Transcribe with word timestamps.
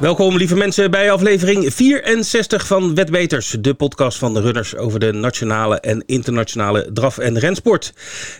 Welkom 0.00 0.36
lieve 0.36 0.56
mensen 0.56 0.90
bij 0.90 1.10
aflevering 1.10 1.74
64 1.74 2.66
van 2.66 2.94
Wetbeters, 2.94 3.56
de 3.60 3.74
podcast 3.74 4.18
van 4.18 4.34
de 4.34 4.40
runners 4.40 4.76
over 4.76 5.00
de 5.00 5.12
nationale 5.12 5.80
en 5.80 6.02
internationale 6.06 6.90
draf- 6.92 7.18
en 7.18 7.38
rensport. 7.38 7.92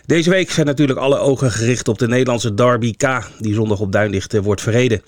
Deze 0.05 0.29
week 0.29 0.51
zijn 0.51 0.65
natuurlijk 0.65 0.99
alle 0.99 1.17
ogen 1.17 1.51
gericht 1.51 1.87
op 1.87 1.99
de 1.99 2.07
Nederlandse 2.07 2.53
Derby 2.53 2.93
K, 2.95 3.29
die 3.39 3.53
zondag 3.53 3.79
op 3.79 3.91
Duinlicht 3.91 4.33
eh, 4.33 4.41
wordt 4.41 4.61
verreden. 4.61 5.01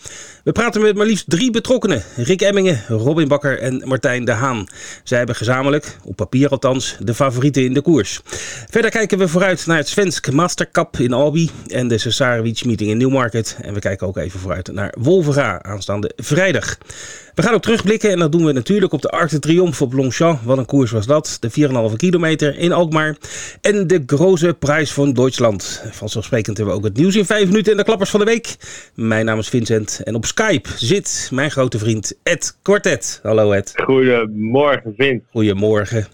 We 0.43 0.51
praten 0.51 0.81
met 0.81 0.95
maar 0.95 1.05
liefst 1.05 1.29
drie 1.29 1.51
betrokkenen, 1.51 2.03
Rick 2.15 2.41
Emmingen, 2.41 2.83
Robin 2.87 3.27
Bakker 3.27 3.59
en 3.59 3.81
Martijn 3.85 4.25
de 4.25 4.31
Haan. 4.31 4.67
Zij 5.03 5.17
hebben 5.17 5.35
gezamenlijk, 5.35 5.97
op 6.03 6.15
papier 6.15 6.49
althans, 6.49 6.97
de 6.99 7.13
favorieten 7.13 7.63
in 7.63 7.73
de 7.73 7.81
koers. 7.81 8.21
Verder 8.69 8.91
kijken 8.91 9.17
we 9.17 9.27
vooruit 9.27 9.65
naar 9.65 9.77
het 9.77 9.87
Svensk 9.87 10.31
Master 10.31 10.71
Cup 10.71 10.97
in 10.99 11.13
Albi 11.13 11.49
en 11.67 11.87
de 11.87 11.97
Cesarewitsch 11.97 12.63
Meeting 12.63 12.89
in 12.89 12.97
Newmarket. 12.97 13.57
En 13.61 13.73
we 13.73 13.79
kijken 13.79 14.07
ook 14.07 14.17
even 14.17 14.39
vooruit 14.39 14.71
naar 14.71 14.93
Wolvera 14.99 15.63
aanstaande 15.63 16.11
vrijdag. 16.15 16.38
We 16.39 17.41
gaan 17.41 17.53
ook 17.53 17.61
terugblikken 17.61 18.11
en 18.11 18.19
dat 18.19 18.31
doen 18.31 18.45
we 18.45 18.51
natuurlijk 18.51 18.93
op 18.93 19.01
de 19.01 19.09
Arc 19.09 19.29
de 19.29 19.39
Triomphe 19.39 19.83
op 19.83 19.93
Longchamp. 19.93 20.41
Wat 20.41 20.57
een 20.57 20.65
koers 20.65 20.91
was 20.91 21.05
dat. 21.05 21.37
De 21.39 21.89
4,5 21.91 21.95
kilometer 21.95 22.57
in 22.57 22.71
Alkmaar. 22.71 23.17
En 23.61 23.87
de 23.87 24.03
Grote 24.05 24.55
Prijs 24.59 24.93
van 24.93 25.13
Duitsland. 25.13 25.83
Vanzelfsprekend 25.91 26.57
hebben 26.57 26.75
we 26.75 26.81
ook 26.81 26.87
het 26.87 26.97
nieuws 26.97 27.15
in 27.15 27.25
5 27.25 27.45
minuten 27.45 27.71
en 27.71 27.77
de 27.77 27.83
klappers 27.83 28.09
van 28.09 28.19
de 28.19 28.25
week. 28.25 28.55
Mijn 28.95 29.25
naam 29.25 29.39
is 29.39 29.49
Vincent 29.49 30.01
en 30.03 30.15
op 30.15 30.25
Skype 30.25 30.69
zit 30.75 31.29
mijn 31.33 31.51
grote 31.51 31.79
vriend 31.79 32.17
Ed 32.23 32.57
Quartet. 32.61 33.19
Hallo 33.23 33.51
Ed. 33.51 33.73
Goedemorgen 33.75 34.93
Vin. 34.97 35.23
Goedemorgen. 35.31 36.07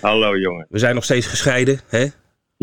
Hallo 0.00 0.38
jongen. 0.38 0.66
We 0.68 0.78
zijn 0.78 0.94
nog 0.94 1.04
steeds 1.04 1.26
gescheiden, 1.26 1.80
hè? 1.88 2.06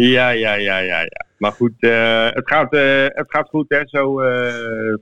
Ja, 0.01 0.29
ja, 0.29 0.53
ja, 0.53 0.77
ja, 0.77 0.99
ja. 0.99 1.25
Maar 1.37 1.51
goed, 1.51 1.71
uh, 1.79 2.29
het, 2.29 2.47
gaat, 2.47 2.73
uh, 2.73 3.05
het 3.07 3.25
gaat 3.27 3.49
goed, 3.49 3.65
hè? 3.67 3.81
Zo 3.85 4.21
uh, 4.21 4.53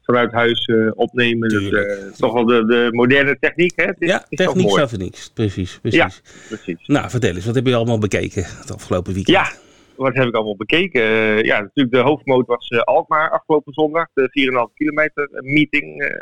vanuit 0.01 0.31
huis 0.31 0.71
opnemen. 0.93 1.49
Dus, 1.49 1.69
toch 2.17 2.33
wel 2.33 2.45
de, 2.45 2.65
de 2.65 2.87
moderne 2.91 3.37
techniek, 3.39 3.73
hè? 3.75 3.85
Het 3.85 3.95
is, 3.99 4.09
ja, 4.09 4.25
is 4.29 4.37
techniek 4.37 4.69
voor 4.69 4.97
niks. 4.97 5.31
Precies, 5.33 5.79
precies. 5.81 5.99
Ja, 5.99 6.09
precies. 6.47 6.87
Nou, 6.87 7.09
vertel 7.09 7.35
eens, 7.35 7.45
wat 7.45 7.55
heb 7.55 7.67
je 7.67 7.75
allemaal 7.75 7.99
bekeken 7.99 8.43
het 8.45 8.73
afgelopen 8.73 9.13
weekend? 9.13 9.37
Ja, 9.37 9.51
wat 9.97 10.15
heb 10.15 10.27
ik 10.27 10.35
allemaal 10.35 10.55
bekeken? 10.55 11.01
ja, 11.45 11.61
natuurlijk 11.61 11.95
de 11.95 12.01
hoofdmoot 12.01 12.47
was 12.47 12.69
Alkmaar 12.83 13.29
afgelopen 13.31 13.73
zondag. 13.73 14.07
De 14.13 14.67
4,5 14.69 14.73
kilometer 14.73 15.29
meeting. 15.31 16.15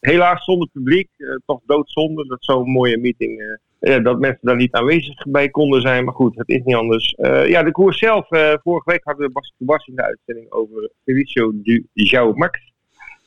helaas 0.00 0.44
zonder 0.44 0.68
publiek. 0.72 1.08
toch 1.46 1.60
doodzonde 1.66 2.26
dat 2.26 2.44
zo'n 2.44 2.70
mooie 2.70 2.98
meeting 2.98 3.58
dat 3.80 4.18
mensen 4.18 4.46
daar 4.46 4.56
niet 4.56 4.72
aanwezig 4.72 5.26
bij 5.26 5.48
konden 5.48 5.80
zijn. 5.80 6.04
Maar 6.04 6.14
goed, 6.14 6.36
het 6.36 6.48
is 6.48 6.62
niet 6.64 6.76
anders. 6.76 7.14
Ja, 7.46 7.62
de 7.62 7.70
koers 7.70 7.98
zelf. 7.98 8.26
Vorige 8.62 8.90
week 8.90 9.04
hadden 9.04 9.26
we 9.26 9.32
Bas 9.32 9.54
Bas 9.58 9.86
in 9.86 9.94
de 9.94 10.02
uitzending 10.02 10.52
over 10.52 10.90
Felicio 11.04 11.52
du 11.54 11.86
Max. 12.34 12.72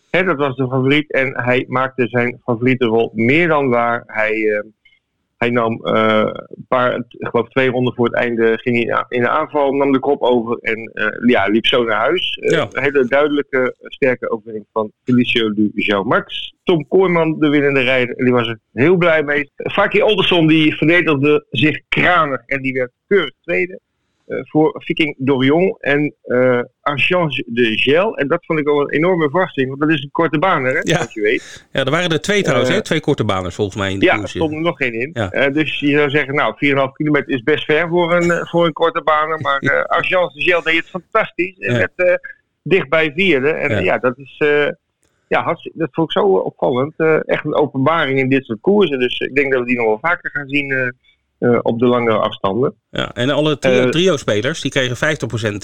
Dat 0.09 0.37
was 0.37 0.55
de 0.55 0.67
favoriet 0.67 1.11
en 1.11 1.43
hij 1.43 1.65
maakte 1.67 2.07
zijn 2.07 2.41
favoriete 2.43 2.85
rol 2.85 3.11
meer 3.13 3.47
dan 3.47 3.69
waar. 3.69 4.03
Hij, 4.05 4.63
hij 5.37 5.49
nam 5.49 5.79
een 5.81 6.65
paar, 6.67 6.95
ik 6.95 7.27
geloof 7.27 7.49
twee 7.49 7.69
ronden 7.69 7.93
voor 7.93 8.05
het 8.05 8.15
einde, 8.15 8.57
ging 8.57 8.75
hij 8.75 9.05
in 9.09 9.21
de 9.21 9.29
aanval, 9.29 9.73
nam 9.73 9.91
de 9.91 9.99
kop 9.99 10.21
over 10.21 10.57
en 10.57 10.91
ja, 11.25 11.45
liep 11.47 11.65
zo 11.65 11.83
naar 11.83 11.99
huis. 11.99 12.37
Ja. 12.41 12.67
Een 12.71 12.83
hele 12.83 13.05
duidelijke, 13.05 13.75
sterke 13.79 14.29
overwinning 14.29 14.65
van 14.73 14.91
Felicio 15.03 15.53
du 15.53 15.71
Max. 16.03 16.53
Tom 16.63 16.87
Kooijman 16.87 17.39
de 17.39 17.49
winnende 17.49 17.81
rijder. 17.81 18.15
En 18.15 18.23
die 18.23 18.33
was 18.33 18.47
er 18.47 18.59
heel 18.73 18.95
blij 18.95 19.23
mee. 19.23 19.51
Faki 19.55 20.01
Olderson 20.01 20.47
die 20.47 20.75
verdedigde 20.75 21.45
zich 21.49 21.81
kranig 21.89 22.41
en 22.45 22.61
die 22.61 22.73
werd 22.73 22.91
keurig 23.07 23.33
tweede. 23.41 23.79
Uh, 24.27 24.39
voor 24.43 24.83
Viking 24.83 25.15
Dorion 25.17 25.75
en 25.79 26.15
uh, 26.25 26.61
Archange 26.81 27.43
de 27.47 27.77
Gel. 27.77 28.17
En 28.17 28.27
dat 28.27 28.45
vond 28.45 28.59
ik 28.59 28.65
wel 28.65 28.81
een 28.81 28.89
enorme 28.89 29.29
verrassing, 29.29 29.67
want 29.67 29.79
dat 29.79 29.89
is 29.89 30.03
een 30.03 30.11
korte 30.11 30.39
baan, 30.39 30.63
hè, 30.63 30.71
ja. 30.71 30.81
zoals 30.83 31.13
je 31.13 31.21
weet. 31.21 31.67
Ja, 31.71 31.83
er 31.85 31.91
waren 31.91 32.09
er 32.09 32.21
twee 32.21 32.41
trouwens, 32.41 32.69
uh, 32.69 32.75
hè? 32.75 32.81
twee 32.81 32.99
korte 32.99 33.23
baners 33.23 33.55
volgens 33.55 33.77
mij 33.77 33.91
in 33.91 33.99
de 33.99 34.05
Ja, 34.05 34.21
er 34.21 34.29
stond 34.29 34.53
er 34.53 34.61
nog 34.61 34.77
geen 34.77 34.93
in. 34.93 35.09
Ja. 35.13 35.49
dus 35.49 35.79
je 35.79 35.91
zou 35.91 36.09
zeggen, 36.09 36.35
nou, 36.35 36.53
4,5 36.53 36.91
kilometer 36.93 37.29
is 37.29 37.43
best 37.43 37.65
ver 37.65 37.87
voor 37.87 38.13
een, 38.13 38.47
voor 38.47 38.65
een 38.65 38.73
korte 38.73 39.01
baan. 39.01 39.23
Maar 39.41 39.87
Archange 39.87 40.33
de 40.33 40.41
Gel 40.41 40.61
deed 40.61 40.77
het 40.77 40.89
fantastisch 40.89 41.57
en 41.57 41.73
ja. 41.73 41.77
werd 41.77 42.19
dicht 42.63 42.89
bij 42.89 43.11
vierde. 43.15 43.49
En 43.49 43.83
ja, 43.83 43.97
dat 43.97 44.17
is 44.17 44.37
ja, 45.27 45.57
dat 45.73 45.89
vond 45.91 46.11
ik 46.11 46.19
zo 46.21 46.37
opvallend. 46.37 46.93
Uh, 46.97 47.17
echt 47.25 47.45
een 47.45 47.55
openbaring 47.55 48.19
in 48.19 48.29
dit 48.29 48.45
soort 48.45 48.61
koersen. 48.61 48.99
Dus 48.99 49.19
ik 49.19 49.35
denk 49.35 49.51
dat 49.51 49.61
we 49.61 49.67
die 49.67 49.77
nog 49.77 49.85
wel 49.85 49.99
vaker 50.01 50.31
gaan 50.31 50.47
zien 50.47 50.93
uh, 51.45 51.51
uh, 51.51 51.59
op 51.61 51.79
de 51.79 51.85
langere 51.85 52.17
afstanden. 52.17 52.75
Ja, 52.89 53.13
en 53.13 53.29
alle 53.29 53.57
trio-spelers 53.89 54.61
die 54.61 54.71
kregen 54.71 55.17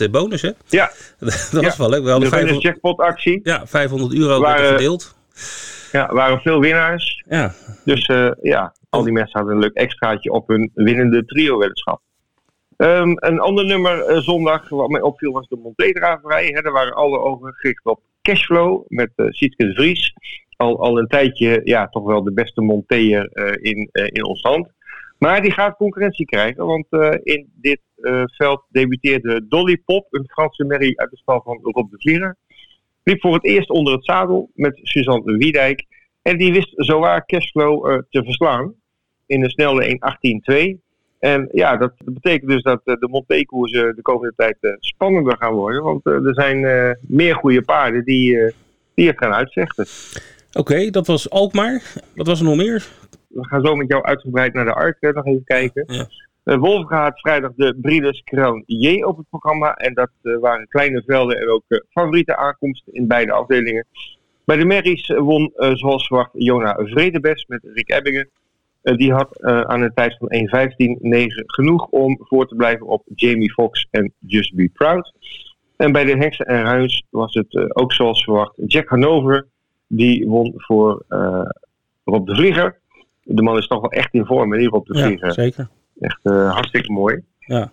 50% 0.07 0.11
bonus, 0.11 0.41
hè? 0.41 0.51
Ja. 0.67 0.91
dat 1.19 1.51
was 1.51 1.63
ja. 1.63 1.73
wel 1.77 1.89
leuk. 1.89 2.03
We 2.03 2.19
de 2.19 2.25
500... 2.25 2.61
jackpot-actie. 2.61 3.39
Ja, 3.43 3.67
500 3.67 4.13
euro 4.13 4.39
waren, 4.39 4.67
verdeeld. 4.67 5.15
Ja, 5.91 6.13
waren 6.13 6.41
veel 6.41 6.59
winnaars. 6.59 7.23
Ja. 7.29 7.53
Dus 7.85 8.05
ja, 8.41 8.73
al 8.89 9.03
die 9.03 9.13
mensen 9.13 9.39
hadden 9.39 9.55
een 9.55 9.61
leuk 9.61 9.73
extraatje 9.73 10.31
op 10.31 10.47
hun 10.47 10.71
winnende 10.73 11.25
trio-weddenschap. 11.25 12.01
Um, 12.81 13.15
een 13.19 13.39
ander 13.39 13.65
nummer 13.65 14.11
uh, 14.11 14.17
zondag, 14.17 14.69
wat 14.69 14.89
mij 14.89 15.01
opviel, 15.01 15.31
was 15.31 15.47
de 15.47 15.55
Montedraverij. 15.55 16.51
Daar 16.51 16.71
waren 16.71 16.93
alle 16.93 17.19
ogen 17.19 17.53
gericht 17.53 17.85
op 17.85 18.01
Cashflow 18.21 18.85
met 18.87 19.11
uh, 19.15 19.25
Sietke 19.29 19.65
de 19.65 19.73
Vries. 19.73 20.13
Al, 20.57 20.79
al 20.79 20.99
een 20.99 21.07
tijdje 21.07 21.61
ja, 21.63 21.87
toch 21.87 22.03
wel 22.03 22.23
de 22.23 22.33
beste 22.33 22.61
monteer 22.61 23.29
uh, 23.33 23.71
in, 23.71 23.89
in 23.91 24.25
ons 24.25 24.43
land. 24.43 24.69
Maar 25.21 25.41
die 25.41 25.51
gaat 25.51 25.75
concurrentie 25.75 26.25
krijgen, 26.25 26.65
want 26.65 26.87
in 27.23 27.51
dit 27.53 27.79
veld 28.25 28.63
debuteerde 28.69 29.47
Dolly 29.47 29.81
Pop, 29.85 30.07
een 30.09 30.27
Franse 30.27 30.63
merrie 30.63 30.99
uit 30.99 31.09
de 31.09 31.17
stal 31.17 31.41
van 31.41 31.59
Rob 31.61 31.91
de 31.91 31.97
Vlieger. 31.99 32.37
Liep 33.03 33.21
voor 33.21 33.33
het 33.33 33.45
eerst 33.45 33.69
onder 33.69 33.93
het 33.93 34.05
zadel 34.05 34.49
met 34.53 34.79
Suzanne 34.83 35.37
Wiedijk. 35.37 35.85
En 36.21 36.37
die 36.37 36.53
wist 36.53 36.73
zowaar 36.75 37.25
Cashflow 37.25 38.01
te 38.09 38.23
verslaan 38.23 38.73
in 39.25 39.43
een 39.43 39.49
snelle 39.49 39.99
1.18.2. 40.75 40.91
En 41.21 41.49
ja, 41.51 41.77
dat 41.77 41.93
betekent 42.05 42.51
dus 42.51 42.63
dat 42.63 42.81
eh, 42.83 42.95
de 42.99 43.07
Montekoersen 43.07 43.95
de 43.95 44.01
komende 44.01 44.33
tijd 44.35 44.57
eh, 44.61 44.71
spannender 44.79 45.37
gaan 45.37 45.53
worden. 45.53 45.83
Want 45.83 46.05
eh, 46.05 46.13
er 46.13 46.33
zijn 46.33 46.97
meer 47.01 47.35
goede 47.35 47.61
paarden 47.61 48.03
die, 48.03 48.53
die 48.93 49.07
het 49.07 49.17
gaan 49.17 49.33
uitvechten. 49.33 49.85
Oké, 50.53 50.89
dat 50.89 51.07
was 51.07 51.29
Alkmaar. 51.29 51.93
Wat 52.15 52.27
was 52.27 52.39
er 52.39 52.45
nog 52.45 52.55
meer? 52.55 52.87
We 53.33 53.45
gaan 53.47 53.65
zo 53.65 53.75
met 53.75 53.87
jou 53.87 54.03
uitgebreid 54.03 54.53
naar 54.53 54.65
de 54.65 54.73
Ark 54.73 54.97
nog 55.01 55.25
even 55.25 55.43
kijken. 55.43 55.83
Ja. 55.87 56.07
Uh, 56.43 57.09
vrijdag 57.13 57.51
de 57.55 57.77
Breeders 57.81 58.21
Crown 58.23 58.63
J 58.65 59.03
op 59.03 59.17
het 59.17 59.29
programma. 59.29 59.73
En 59.73 59.93
dat 59.93 60.09
waren 60.21 60.67
kleine 60.67 61.03
velden 61.05 61.37
en 61.37 61.49
ook 61.49 61.63
favoriete 61.89 62.35
aankomsten 62.35 62.93
in 62.93 63.07
beide 63.07 63.31
afdelingen. 63.31 63.85
Bij 64.45 64.57
de 64.57 64.65
Merries 64.65 65.07
won 65.07 65.53
zoals 65.55 66.07
verwacht 66.07 66.29
Jona 66.33 66.75
Vredebest 66.79 67.47
met 67.47 67.61
Rick 67.73 67.89
Ebbingen. 67.89 68.29
Die 68.81 69.13
had 69.13 69.41
aan 69.41 69.81
een 69.81 69.93
tijd 69.93 70.17
van 70.17 70.29
1.15.9 71.27 71.27
genoeg 71.45 71.87
om 71.87 72.17
voor 72.19 72.47
te 72.47 72.55
blijven 72.55 72.87
op 72.87 73.03
Jamie 73.15 73.53
Foxx 73.53 73.87
en 73.91 74.13
Just 74.19 74.55
Be 74.55 74.69
Proud. 74.73 75.13
En 75.77 75.91
bij 75.91 76.05
de 76.05 76.17
Heksen 76.17 76.45
en 76.45 76.63
Ruins 76.63 77.03
was 77.09 77.33
het 77.33 77.75
ook 77.75 77.93
zoals 77.93 78.23
verwacht 78.23 78.53
Jack 78.65 78.89
Hanover. 78.89 79.47
Die 79.87 80.27
won 80.27 80.53
voor 80.55 81.05
Rob 82.03 82.27
de 82.27 82.35
Vlieger. 82.35 82.80
De 83.23 83.41
man 83.41 83.57
is 83.57 83.67
toch 83.67 83.81
wel 83.81 83.91
echt 83.91 84.13
in 84.13 84.25
vorm, 84.25 84.51
hè, 84.51 84.57
die 84.57 84.69
Rob 84.69 84.85
de 84.85 84.99
Vlieger. 84.99 85.25
Ja, 85.25 85.31
zeker. 85.31 85.69
Echt 85.99 86.19
hartstikke 86.23 86.91
mooi. 86.91 87.23
Ja. 87.39 87.71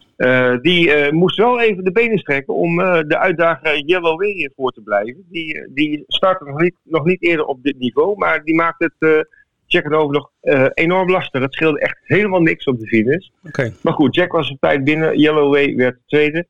die 0.63 1.13
moest 1.13 1.37
wel 1.37 1.61
even 1.61 1.85
de 1.85 1.93
benen 1.93 2.19
strekken 2.19 2.55
om 2.55 2.77
de 2.77 3.19
uitdager 3.19 3.79
Yellow 3.79 4.19
Way 4.19 4.51
voor 4.57 4.73
te 4.73 4.81
blijven. 4.81 5.25
Die, 5.31 5.73
die 5.75 6.05
startte 6.07 6.45
nog 6.45 6.61
niet, 6.61 6.75
nog 6.83 7.05
niet 7.05 7.23
eerder 7.23 7.45
op 7.45 7.63
dit 7.63 7.79
niveau, 7.79 8.17
maar 8.17 8.45
die 8.45 8.55
maakt 8.55 8.91
het 9.01 9.93
over 9.93 10.15
nog 10.15 10.31
enorm 10.75 11.11
lastig. 11.11 11.43
Het 11.43 11.55
scheelde 11.55 11.81
echt 11.81 11.99
helemaal 12.03 12.41
niks 12.41 12.65
op 12.65 12.79
de 12.79 12.87
finish. 12.87 13.29
Okay. 13.47 13.73
Maar 13.83 13.93
goed, 13.93 14.15
Jack 14.15 14.33
was 14.33 14.51
op 14.51 14.61
tijd 14.61 14.85
binnen. 14.85 15.19
Yellowway 15.19 15.75
werd 15.77 15.99
tweede. 16.07 16.47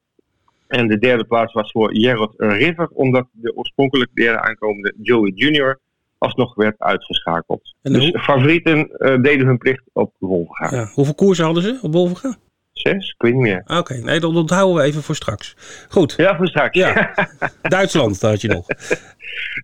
En 0.68 0.88
de 0.88 0.98
derde 0.98 1.24
plaats 1.24 1.52
was 1.52 1.70
voor 1.70 1.94
Gerard 1.94 2.34
River, 2.36 2.88
omdat 2.92 3.26
de 3.32 3.56
oorspronkelijk 3.56 4.10
derde 4.14 4.40
aankomende 4.40 4.94
Joey 5.02 5.32
Jr. 5.34 5.78
alsnog 6.18 6.54
werd 6.54 6.78
uitgeschakeld. 6.78 7.74
En 7.82 7.92
dus 7.92 8.10
favorieten 8.20 8.78
uh, 8.78 9.22
deden 9.22 9.46
hun 9.46 9.58
plicht 9.58 9.82
op 9.92 10.14
Wolverga. 10.18 10.76
Ja. 10.76 10.90
Hoeveel 10.94 11.14
koersen 11.14 11.44
hadden 11.44 11.62
ze 11.62 11.78
op 11.82 11.92
Wolverga? 11.92 12.36
Zes, 12.72 13.08
ik 13.08 13.22
weet 13.22 13.32
niet 13.32 13.42
meer. 13.42 13.60
Oké, 13.64 13.76
okay. 13.76 13.98
nee, 13.98 14.20
dat 14.20 14.34
onthouden 14.34 14.76
we 14.76 14.82
even 14.82 15.02
voor 15.02 15.14
straks. 15.14 15.56
Goed. 15.88 16.14
Ja, 16.16 16.36
voor 16.36 16.46
straks. 16.46 16.78
Ja. 16.78 17.14
Duitsland 17.62 18.20
had 18.20 18.40
je 18.40 18.48
nog. 18.48 18.66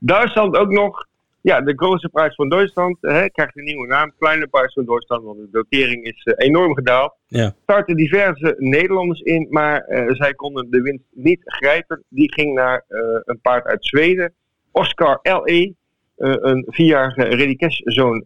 Duitsland 0.00 0.56
ook 0.56 0.70
nog. 0.70 1.06
Ja, 1.40 1.60
de 1.60 1.72
grote 1.76 2.08
prijs 2.08 2.34
van 2.34 2.48
Duitsland 2.48 2.96
hè, 3.00 3.30
krijgt 3.30 3.56
een 3.56 3.64
nieuwe 3.64 3.86
naam. 3.86 4.12
Kleine 4.18 4.46
prijs 4.46 4.72
van 4.72 4.84
Duitsland, 4.84 5.24
want 5.24 5.38
de 5.38 5.48
dotering 5.50 6.04
is 6.04 6.24
uh, 6.24 6.34
enorm 6.36 6.74
gedaald. 6.74 7.14
Ja. 7.26 7.54
Starten 7.62 7.96
diverse 7.96 8.54
Nederlanders 8.58 9.20
in, 9.20 9.46
maar 9.50 9.86
uh, 9.88 10.10
zij 10.10 10.34
konden 10.34 10.70
de 10.70 10.80
winst 10.80 11.04
niet 11.10 11.40
grijpen. 11.44 12.02
Die 12.08 12.32
ging 12.32 12.54
naar 12.54 12.84
een 13.24 13.40
paard 13.40 13.64
uit 13.64 13.84
Zweden. 13.84 14.34
Oscar 14.70 15.18
L.E., 15.22 15.72
een 16.16 16.64
vierjarige 16.68 17.22
Redikesh-zoon, 17.22 18.24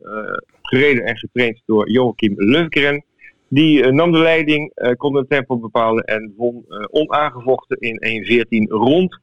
gereden 0.63 1.05
en 1.05 1.17
getraind 1.17 1.63
door 1.67 1.91
Joachim 1.91 2.35
Löfgren. 2.37 3.05
Die 3.49 3.93
nam 3.93 4.13
de 4.13 4.19
leiding, 4.19 4.73
kon 4.97 5.17
het 5.17 5.29
tempo 5.29 5.59
bepalen 5.59 6.05
en 6.05 6.35
won 6.37 6.65
onaangevochten 6.91 7.77
in 7.77 8.25
1.14 8.67 8.71
rond. 8.71 9.21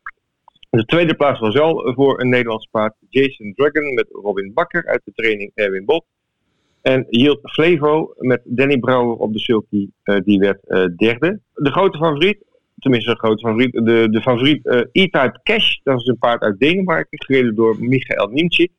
De 0.69 0.85
tweede 0.85 1.15
plaats 1.15 1.39
was 1.39 1.53
wel 1.53 1.93
voor 1.95 2.19
een 2.19 2.29
Nederlands 2.29 2.67
paard, 2.71 2.95
Jason 3.09 3.53
Dragon 3.55 3.93
met 3.93 4.07
Robin 4.09 4.51
Bakker 4.53 4.85
uit 4.85 5.01
de 5.03 5.11
training 5.15 5.51
Erwin 5.53 5.85
Bot. 5.85 6.05
En 6.81 7.05
Yield 7.09 7.39
Flevo 7.41 8.13
met 8.17 8.41
Danny 8.43 8.77
Brouwer 8.77 9.15
op 9.15 9.33
de 9.33 9.39
sulky, 9.39 9.89
die 10.23 10.39
werd 10.39 10.59
derde. 10.97 11.39
De 11.53 11.71
grote 11.71 11.97
favoriet, 11.97 12.43
tenminste 12.77 13.11
de 13.11 13.17
grote 13.17 13.47
favoriet, 13.47 13.71
de, 13.73 14.07
de 14.11 14.21
favoriet 14.21 14.65
uh, 14.65 14.79
E-Type 14.91 15.39
Cash, 15.43 15.75
dat 15.83 15.99
is 15.99 16.07
een 16.07 16.17
paard 16.17 16.41
uit 16.41 16.59
Denemarken, 16.59 17.23
gereden 17.25 17.55
door 17.55 17.75
Michael 17.79 18.27
Niemczyk. 18.27 18.71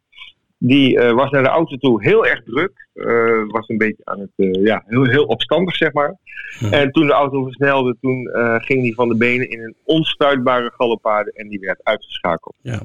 Die 0.58 0.96
uh, 0.96 1.12
was 1.12 1.31
naar 1.31 1.43
de 1.43 1.48
auto 1.48 1.76
toe 1.76 2.02
heel 2.02 2.26
erg 2.26 2.43
druk. 2.44 2.88
Uh, 2.94 3.43
was 3.46 3.69
een 3.69 3.78
beetje 3.78 4.04
aan 4.04 4.20
het, 4.20 4.31
uh, 4.37 4.64
ja, 4.64 4.82
heel, 4.87 5.04
heel 5.04 5.25
opstandig, 5.25 5.76
zeg 5.76 5.93
maar. 5.93 6.16
Ja. 6.58 6.70
En 6.70 6.90
toen 6.90 7.06
de 7.06 7.12
auto 7.12 7.43
versnelde, 7.43 7.96
toen 8.00 8.28
ging 8.62 8.82
hij 8.82 8.93
van 8.93 9.08
de 9.08 9.16
benen 9.16 9.50
in 9.50 9.60
een 9.60 9.75
onstuitbare 9.84 10.72
galoppade 10.76 11.32
en 11.32 11.49
die 11.49 11.58
werd 11.58 11.81
uitgeschakeld. 11.82 12.54
Ja. 12.62 12.81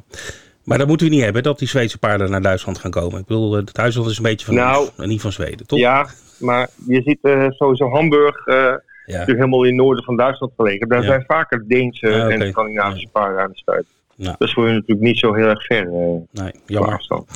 Maar 0.63 0.77
dat 0.77 0.87
moeten 0.87 1.07
we 1.07 1.13
niet 1.13 1.23
hebben, 1.23 1.43
dat 1.43 1.59
die 1.59 1.67
Zweedse 1.67 1.97
paarden 1.97 2.31
naar 2.31 2.41
Duitsland 2.41 2.77
gaan 2.77 2.91
komen. 2.91 3.19
Ik 3.19 3.25
bedoel, 3.25 3.53
het 3.53 3.73
Duitsland 3.73 4.09
is 4.09 4.17
een 4.17 4.23
beetje 4.23 4.45
van 4.45 4.55
nou, 4.55 4.79
ons 4.79 4.91
en 4.97 5.07
niet 5.07 5.21
van 5.21 5.31
Zweden, 5.31 5.67
toch? 5.67 5.79
Ja, 5.79 6.07
maar 6.39 6.69
je 6.87 7.01
ziet 7.01 7.19
sowieso 7.49 7.89
Hamburg, 7.89 8.45
ja. 9.05 9.11
natuurlijk 9.11 9.37
helemaal 9.39 9.63
in 9.63 9.69
het 9.69 9.81
noorden 9.81 10.03
van 10.03 10.17
Duitsland 10.17 10.53
gelegen. 10.55 10.87
Daar 10.87 11.01
ja. 11.01 11.07
zijn 11.07 11.23
vaker 11.27 11.63
Deense 11.67 12.07
ah, 12.07 12.25
okay. 12.25 12.31
en 12.31 12.49
Scandinavische 12.49 13.07
paarden 13.11 13.41
aan 13.41 13.51
de 13.51 13.57
stuit. 13.57 13.85
Nou. 14.15 14.35
Dat 14.37 14.47
is 14.47 14.53
voor 14.53 14.65
hun 14.65 14.73
natuurlijk 14.73 15.07
niet 15.07 15.17
zo 15.17 15.33
heel 15.33 15.47
erg 15.47 15.65
ver. 15.65 15.89
nee, 16.31 16.51
jammer. 16.65 16.93
Afstand. 16.93 17.29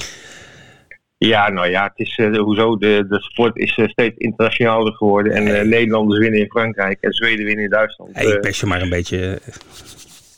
Ja, 1.17 1.50
nou 1.50 1.69
ja, 1.69 1.83
het 1.83 2.07
is 2.07 2.17
uh, 2.17 2.38
hoezo. 2.38 2.77
De, 2.77 3.06
de 3.09 3.21
sport 3.21 3.57
is 3.57 3.77
uh, 3.77 3.88
steeds 3.88 4.17
internationaler 4.17 4.94
geworden. 4.94 5.33
En 5.33 5.47
uh, 5.47 5.62
Nederlanders 5.62 6.19
winnen 6.19 6.39
in 6.39 6.50
Frankrijk 6.50 6.97
en 7.01 7.13
Zweden 7.13 7.45
winnen 7.45 7.63
in 7.63 7.69
Duitsland. 7.69 8.09
Hey, 8.13 8.25
ik 8.25 8.41
pest 8.41 8.59
je 8.59 8.65
maar 8.65 8.81
een 8.81 8.89
beetje, 8.89 9.39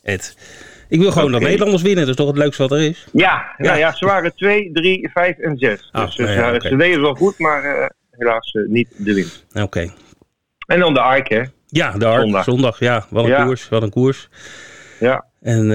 Ed. 0.03 0.37
Ik 0.89 0.99
wil 0.99 1.11
gewoon 1.11 1.27
okay. 1.27 1.39
dat 1.39 1.49
Nederlanders 1.49 1.83
winnen. 1.83 2.05
Dat 2.05 2.09
is 2.09 2.15
toch 2.15 2.27
het 2.27 2.37
leukste 2.37 2.61
wat 2.61 2.71
er 2.71 2.81
is? 2.81 3.07
Ja, 3.11 3.53
ja. 3.57 3.65
Nou 3.65 3.77
ja 3.77 3.91
ze 3.91 4.05
waren 4.05 4.35
2, 4.35 4.69
3, 4.73 5.09
5 5.13 5.37
en 5.37 5.57
6. 5.57 5.89
Ah, 5.91 6.05
dus 6.05 6.15
nee, 6.15 6.35
ja, 6.35 6.55
okay. 6.55 6.69
ze 6.69 6.75
deden 6.75 7.01
wel 7.01 7.15
goed, 7.15 7.39
maar 7.39 7.91
helaas 8.11 8.57
niet 8.67 8.87
de 8.97 9.13
winst. 9.13 9.45
Oké. 9.49 9.61
Okay. 9.61 9.91
En 10.67 10.79
dan 10.79 10.93
de 10.93 10.99
ARK, 10.99 11.29
hè? 11.29 11.41
Ja, 11.67 11.91
de 11.91 12.05
ARK. 12.05 12.19
Zondag. 12.21 12.43
Zondag, 12.43 12.79
ja. 12.79 13.05
Wat 13.09 13.23
een 13.23 13.29
ja. 13.29 13.43
koers. 13.45 13.69
Wat 13.69 13.81
een 13.81 13.89
koers. 13.89 14.29
Ja. 14.99 15.25
En 15.41 15.71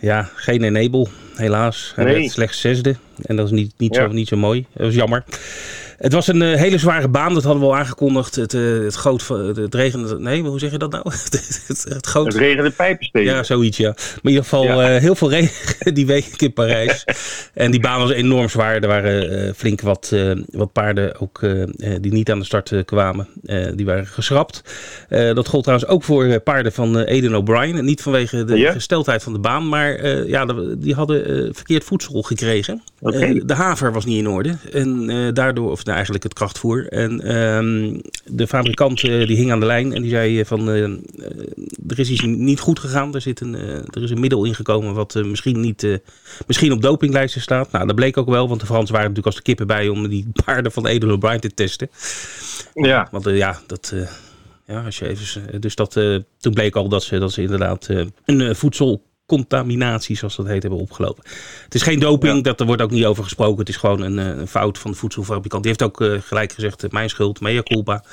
ja, 0.00 0.28
geen 0.34 0.62
enable, 0.64 1.06
helaas. 1.36 1.92
Hij 1.96 2.04
Nee. 2.04 2.14
werd 2.14 2.30
slechts 2.30 2.60
zesde. 2.60 2.96
En 3.22 3.36
dat 3.36 3.46
is 3.46 3.52
niet, 3.52 3.74
niet, 3.76 3.94
Ja. 3.94 4.02
zo, 4.02 4.08
niet 4.12 4.28
zo 4.28 4.36
mooi. 4.36 4.66
Dat 4.72 4.86
was 4.86 4.94
jammer. 4.94 5.24
Het 6.02 6.12
was 6.12 6.26
een 6.26 6.42
eh, 6.42 6.58
hele 6.58 6.78
zware 6.78 7.08
baan, 7.08 7.34
dat 7.34 7.42
hadden 7.42 7.62
we 7.62 7.68
al 7.68 7.76
aangekondigd. 7.76 8.34
Het, 8.34 8.54
eh, 8.54 8.62
het, 8.62 8.96
goot, 8.96 9.22
van- 9.22 9.40
het 9.40 9.74
regende. 9.74 10.18
Nee, 10.18 10.42
hoe 10.42 10.58
zeg 10.58 10.70
je 10.70 10.78
dat 10.78 10.90
nou? 10.90 11.04
het, 11.10 11.64
het, 11.68 11.84
het 11.88 12.06
goot. 12.06 12.26
Het 12.26 12.34
regende 12.36 12.70
pijpensteken. 12.70 13.32
Ja, 13.34 13.42
zoiets, 13.42 13.76
ja. 13.76 13.88
Maar 13.88 14.18
in 14.22 14.28
ieder 14.28 14.42
geval 14.42 14.64
Ja. 14.64 14.94
eh, 14.94 15.00
heel 15.00 15.14
veel 15.14 15.30
regen 15.30 15.94
die 15.94 16.06
week 16.06 16.26
in 16.42 16.52
Parijs. 16.52 17.04
en 17.54 17.70
die 17.70 17.80
baan 17.80 17.98
was 18.00 18.10
enorm 18.10 18.48
zwaar. 18.48 18.74
Er 18.82 18.88
waren 18.88 19.54
flink 19.54 19.80
wat, 19.80 20.12
wat 20.50 20.72
paarden 20.72 21.20
ook 21.20 21.40
die 22.00 22.12
niet 22.12 22.30
aan 22.30 22.38
de 22.38 22.44
start 22.44 22.72
kwamen. 22.84 23.28
Die 23.74 23.86
waren 23.86 24.06
geschrapt. 24.06 24.62
Dat 25.08 25.48
gold 25.48 25.62
trouwens 25.64 25.90
ook 25.90 26.02
voor 26.04 26.40
paarden 26.40 26.72
van 26.72 26.98
Eden 26.98 27.34
O'Brien. 27.34 27.76
En 27.76 27.84
Niet 27.84 28.02
vanwege 28.02 28.44
de 28.44 28.58
Ja. 28.58 28.72
gesteldheid 28.72 29.22
van 29.22 29.32
de 29.32 29.38
baan, 29.38 29.68
maar 29.68 30.06
ja, 30.28 30.46
die 30.78 30.94
hadden 30.94 31.54
verkeerd 31.54 31.84
voedsel 31.84 32.22
gekregen. 32.22 32.82
De 33.44 33.54
haver 33.54 33.92
was 33.92 34.04
niet 34.04 34.18
in 34.18 34.28
orde. 34.28 34.56
En 34.72 35.10
daardoor, 35.34 35.70
of 35.70 35.82
nou, 35.92 36.04
eigenlijk 36.04 36.22
het 36.22 36.34
krachtvoer. 36.34 36.88
En 36.88 37.20
ehm, 37.20 38.00
de 38.24 38.46
fabrikant 38.46 39.02
eh, 39.04 39.26
die 39.26 39.36
hing 39.36 39.52
aan 39.52 39.60
de 39.60 39.66
lijn 39.66 39.92
en 39.92 40.02
die 40.02 40.10
zei 40.10 40.40
eh, 40.40 40.46
van 40.46 40.70
eh, 40.70 40.82
er 41.88 41.98
is 41.98 42.10
iets 42.10 42.22
niet 42.22 42.60
goed 42.60 42.78
gegaan. 42.78 43.14
Er, 43.14 43.20
zit 43.20 43.40
een, 43.40 43.54
er 43.90 44.02
is 44.02 44.10
een 44.10 44.20
middel 44.20 44.44
ingekomen 44.44 44.94
wat 44.94 45.14
misschien 45.14 45.60
niet 45.60 46.00
misschien 46.46 46.72
op 46.72 46.82
dopinglijsten 46.82 47.40
staat. 47.40 47.72
Nou, 47.72 47.86
dat 47.86 47.94
bleek 47.94 48.16
ook 48.16 48.28
wel, 48.28 48.48
want 48.48 48.60
de 48.60 48.66
Fransen 48.66 48.94
waren 48.94 49.08
natuurlijk 49.08 49.26
als 49.26 49.36
de 49.36 49.42
kippen 49.42 49.66
bij 49.66 49.88
om 49.88 50.08
die 50.08 50.26
paarden 50.44 50.72
van 50.72 50.86
Eden 50.86 51.10
O'Brien 51.10 51.40
te 51.40 51.54
testen. 51.54 51.90
Ja. 52.74 53.08
Want 53.10 53.24
ja, 53.24 53.60
dat. 53.66 53.94
ja, 54.66 54.84
als 54.84 54.98
je 54.98 55.08
even, 55.08 55.60
dus 55.60 55.74
dat, 55.74 55.92
toen 56.38 56.52
bleek 56.52 56.76
al 56.76 56.88
dat 56.88 57.02
ze, 57.02 57.18
dat 57.18 57.32
ze 57.32 57.42
inderdaad 57.42 57.88
een 58.24 58.40
eh, 58.40 58.54
voedselcontaminatie, 59.36 60.16
zoals 60.16 60.36
dat 60.36 60.46
heet, 60.46 60.62
hebben 60.62 60.80
opgelopen. 60.80 61.24
Het 61.64 61.74
is 61.74 61.82
geen 61.82 61.98
doping, 62.00 62.36
Ja. 62.36 62.42
dat, 62.42 62.60
er 62.60 62.66
wordt 62.66 62.82
ook 62.82 62.90
niet 62.90 63.04
over 63.04 63.24
gesproken. 63.24 63.58
Het 63.58 63.68
is 63.68 63.76
gewoon 63.76 64.00
een, 64.02 64.18
eh, 64.18 64.26
een 64.38 64.48
fout 64.48 64.78
van 64.78 64.90
de 64.90 64.96
voedselfabrikant. 64.96 65.62
Die 65.62 65.72
heeft 65.78 65.90
ook 65.90 66.00
eh, 66.00 66.20
gelijk 66.26 66.52
gezegd, 66.52 66.84
eh, 66.84 66.90
mijn 66.90 67.08
schuld, 67.10 67.40
mea 67.40 67.62
culpa. 67.62 68.04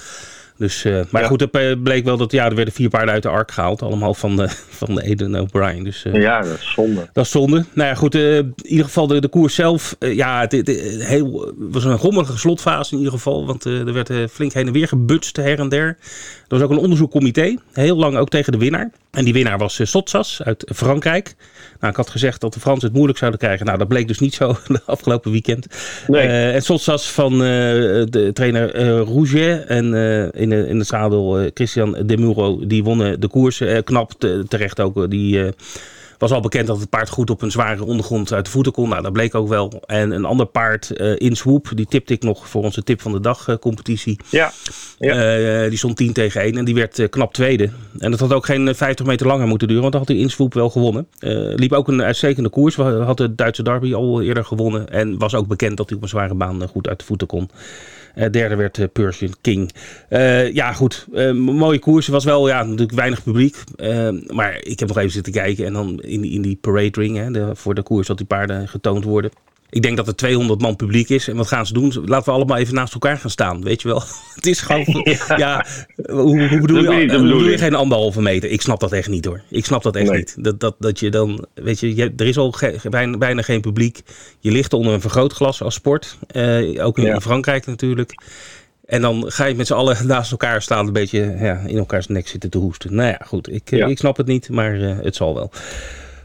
Dus, 0.58 0.84
maar 0.84 1.22
Ja. 1.22 1.28
goed, 1.28 1.40
het 1.52 1.84
bleek 1.84 2.04
wel 2.04 2.18
dat 2.18 2.32
ja, 2.32 2.46
er 2.46 2.56
werden 2.56 2.74
vier 2.74 2.90
paarden 2.90 3.14
uit 3.14 3.24
de 3.24 3.30
ark 3.30 3.52
gehaald. 3.52 3.82
Allemaal 3.82 4.14
van 4.14 4.36
de, 4.36 4.48
van 4.82 4.96
de 4.96 5.04
Eden 5.04 5.36
O'Brien. 5.40 5.84
Dus 5.84 6.06
ja, 6.14 6.42
dat 6.42 6.58
is 6.60 6.72
zonde. 6.74 7.10
dat 7.14 7.26
is 7.26 7.32
zonde. 7.32 7.66
Nou 7.74 7.90
ja, 7.90 7.96
goed. 7.96 8.16
in 8.16 8.54
ieder 8.64 8.86
geval 8.86 9.08
de, 9.08 9.22
de 9.22 9.28
koers 9.28 9.56
zelf. 9.56 9.96
ja, 10.00 10.40
het, 10.40 10.52
het, 10.52 10.68
het 10.68 11.06
heel, 11.06 11.54
was 11.58 11.84
een 11.84 11.98
rommelige 11.98 12.38
slotfase 12.38 12.92
in 12.92 12.98
ieder 12.98 13.14
geval. 13.14 13.46
Want 13.46 13.64
er 13.66 13.94
werd 13.94 14.12
flink 14.32 14.54
heen 14.54 14.68
en 14.68 14.74
weer 14.74 14.88
gebutst 14.88 15.36
her 15.36 15.60
en 15.60 15.70
der. 15.70 15.88
Er 15.88 15.98
was 16.48 16.62
ook 16.62 16.70
een 16.72 16.78
onderzoekcomité. 16.78 17.56
Heel 17.74 17.96
lang 17.98 18.18
ook 18.18 18.30
tegen 18.30 18.52
de 18.52 18.58
winnaar. 18.58 18.92
En 19.12 19.24
die 19.24 19.34
winnaar 19.34 19.58
was 19.58 19.80
eh, 19.80 19.86
Sotsas 19.86 20.42
uit 20.44 20.72
Frankrijk. 20.76 21.36
Nou, 21.80 21.92
ik 21.92 21.98
had 21.98 22.10
gezegd 22.10 22.42
dat 22.42 22.54
de 22.54 22.60
Fransen 22.60 22.86
het 22.88 22.94
moeilijk 22.96 23.18
zouden 23.20 23.40
krijgen. 23.40 23.66
Nou, 23.66 23.78
dat 23.78 23.88
bleek 23.88 24.08
dus 24.08 24.20
niet 24.20 24.34
zo 24.34 24.56
de 24.68 24.82
afgelopen 24.86 25.32
weekend. 25.32 25.68
Nee. 26.08 26.28
Eh, 26.28 26.56
en 26.56 26.62
Sotsas 26.62 27.12
van 27.12 27.34
eh, 27.34 27.40
de 28.10 28.30
trainer 28.34 28.74
eh 28.74 28.88
Rouget 28.88 29.66
en 29.66 29.86
in, 30.34 30.50
de, 30.50 30.66
in 30.68 30.78
het 30.78 30.88
zadel 30.88 31.50
Christian 31.54 31.98
De 32.06 32.18
Muro, 32.18 32.66
die 32.68 32.84
wonnen 32.84 33.20
de 33.20 33.28
koers. 33.28 33.62
knap 33.84 34.12
te- 34.18 34.44
terecht 34.48 34.80
ook. 34.80 35.10
Die 35.10 35.40
was 36.20 36.32
al 36.32 36.42
bekend 36.42 36.68
dat 36.68 36.80
het 36.80 36.90
paard 36.90 37.10
goed 37.10 37.30
op 37.30 37.42
een 37.42 37.52
zware 37.52 37.84
ondergrond 37.84 38.34
uit 38.34 38.46
de 38.46 38.52
voeten 38.52 38.72
kon. 38.72 38.90
Nou, 38.90 39.02
dat 39.02 39.14
bleek 39.14 39.36
ook 39.36 39.48
wel. 39.48 39.84
En 39.86 40.12
een 40.12 40.26
ander 40.26 40.46
paard 40.46 40.92
eh, 40.92 41.14
in 41.16 41.36
Swoop, 41.36 41.72
die 41.74 41.86
tipte 41.86 42.14
ik 42.14 42.24
nog 42.24 42.48
voor 42.48 42.64
onze 42.64 42.84
tip 42.84 43.02
van 43.02 43.12
de 43.12 43.20
dag 43.20 43.48
eh, 43.48 43.56
competitie. 43.56 44.20
Ja. 44.30 44.52
Ja. 45.00 45.64
Eh, 45.64 45.70
die 45.70 45.78
stond 45.78 45.98
10 45.98 46.14
tegen 46.14 46.42
1 46.42 46.58
en 46.58 46.66
die 46.66 46.76
werd 46.76 47.10
knap 47.10 47.34
tweede. 47.34 47.70
En 47.98 48.12
dat 48.12 48.20
had 48.20 48.34
ook 48.34 48.46
geen 48.46 48.68
eh, 48.68 48.76
50 48.76 49.06
meter 49.06 49.28
langer 49.28 49.48
moeten 49.48 49.68
duren, 49.68 49.82
want 49.82 49.94
dan 49.94 50.02
had 50.02 50.12
hij 50.12 50.22
in 50.22 50.30
Swoop 50.30 50.54
wel 50.54 50.70
gewonnen. 50.70 51.08
Liep 51.56 51.72
ook 51.72 51.88
een 51.88 52.04
uitstekende 52.04 52.50
koers. 52.50 52.76
We 52.76 52.84
had 52.84 53.18
de 53.18 53.36
Duitse 53.36 53.64
derby 53.64 53.94
al 53.94 54.22
eerder 54.22 54.46
gewonnen. 54.46 54.90
En 54.90 55.18
was 55.18 55.36
ook 55.36 55.48
bekend 55.48 55.78
dat 55.78 55.88
hij 55.88 55.98
op 55.98 56.04
een 56.04 56.10
zware 56.10 56.34
baan 56.34 56.68
goed 56.68 56.88
uit 56.88 57.00
de 57.00 57.06
voeten 57.06 57.28
kon. 57.28 57.50
Eh, 58.16 58.30
derde 58.32 58.56
werd 58.56 58.78
eh, 58.78 58.86
Persian 58.94 59.34
King. 59.42 59.72
Eh, 60.10 60.54
ja, 60.54 60.74
goed. 60.74 61.08
Mooie 61.34 61.80
koers. 61.80 62.06
Er 62.06 62.12
was 62.12 62.26
wel 62.26 62.48
ja, 62.48 62.64
natuurlijk 62.64 62.92
weinig 62.92 63.24
publiek. 63.24 63.56
Maar 64.28 64.58
ik 64.62 64.80
heb 64.80 64.88
nog 64.88 64.98
even 64.98 65.12
zitten 65.12 65.34
kijken. 65.34 65.66
En 65.66 65.74
dan 65.74 66.00
in, 66.02 66.24
in 66.24 66.42
die 66.42 66.58
parade 66.62 67.00
ring, 67.00 67.18
hè, 67.18 67.56
voor 67.56 67.76
de 67.76 67.84
koers, 67.84 68.08
dat 68.08 68.18
die 68.18 68.26
paarden 68.26 68.68
getoond 68.68 69.04
worden. 69.04 69.32
Ik 69.72 69.82
denk 69.82 69.98
dat 69.98 70.08
er 70.08 70.16
200 70.16 70.62
man 70.62 70.76
publiek 70.76 71.10
is. 71.10 71.28
En 71.28 71.36
wat 71.36 71.48
gaan 71.48 71.66
ze 71.66 71.74
doen? 71.74 71.94
Laten 72.06 72.26
we 72.26 72.32
allemaal 72.32 72.58
even 72.58 72.74
naast 72.74 72.94
elkaar 72.94 73.18
gaan 73.18 73.30
staan. 73.30 73.64
Weet 73.64 73.82
je 73.82 73.88
wel? 73.88 74.04
Het 74.36 74.46
is 74.46 74.62
gewoon. 74.62 74.86
ja. 75.38 75.66
hoe, 76.06 76.48
hoe 76.48 76.60
bedoel 76.62 76.92
je? 76.92 77.10
hoe 77.12 77.22
bedoel 77.22 77.48
je 77.48 77.58
geen 77.58 77.76
anderhalve 77.76 78.22
meter? 78.22 78.50
Ik 78.50 78.62
snap 78.62 78.80
dat 78.80 78.92
echt 78.92 79.08
niet 79.08 79.26
hoor. 79.26 79.42
Ik 79.50 79.66
snap 79.66 79.84
dat 79.84 79.96
echt 79.96 80.10
Nee. 80.10 80.18
niet. 80.18 80.36
Dat, 80.44 80.60
dat, 80.60 80.76
dat 80.80 81.00
je 81.00 81.10
dan. 81.10 81.46
Weet 81.54 81.80
je, 81.80 81.96
je- 81.96 82.14
er 82.18 82.26
is 82.28 82.38
al 82.38 82.52
ge- 82.52 82.80
bijna, 82.90 83.18
bijna 83.18 83.42
geen 83.42 83.62
publiek. 83.62 84.02
Je 84.40 84.52
ligt 84.52 84.74
onder 84.74 84.94
een 84.94 85.02
vergrootglas 85.02 85.62
als 85.62 85.74
sport. 85.74 86.18
Eh, 86.28 86.86
ook 86.86 86.98
in, 86.98 87.06
Ja. 87.06 87.14
in 87.14 87.22
Frankrijk 87.22 87.66
natuurlijk. 87.66 88.22
En 88.86 89.02
dan 89.02 89.24
ga 89.28 89.46
je 89.46 89.56
met 89.56 89.68
z'n 89.68 89.74
allen 89.74 89.98
naast 90.08 90.32
elkaar 90.32 90.62
staan, 90.62 90.88
een 90.88 90.94
beetje 90.94 91.36
ja, 91.40 91.62
in 91.66 91.78
elkaars 91.78 92.08
nek 92.08 92.28
zitten 92.28 92.50
te 92.50 92.58
hoesten. 92.58 92.96
Nou 92.96 93.10
ja, 93.10 93.22
goed. 93.26 93.54
Ik, 93.54 93.72
eh, 93.72 93.80
Ja. 93.80 93.88
ik 93.88 93.98
snap 93.98 94.18
het 94.18 94.28
niet, 94.28 94.50
maar 94.50 94.82
eh, 94.82 94.96
het 95.02 95.16
zal 95.16 95.34
wel. 95.34 95.52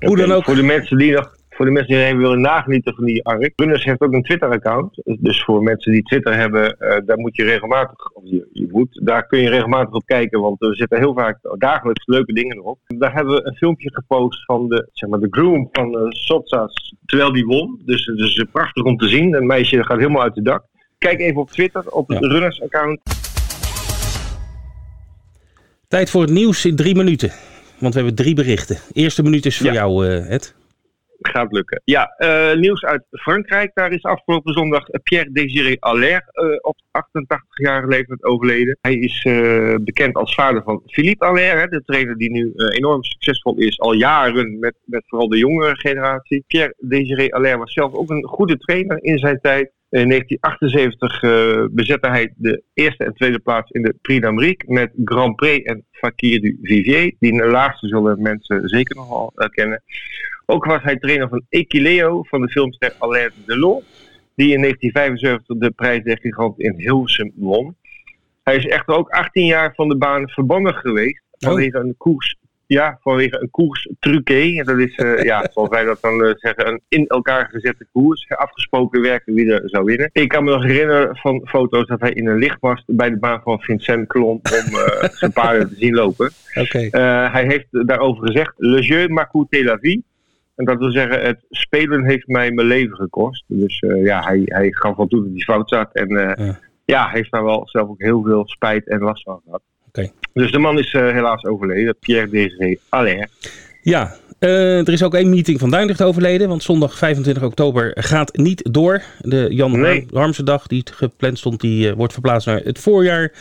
Hoe 0.01 0.17
dan 0.17 0.33
ook. 0.33 0.45
Voor 0.45 0.55
de 0.55 0.63
mensen 0.63 0.99
die 0.99 1.13
nog. 1.13 1.37
Voor 1.57 1.65
de 1.67 1.71
mensen 1.73 1.95
die 1.95 2.05
even 2.05 2.19
willen 2.19 2.41
nagenieten 2.41 2.95
van 2.95 3.05
die 3.05 3.25
Ark. 3.25 3.53
Runners 3.57 3.85
heeft 3.85 4.01
ook 4.01 4.13
een 4.13 4.23
Twitter-account. 4.23 5.01
Dus 5.05 5.45
voor 5.45 5.63
mensen 5.63 5.93
die 5.93 6.03
Twitter 6.03 6.35
hebben, 6.37 6.79
eh, 6.79 7.01
daar 7.07 7.19
moet 7.19 7.37
je 7.37 7.45
regelmatig, 7.45 8.13
of 8.13 8.23
je, 8.25 8.49
je 8.53 8.69
moet, 8.71 9.01
daar 9.05 9.27
kun 9.27 9.41
je 9.41 9.49
regelmatig 9.49 9.95
op 9.95 10.05
kijken. 10.07 10.41
Want 10.41 10.63
er 10.63 10.77
zitten 10.77 10.99
heel 10.99 11.15
vaak 11.15 11.39
dagelijks 11.59 12.07
leuke 12.07 12.33
dingen 12.33 12.57
erop. 12.57 12.79
Daar 12.87 13.15
hebben 13.15 13.35
we 13.35 13.47
een 13.47 13.55
filmpje 13.57 13.91
gepost 13.93 14.45
van 14.45 14.69
de, 14.69 14.89
zeg 14.93 15.09
maar, 15.11 15.19
de 15.21 15.27
groom 15.31 15.69
van 15.73 15.95
eh 15.99 16.01
Sotsas, 16.09 16.95
terwijl 17.05 17.33
die 17.33 17.45
won. 17.45 17.81
Dus 17.85 18.07
het 18.07 18.19
is 18.19 18.37
eh, 18.37 18.47
prachtig 18.53 18.85
om 18.85 18.97
te 18.97 19.09
zien. 19.09 19.35
Een 19.35 19.47
meisje 19.47 19.85
gaat 19.85 19.99
helemaal 19.99 20.23
uit 20.23 20.35
de 20.35 20.43
dak. 20.43 20.65
Kijk 20.99 21.21
even 21.21 21.41
op 21.41 21.51
Twitter, 21.51 21.91
op 21.91 22.09
het 22.09 22.19
Ja. 22.21 22.29
Runners-account. 22.29 23.01
Tijd 25.89 26.11
voor 26.11 26.23
het 26.23 26.31
nieuws 26.31 26.65
in 26.65 26.77
drie 26.77 26.95
minuten. 26.95 27.31
Want 27.79 27.95
we 27.95 28.01
hebben 28.01 28.17
drie 28.19 28.35
berichten. 28.35 28.77
Eerste 28.93 29.23
minuut 29.23 29.47
is 29.47 29.57
voor 29.57 29.67
Ja. 29.67 29.73
jou, 29.73 30.07
Ed. 30.07 30.55
Gaat 31.29 31.53
lukken. 31.53 31.81
Ja, 31.85 32.15
eh, 32.17 32.57
nieuws 32.57 32.85
uit 32.85 33.03
Frankrijk. 33.11 33.71
Daar 33.75 33.93
is 33.93 34.03
afgelopen 34.03 34.53
zondag 34.53 34.85
Pierre 35.03 35.33
Désiré 35.33 35.77
Allaire 35.81 36.31
eh, 36.33 36.57
op 36.61 36.77
88-jarige 36.91 37.89
leeftijd 37.89 38.25
overleden. 38.25 38.79
Hij 38.81 38.95
is 38.95 39.25
eh, 39.25 39.75
bekend 39.81 40.15
als 40.15 40.35
vader 40.35 40.63
van 40.63 40.83
Philippe 40.87 41.25
Allaire, 41.25 41.69
de 41.69 41.83
trainer 41.85 42.17
die 42.17 42.31
nu 42.31 42.53
enorm 42.55 43.05
succesvol 43.05 43.57
is 43.57 43.81
al 43.81 43.93
jaren 43.93 44.59
met, 44.59 44.75
met 44.85 45.05
vooral 45.07 45.29
de 45.29 45.39
jongere 45.39 45.77
generatie. 45.77 46.45
Pierre 46.47 46.75
Désiré 46.79 47.31
Allaire 47.31 47.59
was 47.59 47.73
zelf 47.73 47.93
ook 47.93 48.11
een 48.11 48.25
goede 48.25 48.57
trainer 48.57 48.99
in 49.03 49.19
zijn 49.19 49.41
tijd. 49.41 49.73
In 49.95 50.09
1978 50.09 51.23
eh, 51.23 51.65
bezette 51.71 52.09
hij 52.09 52.33
de 52.37 52.63
eerste 52.75 53.05
en 53.05 53.15
tweede 53.15 53.39
plaats 53.39 53.71
in 53.71 53.83
de 53.83 53.95
Prix 54.03 54.21
d'Amérique 54.21 54.73
met 54.73 54.93
Grand 55.05 55.37
Prix 55.37 55.65
en 55.65 55.85
Fakir 55.91 56.41
du 56.41 56.59
Vivier. 56.63 57.15
Die 57.19 57.45
laatste 57.45 57.89
zullen 57.89 58.23
mensen 58.23 58.69
zeker 58.69 58.97
nog 58.97 59.09
wel 59.09 59.33
eh, 59.35 59.49
kennen. 59.49 59.83
Ook 60.47 60.65
was 60.65 60.83
hij 60.83 60.97
trainer 60.97 61.29
van 61.29 61.43
Equileo 61.49 62.23
van 62.23 62.41
de 62.41 62.49
filmster 62.49 62.95
Alain 62.99 63.31
Delon, 63.47 63.83
die 64.35 64.53
in 64.53 64.61
1975 64.61 65.57
de 65.57 65.71
prijs 65.71 66.03
der 66.03 66.19
giganten 66.19 66.65
in 66.65 66.75
Hilversum 66.77 67.33
won. 67.35 67.77
Hij 68.43 68.57
is 68.57 68.67
echter 68.67 68.95
ook 68.95 69.09
18 69.09 69.47
jaar 69.47 69.75
van 69.75 69.89
de 69.89 69.97
baan 69.97 70.29
verbannen 70.29 70.75
geweest 70.75 71.23
vanwege 71.39 71.79
een 71.79 71.95
koers 71.97 72.37
ja, 72.67 72.99
vanwege 73.03 73.41
een 73.41 73.51
koers 73.51 73.89
truqué. 73.99 74.63
Dat 74.65 74.79
is, 74.79 74.97
uh, 74.97 75.23
ja, 75.31 75.47
zoals 75.53 75.69
wij 75.69 75.85
dat 75.85 76.01
dan 76.01 76.25
uh, 76.25 76.33
zeggen, 76.35 76.67
een 76.67 76.81
in 76.89 77.07
elkaar 77.07 77.49
gezette 77.51 77.87
koers. 77.93 78.29
Afgesproken 78.29 79.01
werken 79.01 79.35
wie 79.35 79.53
er 79.53 79.63
zou 79.65 79.85
winnen. 79.85 80.11
Ik 80.13 80.29
kan 80.29 80.45
me 80.45 80.51
nog 80.51 80.65
herinneren 80.65 81.17
van 81.17 81.41
foto's 81.45 81.87
dat 81.87 82.01
hij 82.01 82.11
in 82.11 82.27
een 82.27 82.39
lichtmast 82.39 82.85
bij 82.87 83.11
de 83.11 83.19
baan 83.19 83.41
van 83.43 83.61
Vincent 83.61 84.07
klom 84.07 84.29
om 84.29 84.75
uh, 84.75 85.09
zijn 85.21 85.33
paarden 85.33 85.69
te 85.69 85.75
zien 85.75 85.95
lopen. 85.95 86.31
Okay. 86.55 86.89
hij 87.31 87.45
heeft 87.47 87.87
daarover 87.89 88.27
gezegd, 88.27 88.53
le 88.57 88.81
jeu 88.81 89.09
m'a 89.09 89.27
coûté 89.27 89.65
la 89.65 89.79
vie. 89.79 90.05
En 90.57 90.65
dat 90.65 90.79
wil 90.79 90.91
zeggen, 90.91 91.21
het 91.21 91.45
spelen 91.51 92.05
heeft 92.05 92.27
mij 92.27 92.51
mijn 92.51 92.67
leven 92.67 92.97
gekost. 92.97 93.45
Dus 93.47 93.83
ja, 94.03 94.21
hij, 94.21 94.43
hij 94.45 94.73
gaf 94.73 94.97
wel 94.97 95.07
toe 95.07 95.23
dat 95.23 95.31
hij 95.33 95.41
fout 95.41 95.69
zat. 95.69 95.93
En 95.93 96.09
ja. 96.09 96.59
ja, 96.85 97.09
heeft 97.09 97.31
daar 97.31 97.45
wel 97.45 97.63
zelf 97.65 97.89
ook 97.89 98.03
heel 98.03 98.23
veel 98.23 98.43
spijt 98.47 98.89
en 98.89 99.01
last 99.01 99.23
van 99.23 99.41
gehad. 99.45 99.63
Okay. 99.89 100.13
Dus 100.33 100.53
de 100.53 100.59
man 100.59 100.79
is 100.79 100.93
uh, 100.93 101.11
helaas 101.11 101.45
overleden, 101.45 101.97
Pierre 102.01 102.29
Desiré 102.29 102.77
Allaire. 102.89 103.29
Ja, 103.83 104.15
uh, 104.41 104.79
er 104.79 104.93
is 104.93 105.03
ook 105.03 105.15
één 105.15 105.31
meeting 105.31 105.59
van 105.61 105.71
Duinlicht 105.71 106.03
overleden, 106.03 106.49
want 106.49 106.63
zondag 106.63 106.99
25 106.99 107.43
oktober 107.43 107.91
gaat 107.95 108.37
niet 108.37 108.69
door. 108.73 109.03
De 109.21 109.47
Jan 109.51 109.81
Nee. 109.81 110.07
Harmse 110.13 110.43
dag 110.43 110.67
die 110.67 110.83
gepland 110.93 111.39
stond, 111.39 111.61
die 111.61 111.89
uh, 111.89 111.93
wordt 111.93 112.13
verplaatst 112.13 112.47
naar 112.47 112.61
het 112.61 112.79
voorjaar 112.79 113.33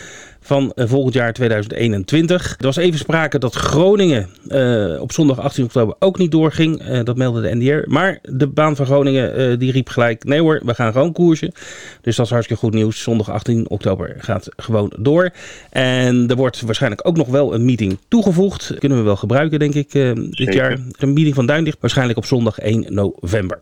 van 0.43 0.71
uh, 0.75 0.87
volgend 0.87 1.13
jaar 1.13 1.33
2021. 1.33 2.55
Er 2.57 2.65
was 2.65 2.75
even 2.75 2.99
sprake 2.99 3.39
dat 3.39 3.55
Groningen 3.55 4.29
uh, 4.47 5.01
op 5.01 5.11
zondag 5.11 5.39
18 5.39 5.63
oktober 5.63 5.95
ook 5.99 6.17
niet 6.17 6.31
doorging. 6.31 6.89
Uh, 6.89 7.03
dat 7.03 7.17
meldde 7.17 7.41
de 7.41 7.55
NDR. 7.55 7.89
Maar 7.89 8.19
de 8.21 8.47
baan 8.47 8.75
van 8.75 8.85
Groningen 8.85 9.59
die 9.59 9.71
riep 9.71 9.89
gelijk: 9.89 10.23
nee 10.23 10.41
hoor, 10.41 10.61
we 10.65 10.73
gaan 10.73 10.91
gewoon 10.91 11.11
koersen. 11.11 11.51
Dus 12.01 12.15
dat 12.15 12.25
is 12.25 12.31
hartstikke 12.31 12.63
goed 12.63 12.73
nieuws. 12.73 13.01
Zondag 13.01 13.31
18 13.31 13.69
oktober 13.69 14.15
gaat 14.17 14.49
gewoon 14.55 14.93
door. 14.99 15.31
En 15.69 16.27
er 16.27 16.35
wordt 16.35 16.61
waarschijnlijk 16.61 17.07
ook 17.07 17.17
nog 17.17 17.27
wel 17.27 17.53
een 17.53 17.65
meeting 17.65 17.97
toegevoegd. 18.07 18.73
Kunnen 18.79 18.97
we 18.97 19.03
wel 19.03 19.15
gebruiken, 19.15 19.59
denk 19.59 19.73
ik, 19.73 19.91
dit 19.91 20.27
Zeker. 20.31 20.53
jaar. 20.53 20.77
Een 20.97 21.13
meeting 21.13 21.35
van 21.35 21.45
Duindicht, 21.45 21.77
waarschijnlijk 21.79 22.17
op 22.17 22.25
zondag 22.25 22.59
1 22.59 22.85
november. 22.89 23.59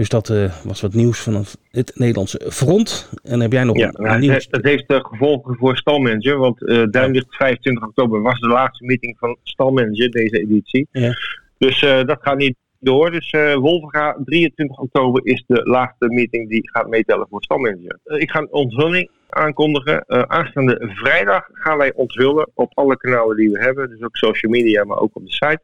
Dus 0.00 0.08
dat 0.08 0.28
uh, 0.28 0.52
was 0.64 0.80
wat 0.80 0.94
nieuws 0.94 1.20
van 1.20 1.44
het 1.70 1.92
Nederlandse 1.94 2.40
front. 2.50 3.10
En 3.22 3.40
heb 3.40 3.52
jij 3.52 3.64
nog 3.64 3.76
ja, 3.76 3.90
een, 3.92 4.20
nieuws. 4.20 4.48
Het 4.50 4.64
heeft 4.64 4.90
uh, 4.90 4.98
gevolgen 5.02 5.56
voor 5.56 5.76
Stalmanager. 5.76 6.36
Want 6.36 6.62
uh, 6.62 6.84
Duinlicht 6.90 7.36
25 7.36 7.84
oktober 7.84 8.22
was 8.22 8.40
de 8.40 8.48
laatste 8.48 8.84
meeting 8.84 9.16
van 9.18 9.36
Stalmanager, 9.42 10.10
deze 10.10 10.38
editie. 10.38 10.88
Ja. 10.90 11.12
Dus 11.58 11.80
dat 11.80 12.18
gaat 12.20 12.36
niet 12.36 12.56
door. 12.78 13.10
Dus 13.10 13.30
Wolvenga 13.54 14.16
23 14.24 14.78
oktober 14.78 15.26
is 15.26 15.44
de 15.46 15.60
laatste 15.64 16.08
meeting 16.08 16.48
die 16.48 16.70
gaat 16.70 16.88
meetellen 16.88 17.26
voor 17.30 17.42
Stalmanager. 17.42 17.98
ik 18.04 18.30
ga 18.30 18.38
een 18.38 18.52
onthulling 18.52 19.10
aankondigen. 19.28 20.28
aanstaande 20.30 20.92
vrijdag 20.94 21.48
gaan 21.52 21.78
wij 21.78 21.92
onthullen 21.94 22.50
op 22.54 22.72
alle 22.74 22.96
kanalen 22.96 23.36
die 23.36 23.50
we 23.50 23.58
hebben. 23.58 23.88
Dus 23.88 24.02
ook 24.02 24.16
social 24.16 24.52
media, 24.52 24.84
maar 24.84 24.98
ook 24.98 25.16
op 25.16 25.24
de 25.24 25.32
site. 25.32 25.60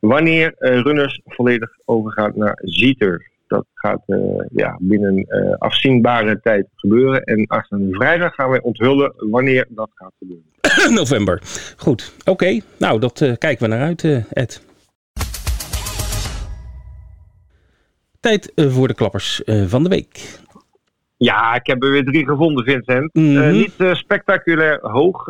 Wanneer 0.00 0.54
runners 0.58 1.20
volledig 1.24 1.70
overgaan 1.84 2.32
naar 2.34 2.58
Zieter 2.62 3.28
dat 3.50 3.66
gaat 3.74 4.02
uh, 4.06 4.18
ja, 4.50 4.76
binnen 4.80 5.18
uh, 5.18 5.54
afzienbare 5.58 6.40
tijd 6.40 6.66
gebeuren. 6.74 7.22
En 7.22 7.50
aanstaande 7.50 7.94
vrijdag 7.94 8.34
gaan 8.34 8.50
wij 8.50 8.60
onthullen 8.60 9.14
wanneer 9.16 9.66
dat 9.68 9.90
gaat 9.94 10.12
gebeuren. 10.18 10.94
November. 11.00 11.42
Goed, 11.76 12.14
oké. 12.20 12.30
Okay. 12.30 12.62
Nou, 12.78 13.00
dat 13.00 13.20
uh, 13.20 13.32
kijken 13.38 13.68
we 13.68 13.76
naar 13.76 13.86
uit, 13.86 14.24
Ed. 14.30 14.62
Tijd 18.20 18.52
voor 18.56 18.88
de 18.88 18.94
klappers 18.94 19.42
van 19.66 19.82
de 19.82 19.88
week. 19.88 20.38
Ja, 21.16 21.54
ik 21.54 21.66
heb 21.66 21.82
er 21.82 21.90
weer 21.90 22.04
drie 22.04 22.26
gevonden, 22.26 22.64
Vincent. 22.64 23.14
Mm 23.14 23.36
-hmm. 23.36 23.52
niet 23.52 23.74
spectaculair 23.92 24.78
hoog 24.80 25.24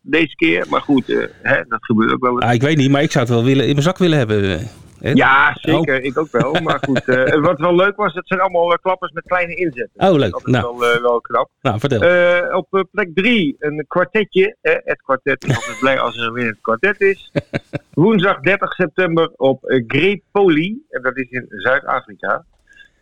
deze 0.00 0.34
keer, 0.34 0.66
maar 0.70 0.80
goed, 0.80 1.06
hè, 1.42 1.62
dat 1.68 1.84
gebeurt 1.84 2.12
ook 2.12 2.22
wel 2.22 2.32
eens. 2.32 2.44
Ah, 2.44 2.54
ik 2.54 2.62
weet 2.62 2.76
niet, 2.76 2.90
maar 2.90 3.02
ik 3.02 3.10
zou 3.10 3.24
het 3.24 3.34
wel 3.34 3.44
willen, 3.44 3.64
in 3.64 3.72
mijn 3.72 3.82
zak 3.82 3.98
willen 3.98 4.18
hebben. 4.18 4.68
Ja, 5.00 5.56
zeker. 5.60 5.98
Oh. 5.98 6.04
Ik 6.04 6.18
ook 6.18 6.30
wel. 6.30 6.52
Maar 6.52 6.78
goed, 6.80 7.02
uh, 7.06 7.34
wat 7.48 7.58
wel 7.58 7.74
leuk 7.74 7.96
was, 7.96 8.14
het 8.14 8.26
zijn 8.26 8.40
allemaal 8.40 8.72
uh, 8.72 8.76
klappers 8.82 9.12
met 9.12 9.24
kleine 9.26 9.54
inzetten. 9.54 10.08
Oh, 10.08 10.16
leuk. 10.16 10.30
Dat 10.30 10.46
is 10.46 10.52
nou. 10.52 10.78
wel, 10.78 10.94
uh, 10.94 11.00
wel 11.00 11.20
knap. 11.20 11.50
Nou, 11.62 11.78
vertel. 11.78 12.56
op 12.56 12.86
plek 12.90 13.10
drie 13.14 13.56
een 13.58 13.84
kwartetje. 13.88 14.56
het 14.60 15.02
kwartet 15.02 15.44
is 15.44 15.56
altijd 15.56 15.78
blij 15.80 16.00
als 16.00 16.16
er 16.16 16.32
weer 16.32 16.46
een 16.46 16.58
kwartet 16.60 17.00
is. 17.00 17.32
Woensdag 17.94 18.40
30 18.40 18.72
september 18.72 19.30
op 19.36 19.82
Grepoli. 19.86 20.82
En 20.90 21.02
dat 21.02 21.16
is 21.16 21.30
in 21.30 21.46
Zuid-Afrika. 21.48 22.44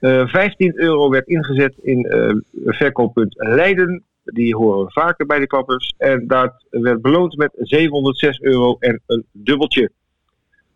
15 0.00 0.80
euro 0.80 1.10
werd 1.10 1.26
ingezet 1.26 1.74
in 1.82 2.06
verkooppunt 2.64 3.34
Leiden. 3.36 4.04
Die 4.24 4.56
horen 4.56 4.92
vaker 4.92 5.26
bij 5.26 5.38
de 5.38 5.46
klappers. 5.46 5.94
En 5.98 6.26
dat 6.26 6.64
werd 6.70 7.02
beloond 7.02 7.36
met 7.36 7.50
706 7.54 8.40
euro 8.40 8.76
en 8.78 9.02
een 9.06 9.26
dubbeltje. 9.32 9.90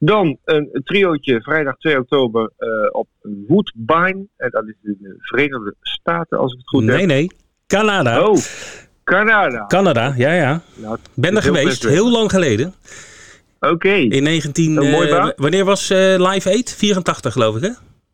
Dan 0.02 0.38
een 0.44 0.80
triootje 0.84 1.42
vrijdag 1.42 1.76
2 1.76 1.98
oktober 1.98 2.50
uh, 2.58 2.68
op 2.92 3.08
Woodbine. 3.46 4.26
En 4.36 4.50
dat 4.50 4.64
is 4.66 4.74
in 4.82 4.96
de 5.00 5.14
Verenigde 5.18 5.74
Staten, 5.80 6.38
als 6.38 6.52
ik 6.52 6.58
het 6.58 6.68
goed 6.68 6.82
nee, 6.82 6.96
heb. 6.98 7.06
Nee, 7.06 7.16
nee. 7.16 7.30
Canada. 7.66 8.26
Oh, 8.26 8.36
Canada. 9.04 9.66
Canada, 9.66 10.14
ja, 10.16 10.32
ja. 10.32 10.62
Nou, 10.74 10.98
ben 11.14 11.36
er 11.36 11.42
geweest, 11.42 11.82
heel 11.82 12.10
lang 12.10 12.30
geleden. 12.30 12.74
Oké. 13.60 13.72
Okay. 13.72 14.02
In 14.02 14.22
19... 14.22 14.76
Een 14.76 14.90
mooi 14.90 15.08
uh, 15.08 15.28
wanneer 15.36 15.64
was 15.64 15.90
uh, 15.90 15.98
Live 15.98 16.50
8? 16.50 16.74
84 16.74 17.32
geloof 17.32 17.56
ik, 17.56 17.62
hè? 17.62 17.70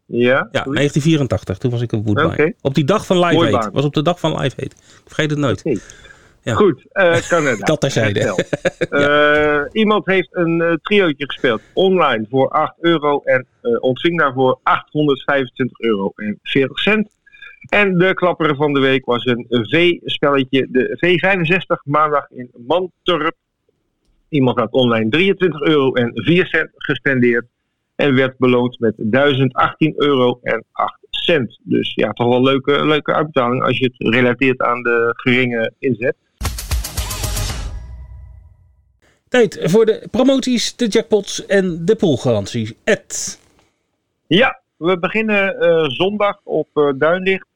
Ja, 0.07 0.49
ja 0.53 0.63
1984. 0.63 1.59
Toen 1.59 1.71
was 1.71 1.81
ik 1.81 1.93
op 1.93 2.05
Woodbine. 2.05 2.33
Okay. 2.33 2.55
Op 2.61 2.75
die 2.75 2.85
dag 2.85 3.07
van 3.07 3.19
Live 3.19 3.57
8. 3.57 3.69
Was 3.73 3.85
op 3.85 3.95
de 3.95 4.03
dag 4.03 4.21
van 4.21 4.31
Live 4.31 4.57
8. 4.57 4.63
Ik 4.63 4.73
vergeet 5.05 5.31
het 5.31 5.39
nooit. 5.39 5.59
Okay. 5.59 5.79
Ja. 6.47 6.55
Goed, 6.55 6.87
uh, 6.93 7.17
Canada. 7.29 7.65
Dat 7.65 7.81
terzijde. 7.81 8.21
ja. 8.91 9.61
uh, 9.61 9.67
iemand 9.73 10.07
heeft 10.07 10.29
een 10.31 10.61
uh, 10.61 10.73
triootje 10.83 11.27
gespeeld 11.27 11.61
online 11.73 12.27
voor 12.31 12.49
8 12.49 12.75
euro 12.81 13.21
en 13.25 13.47
ontving 13.81 14.19
daarvoor 14.19 14.59
825 14.63 15.81
euro 15.81 16.13
en 16.17 16.39
40 16.43 16.79
cent. 16.79 17.09
En 17.69 17.99
de 17.99 18.15
klapper 18.15 18.57
van 18.57 18.73
de 18.73 18.81
week 18.81 19.05
was 19.05 19.25
een 19.25 19.47
V-spelletje, 19.49 20.67
de 20.71 20.99
V65 20.99 21.83
maandag 21.85 22.31
in 22.31 22.51
Mantorp. 22.67 23.35
Iemand 24.29 24.59
had 24.59 24.73
online 24.73 25.11
23 25.11 25.61
euro 25.61 25.93
en 25.93 26.11
4 26.15 26.47
cent 26.47 26.71
gespendeerd 26.77 27.47
en 27.95 28.15
werd 28.15 28.39
beloond 28.39 28.79
met 28.79 28.95
1018 28.97 29.93
euro 29.97 30.39
en 30.43 30.65
8 30.73 30.99
cent. 31.11 31.59
Dus 31.63 31.95
ja, 31.95 32.13
toch 32.13 32.29
wel 32.29 32.37
een 32.37 32.43
leuke, 32.43 32.87
leuke 32.87 33.15
uitbetaling 33.15 33.63
als 33.63 33.79
je 33.79 33.85
het 33.85 34.15
relateert 34.15 34.61
aan 34.61 34.83
de 34.83 35.13
geringe 35.17 35.73
inzet. 35.79 36.17
Tijd 39.29 39.59
voor 39.63 39.87
de 39.87 40.09
promoties, 40.11 40.77
de 40.77 40.87
jackpots 40.87 41.47
en 41.47 41.85
de 41.85 41.97
poolgarantie. 41.97 42.77
Ed. 42.85 43.41
Ja, 44.27 44.61
we 44.77 44.99
beginnen 44.99 45.57
uh, 45.61 45.85
zondag 45.89 46.41
op 46.45 46.69
uh, 46.75 46.93
Duinlicht. 46.97 47.47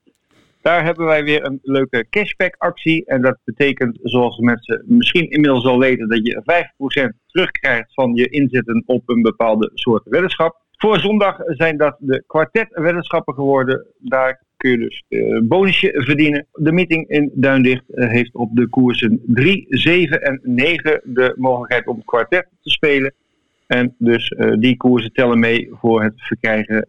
Daar 0.63 0.85
hebben 0.85 1.05
wij 1.07 1.25
weer 1.25 1.45
een 1.45 1.59
leuke 1.63 2.07
cashback 2.11 2.55
actie. 2.59 3.05
En 3.07 3.23
dat 3.23 3.39
betekent, 3.45 3.99
zoals 4.03 4.39
mensen 4.39 4.85
misschien 4.87 5.31
inmiddels 5.31 5.65
al 5.65 5.79
weten, 5.79 6.09
dat 6.09 6.27
je 6.27 7.13
5% 7.13 7.27
terugkrijgt 7.27 7.95
van 7.95 8.15
je 8.15 8.29
inzetten 8.29 8.83
op 8.87 9.09
een 9.09 9.23
bepaalde 9.23 9.71
soort 9.75 10.03
weddenschap. 10.05 10.57
Voor 10.77 10.99
zondag 10.99 11.37
zijn 11.45 11.77
dat 11.77 11.97
de 11.99 12.25
kwartet 12.27 12.69
weddenschappen 12.71 13.35
geworden. 13.35 13.87
Daar 13.99 14.43
kun 14.61 14.71
je 14.71 14.79
dus 14.79 15.05
een 15.09 15.35
uh, 15.35 15.41
bonusje 15.43 15.93
verdienen. 15.95 16.47
De 16.53 16.73
meeting 16.73 17.09
in 17.09 17.31
Duindicht 17.35 17.85
uh, 17.89 18.09
heeft 18.09 18.35
op 18.35 18.57
de 18.57 18.69
koersen 18.69 19.21
3, 19.27 19.67
7 19.69 20.23
en 20.23 20.41
9 20.43 21.01
de 21.05 21.35
mogelijkheid 21.37 21.87
om 21.87 22.05
kwartet 22.05 22.47
te 22.63 22.71
spelen. 22.71 23.15
En 23.67 23.95
dus 23.99 24.31
uh, 24.31 24.53
die 24.59 24.77
koersen 24.77 25.13
tellen 25.13 25.39
mee 25.39 25.69
voor 25.73 26.03
het 26.03 26.13
verkrijgen 26.17 26.89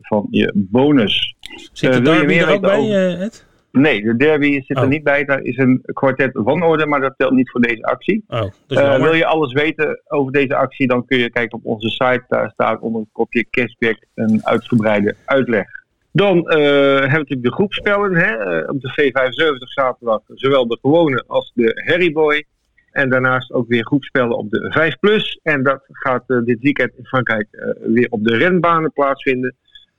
van 0.00 0.26
je 0.30 0.52
bonus. 0.54 1.34
Zit 1.72 1.92
de 1.92 2.00
derby 2.00 2.34
er 2.34 2.48
ook 2.48 2.60
bij. 2.60 3.16
Ed? 3.18 3.46
Nee, 3.72 4.02
de 4.02 4.16
derby 4.16 4.52
zit 4.52 4.76
er 4.76 4.82
Oh. 4.82 4.88
niet 4.88 5.02
bij. 5.02 5.24
Daar 5.24 5.42
is 5.42 5.56
een 5.56 5.80
kwartet 5.92 6.30
van 6.32 6.62
orde, 6.62 6.86
maar 6.86 7.00
dat 7.00 7.14
telt 7.16 7.32
niet 7.32 7.50
voor 7.50 7.60
deze 7.60 7.82
actie. 7.82 8.24
Oh, 8.28 8.42
Uh, 8.68 8.96
wil 9.02 9.14
je 9.14 9.26
alles 9.26 9.52
weten 9.52 10.00
over 10.08 10.32
deze 10.32 10.54
actie, 10.54 10.86
dan 10.86 11.06
kun 11.06 11.18
je 11.18 11.30
kijken 11.30 11.58
op 11.58 11.64
onze 11.64 11.88
site. 11.88 12.24
Daar 12.28 12.50
staat 12.50 12.80
onder 12.80 13.00
het 13.00 13.10
kopje 13.12 13.46
cashback 13.50 13.96
een 14.14 14.40
uitgebreide 14.46 15.14
uitleg. 15.24 15.66
Dan 16.16 16.48
eh, 16.48 16.58
hebben 16.58 17.10
we 17.10 17.18
natuurlijk 17.18 17.42
de 17.42 17.52
groepspellen. 17.52 18.14
Hè? 18.14 18.36
eh, 18.36 18.68
op 18.68 18.80
de 18.80 18.90
V75 18.90 19.58
zaterdag 19.58 20.20
zowel 20.26 20.66
de 20.66 20.78
gewone 20.80 21.24
als 21.26 21.52
de 21.54 21.82
Harryboy. 21.86 22.44
En 22.90 23.10
daarnaast 23.10 23.52
ook 23.52 23.68
weer 23.68 23.84
groepspellen 23.84 24.36
op 24.36 24.50
de 24.50 24.70
5 24.72 24.98
Plus. 24.98 25.40
En 25.42 25.62
dat 25.62 25.84
gaat 25.88 26.24
eh, 26.26 26.38
dit 26.44 26.60
weekend 26.60 26.92
in 26.96 27.04
Frankrijk 27.04 27.46
weer 27.80 28.06
op 28.10 28.24
de 28.24 28.36
renbanen 28.36 28.92
plaatsvinden. 28.92 29.54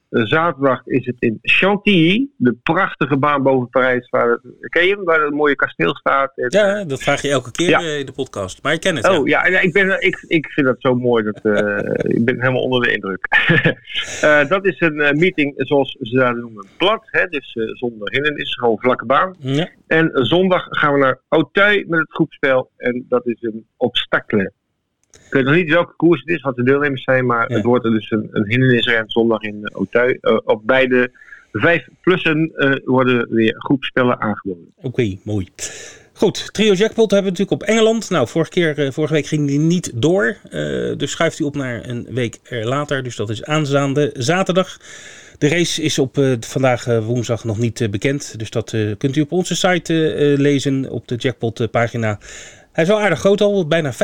Zaterdag 0.09 0.85
is 0.85 1.05
het 1.05 1.15
in 1.19 1.39
Chantilly, 1.41 2.27
de 2.37 2.55
prachtige 2.63 3.17
baan 3.17 3.43
boven 3.43 3.69
Parijs. 3.69 4.09
Waar, 4.09 4.39
ken 4.59 4.85
je 4.85 4.95
hem? 4.95 5.03
Waar 5.03 5.21
het 5.21 5.33
mooie 5.33 5.55
kasteel 5.55 5.95
staat. 5.95 6.31
ja, 6.35 6.83
dat 6.83 7.01
vraag 7.01 7.21
je 7.21 7.29
elke 7.29 7.51
keer 7.51 7.99
in 7.99 8.05
de 8.05 8.11
podcast. 8.11 8.63
Maar 8.63 8.73
je 8.73 8.79
kent 8.79 8.97
het. 8.97 9.17
Oh 9.17 9.27
ja, 9.27 9.43
ik, 9.43 9.73
ben, 9.73 10.01
ik, 10.01 10.25
ik 10.27 10.45
vind 10.45 10.67
dat 10.67 10.75
zo 10.79 10.95
mooi. 10.95 11.23
Dat, 11.23 11.35
ik 12.17 12.25
ben 12.25 12.39
helemaal 12.39 12.61
onder 12.61 12.81
de 12.81 12.93
indruk. 12.93 13.27
dat 14.53 14.65
is 14.65 14.79
een 14.79 15.17
meeting 15.17 15.53
zoals 15.57 15.97
ze 16.01 16.15
dat 16.17 16.35
noemen, 16.35 16.67
plat. 16.77 17.01
Hè, 17.05 17.25
dus 17.25 17.51
zonder 17.73 18.11
hindernis, 18.11 18.55
gewoon 18.55 18.79
vlakke 18.79 19.05
baan. 19.05 19.35
Ja. 19.39 19.69
En 19.87 20.09
zondag 20.13 20.65
gaan 20.69 20.93
we 20.93 20.99
naar 20.99 21.19
Auteuil 21.27 21.83
met 21.87 21.99
het 21.99 22.11
groepspel. 22.11 22.71
En 22.77 23.05
dat 23.09 23.27
is 23.27 23.37
een 23.39 23.65
obstacle. 23.77 24.51
Ik 25.27 25.33
weet 25.33 25.45
nog 25.45 25.55
niet 25.55 25.69
welke 25.69 25.93
koers 25.95 26.19
het 26.19 26.29
is, 26.29 26.41
wat 26.41 26.55
de 26.55 26.63
deelnemers 26.63 27.03
zijn, 27.03 27.25
maar 27.25 27.47
het 27.47 27.63
wordt 27.63 27.85
er 27.85 27.91
dus 27.91 28.11
een, 28.11 28.27
een 28.31 28.45
hindernisren 28.47 29.03
zondag 29.07 29.41
in 29.41 29.55
uh, 29.55 29.63
Auteuil. 29.63 30.17
Uh, 30.21 30.37
op 30.43 30.61
beide 30.65 31.11
vijf 31.51 31.87
plussen 32.01 32.51
uh, 32.55 32.75
worden 32.85 33.27
weer 33.29 33.55
groepspellen 33.57 34.21
aangeboden. 34.21 34.73
Oké, 34.81 35.17
mooi. 35.23 35.47
Goed, 36.13 36.53
Trio 36.53 36.73
Jackpot 36.73 37.11
hebben 37.11 37.31
we 37.31 37.37
natuurlijk 37.37 37.61
op 37.61 37.67
Engeland. 37.67 38.09
Nou, 38.09 38.27
vorige, 38.27 38.51
keer, 38.51 38.93
vorige 38.93 39.13
week 39.13 39.25
ging 39.25 39.47
die 39.47 39.59
niet 39.59 39.91
door. 39.95 40.37
dus 40.97 41.11
schuift 41.11 41.37
hij 41.37 41.47
op 41.47 41.55
naar 41.55 41.89
een 41.89 42.07
week 42.09 42.39
later. 42.49 43.03
Dus 43.03 43.15
dat 43.15 43.29
is 43.29 43.43
aanstaande 43.43 44.13
zaterdag. 44.17 44.77
De 45.37 45.47
race 45.47 45.81
is 45.81 45.99
op 45.99 46.17
vandaag 46.39 46.85
woensdag 46.85 47.43
nog 47.43 47.57
niet 47.57 47.87
bekend. 47.91 48.39
Dus 48.39 48.49
dat 48.49 48.75
kunt 48.97 49.15
u 49.15 49.21
op 49.21 49.31
onze 49.31 49.55
site 49.55 50.13
lezen 50.37 50.89
op 50.89 51.07
de 51.07 51.15
Jackpot 51.15 51.71
pagina. 51.71 52.19
Hij 52.77 52.85
is 52.85 52.91
wel 52.91 53.01
aardig 53.01 53.19
groot 53.19 53.41
al, 53.41 53.67
bijna 53.67 53.93
25.000 53.93 53.97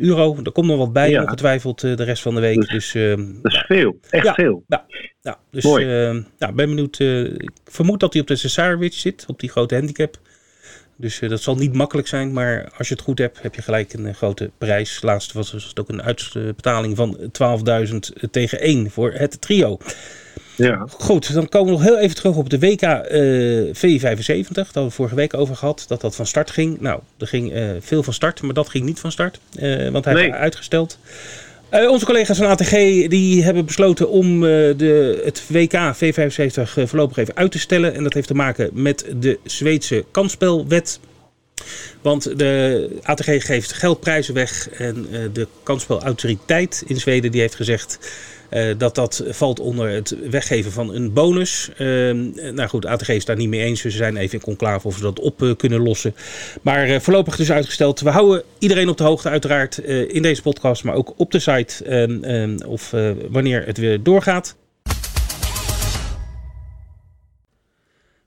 euro. 0.00 0.36
Er 0.44 0.52
komt 0.52 0.66
nog 0.66 0.78
wat 0.78 0.92
bij, 0.92 1.10
ja. 1.10 1.22
ongetwijfeld, 1.22 1.80
de 1.80 2.02
rest 2.02 2.22
van 2.22 2.34
de 2.34 2.40
week. 2.40 2.68
Dus, 2.68 2.94
uh, 2.94 3.16
dat 3.42 3.52
is 3.52 3.64
veel, 3.66 3.98
echt 4.10 4.24
ja, 4.24 4.34
veel. 4.34 4.64
Ja, 4.66 4.84
ja 5.20 5.38
dus 5.50 5.64
nou, 5.64 6.24
ben 6.38 6.54
benieuwd. 6.54 6.98
Ik 6.98 7.50
vermoed 7.64 8.00
dat 8.00 8.12
hij 8.12 8.22
op 8.22 8.28
de 8.28 8.36
Cesarewitch 8.36 8.96
zit, 8.96 9.24
op 9.26 9.40
die 9.40 9.50
grote 9.50 9.74
handicap. 9.74 10.16
Dus 10.96 11.18
dat 11.18 11.42
zal 11.42 11.56
niet 11.56 11.74
makkelijk 11.74 12.08
zijn, 12.08 12.32
maar 12.32 12.72
als 12.76 12.88
je 12.88 12.94
het 12.94 13.02
goed 13.02 13.18
hebt, 13.18 13.42
heb 13.42 13.54
je 13.54 13.62
gelijk 13.62 13.92
een 13.92 14.14
grote 14.14 14.50
prijs. 14.58 15.02
Laatst 15.02 15.32
was 15.32 15.52
het 15.52 15.80
ook 15.80 15.88
een 15.88 16.02
uitbetaling 16.02 16.96
van 16.96 17.18
12.000 17.88 18.30
tegen 18.30 18.60
1 18.60 18.90
voor 18.90 19.12
het 19.12 19.40
trio. 19.40 19.78
Ja. 20.62 20.86
Goed, 20.98 21.34
dan 21.34 21.48
komen 21.48 21.66
we 21.66 21.78
nog 21.78 21.82
heel 21.82 21.98
even 21.98 22.16
terug 22.16 22.36
op 22.36 22.50
de 22.50 22.58
WK 22.58 22.82
uh, 22.82 23.74
V75. 23.74 24.48
Dat 24.48 24.64
hadden 24.64 24.84
we 24.84 24.90
vorige 24.90 25.14
week 25.14 25.34
over 25.34 25.56
gehad, 25.56 25.84
dat 25.88 26.00
dat 26.00 26.14
van 26.14 26.26
start 26.26 26.50
ging. 26.50 26.80
Nou, 26.80 27.00
er 27.18 27.26
ging 27.26 27.54
uh, 27.54 27.70
veel 27.80 28.02
van 28.02 28.12
start, 28.12 28.42
maar 28.42 28.54
dat 28.54 28.68
ging 28.68 28.84
niet 28.84 29.00
van 29.00 29.12
start, 29.12 29.40
uh, 29.60 29.88
want 29.88 30.04
hij 30.04 30.14
nee. 30.14 30.22
heeft 30.22 30.36
uitgesteld. 30.36 30.98
Uh, 31.70 31.90
onze 31.90 32.04
collega's 32.04 32.38
van 32.38 32.46
ATG 32.46 32.70
die 33.08 33.44
hebben 33.44 33.64
besloten 33.64 34.08
om 34.08 34.40
de, 34.40 35.22
het 35.24 35.42
WK 35.48 35.94
V75 35.94 36.62
voorlopig 36.62 37.16
even 37.16 37.36
uit 37.36 37.52
te 37.52 37.58
stellen. 37.58 37.94
En 37.94 38.02
dat 38.02 38.14
heeft 38.14 38.26
te 38.26 38.34
maken 38.34 38.70
met 38.72 39.06
de 39.16 39.38
Zweedse 39.44 40.04
kansspelwet. 40.10 41.00
Want 42.02 42.38
de 42.38 42.88
ATG 43.02 43.46
geeft 43.46 43.72
geldprijzen 43.72 44.34
weg 44.34 44.70
en 44.70 45.06
de 45.32 45.46
kansspelautoriteit 45.62 46.82
in 46.86 46.96
Zweden 47.00 47.30
die 47.30 47.40
heeft 47.40 47.54
gezegd... 47.54 47.98
Uh, 48.52 48.74
dat 48.78 48.94
dat 48.94 49.24
valt 49.28 49.60
onder 49.60 49.88
het 49.88 50.16
weggeven 50.30 50.72
van 50.72 50.94
een 50.94 51.12
bonus. 51.12 51.70
Uh, 51.78 52.12
nou 52.52 52.68
goed, 52.68 52.86
ATG 52.86 53.08
is 53.08 53.24
daar 53.24 53.36
niet 53.36 53.48
mee 53.48 53.60
eens. 53.60 53.80
Ze 53.80 53.90
zijn 53.90 54.16
even 54.16 54.38
in 54.38 54.44
conclave 54.44 54.86
of 54.86 54.94
ze 54.94 55.02
dat 55.02 55.20
op 55.20 55.42
uh, 55.42 55.54
kunnen 55.56 55.80
lossen. 55.80 56.14
Maar 56.62 56.88
uh, 56.88 57.00
voorlopig 57.00 57.36
dus 57.36 57.52
uitgesteld. 57.52 58.00
We 58.00 58.10
houden 58.10 58.42
iedereen 58.58 58.88
op 58.88 58.96
de 58.96 59.04
hoogte 59.04 59.28
uiteraard 59.28 59.78
in 59.78 60.22
deze 60.22 60.42
podcast, 60.42 60.84
maar 60.84 60.94
ook 60.94 61.12
op 61.16 61.30
de 61.30 61.38
site 61.38 61.84
ehm, 61.84 62.58
of 62.66 62.90
wanneer 63.30 63.66
het 63.66 63.78
weer 63.78 64.02
doorgaat. 64.02 64.56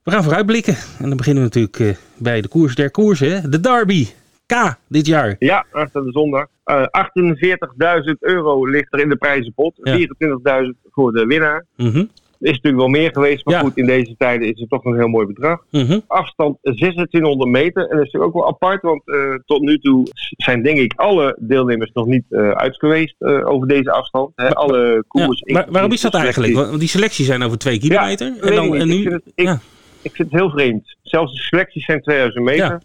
We 0.04 0.12
gaan 0.12 0.24
vooruitblikken. 0.24 0.78
En 1.00 1.08
dan 1.08 1.18
beginnen 1.18 1.44
we 1.44 1.60
natuurlijk 1.60 2.00
bij 2.18 2.42
de 2.42 2.48
koers 2.48 2.76
der 2.76 2.92
koersen. 2.92 3.52
De 3.52 3.60
Derby. 3.60 4.08
K 4.46 4.78
dit 4.88 5.06
jaar. 5.06 5.36
Ja, 5.40 5.66
aanstaande 5.72 6.12
zondag. 6.12 6.48
Uh, 6.66 6.86
48.000 8.12 8.14
euro 8.20 8.66
ligt 8.66 8.94
er 8.94 9.00
in 9.00 9.10
de 9.10 9.16
prijzenpot. 9.16 9.80
Ja. 9.84 9.98
24.000 9.98 10.06
voor 10.92 11.12
de 11.12 11.26
winnaar. 11.26 11.66
Mm 11.76 11.90
-hmm. 11.92 12.10
Is 12.40 12.52
natuurlijk 12.52 12.84
wel 12.84 12.88
meer 13.02 13.12
geweest, 13.12 13.46
maar 13.46 13.54
ja. 13.54 13.60
goed, 13.60 13.78
in 13.78 13.86
deze 13.86 14.16
tijden 14.18 14.48
is 14.54 14.60
het 14.60 14.70
toch 14.70 14.86
een 14.86 14.96
heel 14.96 15.08
mooi 15.08 15.26
bedrag. 15.28 15.64
Mm 15.72 15.86
-hmm. 15.86 16.02
Afstand 16.08 16.58
2600 16.62 17.50
meter. 17.50 17.82
En 17.82 17.98
dat 17.98 18.06
is 18.06 18.12
natuurlijk 18.12 18.36
ook 18.36 18.42
wel 18.44 18.48
apart, 18.48 18.82
want 18.82 19.02
uh, 19.06 19.36
tot 19.46 19.62
nu 19.62 19.80
toe 19.80 20.08
zijn 20.38 20.64
denk 20.64 20.78
ik 20.78 20.94
alle 20.96 21.38
deelnemers 21.40 21.92
nog 21.94 22.06
niet 22.06 22.24
uh, 22.30 22.52
uit 22.52 22.76
geweest 22.76 23.16
uh, 23.20 23.50
over 23.50 23.68
deze 23.68 23.92
afstand. 23.92 24.32
Hè, 24.36 24.44
maar, 24.44 24.54
alle 24.54 25.04
koers. 25.08 25.42
Ja, 25.46 25.54
maar 25.54 25.66
waarom 25.70 25.92
is 25.92 26.02
dat 26.02 26.14
eigenlijk? 26.14 26.54
Want 26.54 26.80
die 26.80 26.90
selecties 26.90 27.26
zijn 27.26 27.44
over 27.44 27.58
2 27.58 27.80
kilometer. 27.80 28.28
en, 28.42 28.56
dan, 28.56 28.76
en 28.76 28.88
nu, 28.88 28.96
ik, 28.96 29.02
vind 29.02 29.14
het, 29.14 29.32
ik, 29.36 29.50
ik 30.02 30.16
vind 30.16 30.32
het 30.32 30.40
heel 30.40 30.50
vreemd. 30.50 30.98
Zelfs 31.02 31.34
de 31.34 31.40
selecties 31.40 31.86
zijn 31.86 32.02
2000 32.02 32.46
meter. 32.46 32.82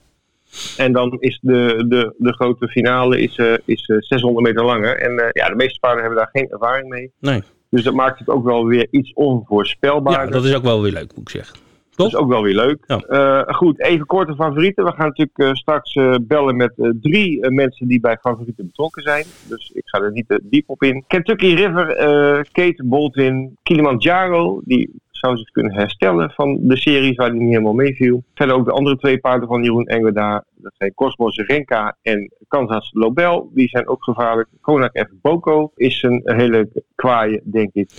En 0.76 0.92
dan 0.92 1.16
is 1.18 1.38
de, 1.42 1.84
de, 1.88 2.14
de 2.18 2.32
grote 2.32 2.68
finale 2.68 3.20
is, 3.20 3.38
uh, 3.38 3.54
is 3.64 3.88
uh, 3.88 3.96
600 4.00 4.46
meter 4.46 4.64
langer. 4.64 4.98
En 4.98 5.12
uh, 5.12 5.24
ja, 5.32 5.48
de 5.48 5.54
meeste 5.54 5.78
paarden 5.78 6.00
hebben 6.00 6.18
daar 6.18 6.30
geen 6.32 6.48
ervaring 6.50 6.88
mee. 6.88 7.12
Nee. 7.18 7.42
Dus 7.68 7.82
dat 7.82 7.94
maakt 7.94 8.18
het 8.18 8.28
ook 8.28 8.44
wel 8.44 8.66
weer 8.66 8.86
iets 8.90 9.12
onvoorspelbaar. 9.12 10.24
Ja, 10.24 10.30
dat 10.30 10.44
is 10.44 10.54
ook 10.54 10.62
wel 10.62 10.82
weer 10.82 10.92
leuk, 10.92 11.10
moet 11.14 11.28
ik 11.28 11.28
zeggen. 11.28 11.54
Toch? 11.54 12.10
Dat 12.10 12.20
is 12.20 12.26
ook 12.26 12.28
wel 12.28 12.42
weer 12.42 12.54
leuk. 12.54 12.84
Ja. 12.86 13.42
goed, 13.42 13.80
even 13.80 14.06
korte 14.06 14.34
favorieten. 14.34 14.84
We 14.84 14.92
gaan 14.92 15.12
natuurlijk 15.16 15.56
straks 15.56 15.98
bellen 16.22 16.56
met 16.56 16.72
drie 17.00 17.50
mensen 17.50 17.88
die 17.88 18.00
bij 18.00 18.16
favorieten 18.20 18.66
betrokken 18.66 19.02
zijn. 19.02 19.24
Dus 19.48 19.70
ik 19.74 19.82
ga 19.84 20.00
er 20.00 20.12
niet 20.12 20.40
diep 20.42 20.64
op 20.70 20.82
in. 20.82 21.04
Kentucky 21.06 21.46
River, 21.46 21.86
Kate 22.52 22.84
Baldwin, 22.84 23.56
Kilimanjaro, 23.62 24.60
die 24.64 25.00
zou 25.20 25.36
zich 25.36 25.50
kunnen 25.50 25.74
herstellen 25.74 26.30
van 26.30 26.58
de 26.62 26.76
series 26.76 27.16
waar 27.16 27.28
hij 27.28 27.38
niet 27.38 27.48
helemaal 27.48 27.72
meeviel. 27.72 28.22
Verder 28.34 28.56
ook 28.56 28.64
de 28.64 28.72
andere 28.72 28.96
twee 28.96 29.18
paarden 29.18 29.48
van 29.48 29.62
Jeroen 29.62 29.86
Engeda. 29.86 30.44
Dat 30.54 30.72
zijn 30.78 30.94
Cosmos 30.94 31.36
Renka 31.36 31.96
en 32.02 32.32
Kansas 32.48 32.90
Lobel. 32.92 33.50
Die 33.54 33.68
zijn 33.68 33.88
ook 33.88 34.04
gevaarlijk. 34.04 34.48
Konak 34.60 34.98
F. 34.98 35.10
Boko 35.22 35.72
is 35.74 36.02
een 36.02 36.22
hele 36.24 36.68
kwaaie, 36.94 37.40
denk 37.44 37.70
ik. 37.72 37.90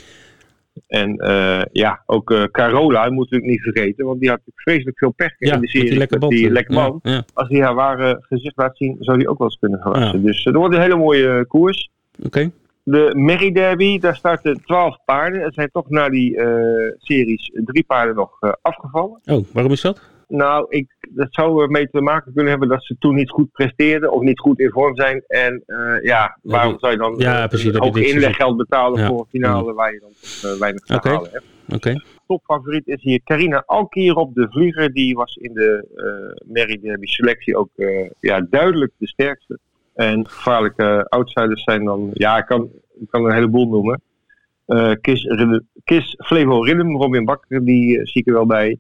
En 0.87 1.15
uh, 1.17 1.61
ja, 1.71 2.03
ook 2.05 2.31
uh, 2.31 2.43
Carola 2.43 3.09
moet 3.09 3.31
natuurlijk 3.31 3.51
niet 3.51 3.61
vergeten, 3.61 4.05
want 4.05 4.19
die 4.19 4.29
had 4.29 4.39
vreselijk 4.55 4.97
veel 4.97 5.11
pech 5.11 5.35
ja, 5.37 5.53
in 5.53 5.61
de 5.61 5.67
serie. 5.67 5.89
Die 5.89 5.97
lekker 5.97 6.19
die 6.19 6.51
lekker 6.51 6.73
man. 6.73 6.99
Ja, 7.03 7.11
ja. 7.11 7.23
Als 7.33 7.49
hij 7.49 7.59
haar 7.59 7.75
ware 7.75 8.17
gezicht 8.21 8.57
laat 8.57 8.77
zien, 8.77 8.95
zou 8.99 9.17
hij 9.17 9.27
ook 9.27 9.37
wel 9.37 9.47
eens 9.47 9.59
kunnen 9.59 9.79
verrassen. 9.79 10.23
Dus 10.23 10.45
uh, 10.45 10.53
er 10.53 10.59
wordt 10.59 10.75
een 10.75 10.81
hele 10.81 10.95
mooie 10.95 11.45
koers. 11.45 11.89
Oké. 12.17 12.27
Okay. 12.27 12.51
De 12.83 13.11
Merry 13.15 13.51
Derby, 13.51 13.99
daar 13.99 14.15
starten 14.15 14.61
12 14.65 14.97
paarden. 15.05 15.41
Er 15.41 15.53
zijn 15.53 15.69
toch 15.71 15.89
na 15.89 16.09
die 16.09 16.37
uh, 16.37 16.91
series 16.97 17.51
drie 17.53 17.83
paarden 17.83 18.15
nog 18.15 18.37
uh, 18.41 18.51
afgevallen. 18.61 19.19
Oh, 19.25 19.45
waarom 19.53 19.71
is 19.71 19.81
dat? 19.81 20.01
Nou, 20.27 20.65
ik, 20.69 20.87
dat 21.09 21.27
zou 21.29 21.61
ermee 21.61 21.89
te 21.89 22.01
maken 22.01 22.33
kunnen 22.33 22.51
hebben 22.51 22.69
dat 22.69 22.83
ze 22.83 22.95
toen 22.99 23.15
niet 23.15 23.29
goed 23.29 23.51
presteerden 23.51 24.11
of 24.11 24.21
niet 24.21 24.39
goed 24.39 24.59
in 24.59 24.69
vorm 24.69 24.95
zijn. 24.95 25.23
En 25.27 25.63
uh, 25.67 26.03
ja, 26.03 26.37
waarom 26.41 26.79
zou 26.79 26.91
je 26.91 26.97
dan 26.97 27.15
ja, 27.17 27.47
precies, 27.47 27.75
hoog 27.75 27.97
inleggeld 27.97 28.57
betalen 28.57 28.99
ja. 28.99 29.07
voor 29.07 29.19
een 29.19 29.25
finale 29.29 29.73
waar 29.73 29.93
je 29.93 29.99
dan 29.99 30.11
toch, 30.51 30.59
weinig 30.59 30.81
te 30.83 30.95
okay. 30.95 31.13
halen 31.13 31.29
hebt? 31.31 31.45
Okay. 31.73 32.01
Topfavoriet 32.27 32.87
is 32.87 33.01
hier 33.01 33.21
Carina 33.23 33.63
Alkierop, 33.65 34.35
de 34.35 34.47
vlieger. 34.49 34.93
Die 34.93 35.15
was 35.15 35.35
in 35.35 35.53
de 35.53 35.87
Merry 36.45 36.79
Derby 36.81 37.05
selectie 37.05 37.55
ook 37.55 37.69
ja, 38.19 38.47
duidelijk 38.49 38.91
de 38.97 39.07
sterkste. 39.07 39.59
En 39.95 40.27
gevaarlijke 40.27 41.05
outsiders 41.09 41.63
zijn 41.63 41.83
dan, 41.83 42.09
ja, 42.13 42.37
ik 42.37 42.45
kan, 42.45 42.69
ik 42.99 43.07
kan 43.09 43.25
een 43.25 43.33
heleboel 43.33 43.67
noemen. 43.67 44.01
Uh, 44.71 44.91
Kiss, 45.01 45.27
Kiss 45.83 46.15
Flevo 46.17 46.63
Rhythm, 46.63 46.95
Robin 46.95 47.25
Bakker, 47.25 47.65
die 47.65 47.97
uh, 47.97 48.05
zie 48.05 48.21
ik 48.21 48.27
er 48.27 48.33
wel 48.33 48.45
bij. 48.45 48.77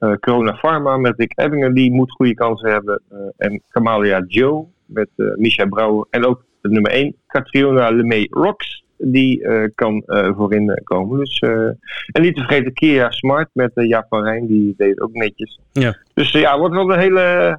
Uh, 0.00 0.12
Corona 0.12 0.52
Pharma 0.52 0.96
met 0.96 1.18
Rick 1.18 1.32
Ebbingen, 1.38 1.74
die 1.74 1.92
moet 1.92 2.12
goede 2.12 2.34
kansen 2.34 2.70
hebben. 2.70 3.02
en 3.36 3.62
Kamalia 3.68 4.24
Joe 4.26 4.66
met 4.86 5.08
Micha 5.14 5.64
Brouwer. 5.64 6.06
En 6.10 6.24
ook 6.24 6.44
de 6.60 6.68
nummer 6.68 6.90
1, 6.90 7.14
Catriona 7.26 7.90
Lemay 7.90 8.26
Rocks, 8.30 8.84
die 8.96 9.46
kan 9.74 10.02
voorin 10.06 10.80
komen. 10.84 11.18
Dus, 11.18 11.38
en 11.40 12.22
niet 12.22 12.34
te 12.34 12.40
vergeten 12.40 12.72
Kia 12.72 13.10
Smart 13.10 13.48
met 13.52 13.70
Jaap 13.74 14.06
van 14.08 14.22
Rijn, 14.22 14.46
die 14.46 14.74
deed 14.76 15.00
ook 15.00 15.12
netjes. 15.12 15.60
Ja. 15.72 15.96
Dus 16.14 16.32
ja, 16.32 16.58
wordt 16.58 16.74
wel 16.74 16.92
een 16.92 16.98
hele 16.98 17.58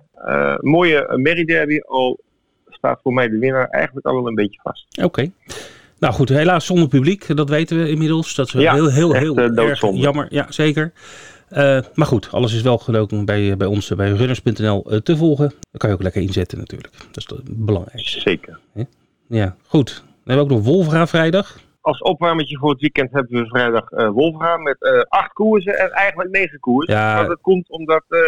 mooie 0.61 1.17
Merry 1.17 1.45
Derby. 1.45 1.79
Al 1.79 2.19
staat 2.77 2.99
voor 3.03 3.13
mij 3.13 3.29
de 3.29 3.37
winnaar 3.37 3.67
eigenlijk 3.67 4.05
al 4.05 4.13
wel 4.13 4.27
een 4.27 4.35
beetje 4.35 4.59
vast. 4.63 4.85
Oké. 4.95 5.05
Okay. 5.05 5.31
Nou 5.99 6.13
goed, 6.13 6.29
helaas 6.29 6.65
zonder 6.65 6.87
publiek, 6.87 7.35
dat 7.35 7.49
weten 7.49 7.77
we 7.77 7.89
inmiddels. 7.89 8.35
Dat 8.35 8.47
is 8.47 8.53
ja, 8.53 8.73
heel, 8.73 8.91
heel, 8.91 9.13
echt, 9.13 9.23
heel 9.23 9.37
uh, 9.37 9.69
erg 9.69 9.81
jammer. 9.93 10.27
Ja, 10.29 10.45
zeker. 10.49 10.91
Uh, 11.51 11.79
maar 11.93 12.07
goed, 12.07 12.31
alles 12.31 12.53
is 12.53 12.61
wel 12.61 12.77
gelukt 12.77 13.25
bij, 13.25 13.57
bij 13.57 13.67
ons, 13.67 13.95
bij 13.95 14.11
runners.nl 14.11 14.93
uh, 14.93 14.99
te 14.99 15.17
volgen. 15.17 15.53
Dat 15.71 15.81
kan 15.81 15.89
je 15.89 15.95
ook 15.95 16.01
lekker 16.01 16.21
inzetten 16.21 16.57
natuurlijk. 16.57 16.93
Dat 17.11 17.17
is 17.17 17.37
het 17.37 17.65
belangrijkste. 17.65 18.19
Zeker. 18.19 18.59
Ja, 19.27 19.55
goed. 19.67 20.03
Dan 20.03 20.35
hebben 20.35 20.47
we 20.47 20.53
ook 20.53 20.57
nog 20.57 20.73
Wolfra 20.73 21.07
vrijdag. 21.07 21.59
Als 21.87 22.01
opwarmetje 22.01 22.57
voor 22.57 22.69
het 22.69 22.81
weekend 22.81 23.11
hebben 23.11 23.41
we 23.41 23.47
vrijdag 23.47 23.91
uh, 23.91 24.57
met 24.57 24.77
uh, 24.79 25.01
acht 25.07 25.33
koersen 25.33 25.79
en 25.79 25.91
eigenlijk 25.91 26.29
negen 26.29 26.59
koersen. 26.59 26.93
Ja. 26.93 27.15
Maar 27.15 27.27
dat 27.27 27.41
komt 27.41 27.69
omdat, 27.69 28.03
uh, 28.09 28.19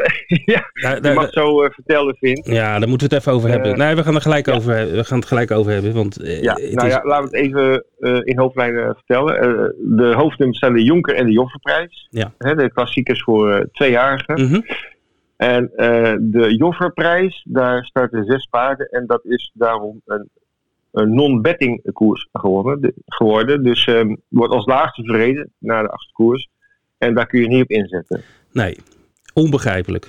ja, 0.56 1.14
mag 1.14 1.32
zo 1.32 1.70
vertellen, 1.70 2.16
vindt. 2.16 2.48
Ja, 2.48 2.80
daar 2.80 2.90
moeten 2.90 3.10
we 3.10 3.16
het 3.16 3.24
even 3.24 3.38
over 3.38 3.50
hebben. 3.50 3.78
nee, 3.78 3.96
we 3.96 4.04
gaan, 4.04 4.16
er 4.16 4.22
gelijk 4.22 4.48
over, 4.48 4.92
we 4.92 5.04
gaan 5.04 5.18
het 5.18 5.28
gelijk 5.28 5.52
over 5.52 5.72
hebben. 5.72 5.94
Want, 5.94 6.20
ja, 6.22 6.54
nou 6.54 6.88
is... 6.88 6.94
ja, 6.94 7.02
laten 7.04 7.32
we 7.32 7.38
het 7.38 7.46
even 7.46 7.86
in 8.26 8.38
hoofdlijnen 8.38 8.96
vertellen. 8.96 9.36
de 9.80 10.14
hoofdnummers 10.16 10.60
zijn 10.60 10.74
de 10.74 10.84
Jonker 10.84 11.16
en 11.16 11.26
de 11.26 11.32
Jofferprijs. 11.32 12.08
Ja. 12.10 12.34
Hè, 12.38 12.56
de 12.56 12.72
klassiekers 12.72 13.24
voor 13.24 13.68
tweejarigen. 13.72 14.42
Mm 14.42 14.48
-hmm. 14.48 14.66
En 15.38 15.72
de 16.22 16.56
Jofferprijs, 16.58 17.46
daar 17.50 17.86
starten 17.86 18.26
zes 18.26 18.46
paarden 18.46 18.88
en 18.88 19.06
dat 19.08 19.26
is 19.26 19.52
daarom 19.54 20.02
een 20.06 20.30
non-betting 20.92 21.92
koers 21.94 22.28
geworden. 22.32 22.94
geworden. 23.06 23.64
Dus 23.64 23.88
um, 23.88 24.22
wordt 24.28 24.54
als 24.54 24.66
laagste 24.66 25.04
verreden 25.04 25.52
naar 25.58 25.84
de 25.84 25.90
achtste 25.90 26.14
koers. 26.14 26.50
En 26.98 27.14
daar 27.14 27.28
kun 27.28 27.42
je 27.42 27.48
niet 27.48 27.64
op 27.64 27.70
inzetten. 27.70 28.22
Nee, 28.52 28.78
onbegrijpelijk. 29.34 30.08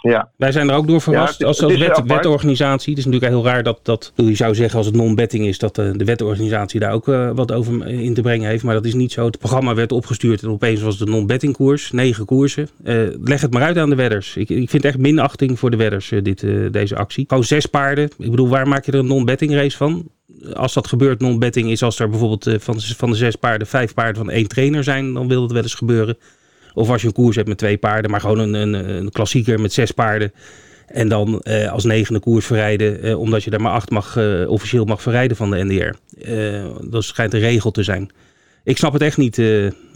Ja. 0.00 0.30
Wij 0.36 0.52
zijn 0.52 0.68
er 0.68 0.74
ook 0.74 0.86
door 0.86 1.00
verrast 1.00 1.44
als, 1.44 1.62
als 1.62 1.76
wet, 1.76 2.02
wetorganisatie. 2.04 2.90
Het 2.90 2.98
is 2.98 3.04
natuurlijk 3.04 3.32
heel 3.32 3.44
raar 3.44 3.62
dat, 3.62 3.80
dat 3.82 4.12
je 4.14 4.34
zou 4.34 4.54
zeggen 4.54 4.78
als 4.78 4.86
het 4.86 4.94
non-betting 4.94 5.46
is, 5.46 5.58
dat 5.58 5.74
de, 5.74 5.82
eh, 5.82 5.92
de 5.96 6.04
wetorganisatie 6.04 6.80
daar 6.80 6.92
ook 6.92 7.08
uh, 7.08 7.30
wat 7.34 7.52
over 7.52 7.86
in 7.86 8.14
te 8.14 8.20
brengen 8.20 8.48
heeft. 8.48 8.64
Maar 8.64 8.74
dat 8.74 8.84
is 8.84 8.94
niet 8.94 9.12
zo. 9.12 9.24
Het 9.24 9.38
programma 9.38 9.74
werd 9.74 9.92
opgestuurd 9.92 10.42
en 10.42 10.48
opeens 10.48 10.80
was 10.80 10.98
het 10.98 11.08
een 11.08 11.14
non-betting 11.14 11.56
koers. 11.56 11.90
Negen 11.90 12.24
koersen. 12.24 12.68
Uh, 12.84 13.08
leg 13.24 13.40
het 13.40 13.52
maar 13.52 13.62
uit 13.62 13.78
aan 13.78 13.90
de 13.90 13.96
wedders. 13.96 14.36
Ik, 14.36 14.48
ik 14.48 14.70
vind 14.70 14.84
echt 14.84 14.98
minachting 14.98 15.58
voor 15.58 15.70
de 15.70 15.76
wedders, 15.76 16.10
uh, 16.10 16.22
dit, 16.22 16.46
deze 16.72 16.96
actie. 16.96 17.24
Gewoon 17.28 17.44
zes 17.44 17.66
paarden. 17.66 18.04
Ik 18.18 18.30
bedoel, 18.30 18.48
waar 18.48 18.68
maak 18.68 18.84
je 18.84 18.92
er 18.92 18.98
een 18.98 19.06
non-betting 19.06 19.54
race 19.54 19.76
van? 19.76 20.08
Als 20.52 20.74
dat 20.74 20.86
gebeurt, 20.86 21.20
non-betting 21.20 21.70
is 21.70 21.82
als 21.82 21.98
er 21.98 22.08
bijvoorbeeld 22.08 22.62
van, 22.62 22.80
van 22.80 23.10
de 23.10 23.16
zes 23.16 23.36
paarden 23.36 23.66
vijf 23.66 23.94
paarden 23.94 24.16
van 24.16 24.30
één 24.30 24.48
trainer 24.48 24.84
zijn, 24.84 25.12
dan 25.12 25.28
wil 25.28 25.42
het 25.42 25.52
wel 25.52 25.62
eens 25.62 25.74
gebeuren. 25.74 26.16
Of 26.74 26.90
als 26.90 27.00
je 27.00 27.06
een 27.06 27.12
koers 27.12 27.36
hebt 27.36 27.48
met 27.48 27.58
twee 27.58 27.78
paarden, 27.78 28.10
maar 28.10 28.20
gewoon 28.20 28.38
een, 28.38 28.54
een, 28.54 28.74
een 28.74 29.10
klassieker 29.10 29.60
met 29.60 29.72
zes 29.72 29.90
paarden. 29.90 30.32
En 30.86 31.08
dan 31.08 31.40
eh, 31.40 31.72
als 31.72 31.84
negende 31.84 32.20
koers 32.20 32.46
verrijden, 32.46 33.02
eh, 33.02 33.18
omdat 33.18 33.44
je 33.44 33.50
daar 33.50 33.60
maar 33.60 33.72
acht 33.72 33.90
mag, 33.90 34.16
uh, 34.16 34.50
officieel 34.50 34.84
mag 34.84 35.02
verrijden 35.02 35.36
van 35.36 35.50
de 35.50 35.64
NDR. 35.64 35.94
dat 36.90 37.04
schijnt 37.04 37.34
een 37.34 37.40
regel 37.40 37.70
te 37.70 37.82
zijn. 37.82 38.10
Ik 38.64 38.76
snap 38.76 38.92
het 38.92 39.02
echt 39.02 39.16
niet, 39.16 39.38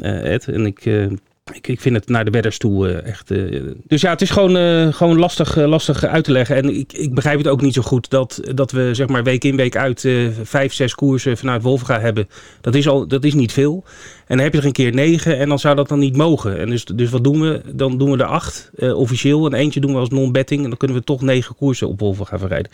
Ed. 0.01 0.49
En 0.49 0.67
ik 0.67 1.09
ik, 1.53 1.69
ik 1.69 1.81
vind 1.81 1.97
het 1.97 2.09
naar 2.09 2.25
de 2.25 2.31
wedders 2.31 2.59
toe 2.59 2.89
uh, 2.89 3.07
echt. 3.07 3.31
Uh, 3.31 3.63
dus 3.87 4.01
ja, 4.01 4.11
het 4.11 4.21
is 4.21 4.31
gewoon, 4.31 4.57
uh, 4.57 4.93
gewoon 4.93 5.19
lastig, 5.19 5.57
lastig 5.57 6.05
uit 6.05 6.25
te 6.25 6.33
leggen. 6.33 6.57
En 6.57 6.77
ik, 6.79 6.93
ik 6.93 7.15
begrijp 7.15 7.39
het 7.39 7.49
ook 7.49 7.61
niet 7.61 7.75
zo 7.75 7.83
goed 7.83 8.11
dat, 8.11 8.41
dat 8.55 8.73
we 8.73 8.95
zeg 8.95 9.09
maar 9.09 9.23
week 9.23 9.45
in 9.45 9.57
week 9.57 9.77
uit 9.77 10.09
vijf, 10.43 10.73
zes 10.73 10.95
koersen 10.95 11.37
vanuit 11.37 11.63
Wolfga 11.63 12.01
hebben. 12.01 12.29
Dat 12.61 12.75
is, 12.75 12.89
al, 12.89 13.07
dat 13.07 13.25
is 13.25 13.35
niet 13.35 13.53
veel. 13.53 13.85
En 14.27 14.37
dan 14.37 14.39
heb 14.39 14.53
je 14.53 14.59
er 14.59 14.67
een 14.67 14.73
keer 14.73 14.95
negen 14.95 15.39
en 15.39 15.49
dan 15.49 15.59
zou 15.59 15.77
dat 15.77 15.89
dan 15.89 15.99
niet 15.99 16.17
mogen. 16.17 16.59
En 16.59 16.71
dus, 16.71 16.85
dus 16.85 17.11
wat 17.11 17.25
doen 17.25 17.41
we? 17.41 17.63
Dan 17.73 17.99
doen 17.99 18.11
we 18.11 18.19
er 18.19 18.25
acht 18.25 18.71
officieel. 18.79 19.47
En 19.47 19.55
eentje 19.55 19.81
doen 19.81 19.93
we 19.93 19.99
als 19.99 20.09
non-betting. 20.09 20.63
En 20.63 20.69
dan 20.69 20.79
kunnen 20.79 20.97
we 20.97 21.05
toch 21.05 21.23
negen 21.23 21.55
koersen 21.55 21.89
op 21.89 22.01
Wolfga 22.01 22.39
verrijden. 22.39 22.71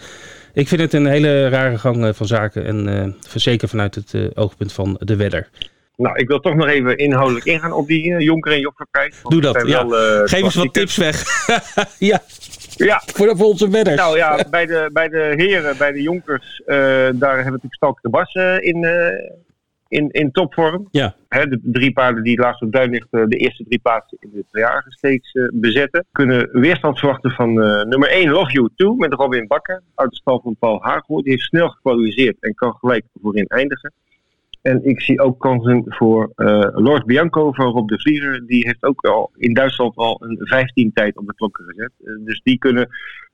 Ik 0.52 0.68
vind 0.68 0.80
het 0.80 0.92
een 0.92 1.06
hele 1.06 1.48
rare 1.48 1.78
gang 1.78 2.16
van 2.16 2.26
zaken. 2.26 2.66
En 2.66 3.16
zeker 3.34 3.68
vanuit 3.68 3.94
het 3.94 4.36
oogpunt 4.36 4.72
van 4.72 5.00
de 5.00 5.16
wedder. 5.16 5.48
Nou, 6.00 6.16
ik 6.16 6.28
wil 6.28 6.40
toch 6.40 6.54
nog 6.54 6.66
even 6.66 6.96
inhoudelijk 6.96 7.44
ingaan 7.44 7.72
op 7.72 7.86
die 7.86 8.06
uh, 8.06 8.20
Jonker 8.20 8.52
en 8.52 8.60
Jofferprijs. 8.60 9.20
Doe 9.22 9.40
dat, 9.40 9.66
ja. 9.66 9.86
Wel, 9.86 10.20
uh, 10.20 10.28
Geef 10.28 10.42
eens 10.42 10.54
wat 10.54 10.74
tips 10.74 10.96
weg. 10.96 11.46
ja. 12.10 12.20
ja. 12.76 13.02
Voor, 13.06 13.36
voor 13.36 13.46
onze 13.46 13.68
wedders. 13.68 13.96
Nou 13.96 14.16
ja, 14.16 14.44
bij 14.50 14.66
de, 14.66 14.90
bij 14.92 15.08
de 15.08 15.32
heren, 15.36 15.76
bij 15.76 15.92
de 15.92 16.02
Jonkers, 16.02 16.62
uh, 16.66 16.76
daar 16.76 17.04
hebben 17.10 17.44
we 17.44 17.44
natuurlijk 17.44 17.74
Stalk 17.74 18.02
de 18.02 18.08
Bas 18.08 18.34
in, 18.62 18.86
in, 19.88 20.10
in 20.10 20.30
topvorm. 20.32 20.88
Ja. 20.90 21.14
Hè, 21.28 21.46
de 21.46 21.60
drie 21.62 21.92
paarden 21.92 22.22
die 22.22 22.40
laatst 22.40 22.62
op 22.62 22.72
Duin 22.72 22.90
ligt, 22.90 23.08
de 23.10 23.36
eerste 23.36 23.64
drie 23.64 23.78
plaatsen 23.78 24.18
in 24.20 24.30
de 24.32 24.44
tweejarige 24.50 24.90
steeds 24.90 25.38
bezetten. 25.52 26.06
Kunnen 26.12 26.48
weerstand 26.52 26.98
verwachten 26.98 27.30
van 27.30 27.54
nummer 27.88 28.08
1 28.08 28.30
Love 28.30 28.52
You 28.52 28.68
2 28.76 28.94
met 28.96 29.12
Robin 29.12 29.46
Bakker 29.46 29.82
uit 29.94 30.10
de 30.10 30.16
stal 30.16 30.40
van 30.40 30.56
Paul 30.58 30.82
Hagel. 30.82 31.22
Die 31.22 31.32
heeft 31.32 31.44
snel 31.44 31.68
gekwalificeerd 31.68 32.36
en 32.40 32.54
kan 32.54 32.74
gelijk 32.74 33.04
voorin 33.22 33.46
eindigen. 33.46 33.92
En 34.62 34.84
ik 34.84 35.00
zie 35.00 35.20
ook 35.20 35.38
kansen 35.38 35.84
voor 35.86 36.32
uh, 36.36 36.68
Lord 36.72 37.04
Bianco 37.06 37.52
van 37.52 37.66
Rob 37.66 37.88
de 37.88 38.00
Vlieger. 38.00 38.46
Die 38.46 38.66
heeft 38.66 38.84
ook 38.84 39.00
al 39.00 39.30
in 39.36 39.54
Duitsland 39.54 39.96
al 39.96 40.20
een 40.22 40.38
15 40.40 40.92
tijd 40.92 41.16
op 41.16 41.26
de 41.26 41.34
klokken 41.34 41.64
gezet. 41.64 41.92
Uh, 41.98 42.24
dus 42.24 42.40
die 42.42 42.58
kunnen 42.58 42.88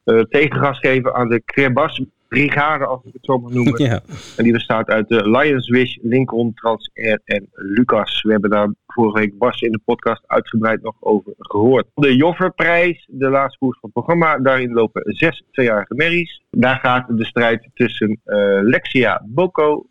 uh, 0.05 0.21
tegengas 0.21 0.79
geven 0.79 1.15
aan 1.15 1.29
de 1.29 1.43
Krebas 1.45 2.05
brigade, 2.29 2.87
als 2.87 3.01
ik 3.05 3.13
het 3.13 3.25
zo 3.25 3.39
mag 3.39 3.53
noemen. 3.53 3.83
Ja. 3.83 4.01
En 4.37 4.45
die 4.45 4.53
bestaat 4.53 4.89
uit 4.89 5.09
de 5.09 5.31
Lions 5.31 5.69
Wish, 5.69 5.97
Lincoln, 6.03 6.55
Transair 6.55 7.21
en 7.25 7.49
Lucas. 7.53 8.23
We 8.23 8.33
hebben 8.33 8.51
daar 8.51 8.75
vorige 8.87 9.19
week 9.19 9.39
Bas 9.39 9.61
in 9.61 9.73
de 9.73 9.81
podcast 9.85 10.23
uitgebreid 10.27 10.83
nog 10.83 10.95
over 11.01 11.33
gehoord. 11.39 11.87
De 11.95 12.17
Jofferprijs, 12.17 13.09
de 13.11 13.29
laatste 13.29 13.59
koers 13.59 13.79
van 13.81 13.91
het 13.95 14.05
programma. 14.05 14.39
Daarin 14.39 14.73
lopen 14.73 15.03
zes 15.05 15.43
tweejarige 15.51 15.95
merries. 15.95 16.43
Daar 16.51 16.79
gaat 16.79 17.07
de 17.09 17.25
strijd 17.25 17.69
tussen 17.75 18.21
Lexia 18.63 19.23
Boko 19.25 19.87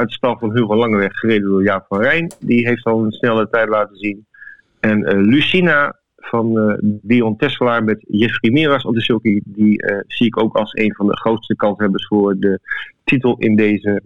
uit 0.00 0.08
de 0.08 0.14
stal 0.14 0.38
van 0.38 0.56
Hugo 0.56 0.76
Langeweg, 0.76 1.12
gereden 1.12 1.48
door 1.48 1.62
Jaap 1.62 1.84
van 1.88 2.00
Rijn. 2.00 2.32
Die 2.40 2.68
heeft 2.68 2.84
al 2.84 3.04
een 3.04 3.12
snelle 3.12 3.48
tijd 3.50 3.68
laten 3.68 3.96
zien. 3.96 4.26
En 4.80 4.98
uh, 4.98 5.26
Lucina 5.26 5.98
van 6.16 6.58
uh, 6.58 6.74
Dion 6.80 7.36
Tesselaar 7.36 7.84
met 7.84 8.04
Jeffrey 8.08 8.50
Miras 8.50 8.84
op 8.84 8.94
de 8.94 9.02
sulky, 9.02 9.40
die 9.44 9.82
uh, 9.82 9.98
zie 10.06 10.26
ik 10.26 10.42
ook 10.42 10.56
als 10.56 10.72
een 10.74 10.94
van 10.94 11.06
de 11.06 11.16
grootste 11.16 11.56
kanshebbers 11.56 12.06
voor 12.06 12.36
de 12.38 12.60
titel 13.04 13.36
in 13.38 13.56
deze 13.56 14.02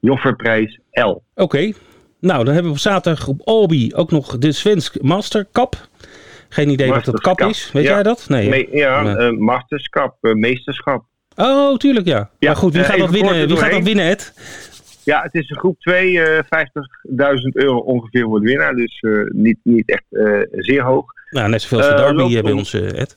Jofferprijs 0.00 0.80
L. 0.90 1.22
Oké, 1.34 1.72
nou 2.20 2.44
dan 2.44 2.54
hebben 2.54 2.64
we 2.64 2.70
op 2.70 2.78
zaterdag 2.78 3.28
op 3.28 3.40
Albi 3.44 3.94
ook 3.94 4.10
nog 4.10 4.38
de 4.38 4.52
Svensk 4.52 5.02
Master 5.02 5.46
Cup. 5.52 5.88
Geen 6.48 6.68
idee 6.68 6.90
wat 6.90 7.04
dat 7.04 7.20
kap 7.20 7.40
is. 7.40 7.70
Weet 7.72 7.84
jij 7.84 8.02
dat? 8.02 8.28
Nee. 8.28 8.48
Me 8.48 8.68
ja, 8.70 9.02
nee. 9.02 9.32
Masters 9.32 9.88
Cup, 9.88 10.14
meesterschap. 10.20 11.04
Oh, 11.36 11.76
tuurlijk 11.76 12.06
ja. 12.06 12.30
ja 12.38 12.48
maar 12.48 12.56
goed, 12.56 12.72
wie 12.72 12.84
gaat 12.84 12.98
dat 12.98 13.10
winnen? 13.10 13.48
Wie 13.48 13.56
gaat 13.56 13.70
dat 13.70 13.82
winnen, 13.82 14.04
Ed? 14.04 14.32
Ja, 15.08 15.22
het 15.22 15.34
is 15.34 15.50
een 15.50 15.58
groep 15.58 15.80
2, 15.80 16.12
uh, 16.12 16.38
50.000 16.38 16.42
euro 17.52 17.78
ongeveer 17.78 18.22
voor 18.22 18.40
de 18.40 18.46
winnaar. 18.46 18.74
Dus 18.74 19.02
uh, 19.02 19.30
niet, 19.30 19.58
niet 19.62 19.90
echt 19.90 20.04
uh, 20.10 20.42
zeer 20.50 20.82
hoog. 20.82 21.04
Nou, 21.30 21.48
net 21.48 21.62
zoveel 21.62 21.78
als 21.78 21.88
de 21.88 21.94
Derby 21.94 22.42
bij 22.42 22.52
ons, 22.52 22.74
Ed. 22.74 23.16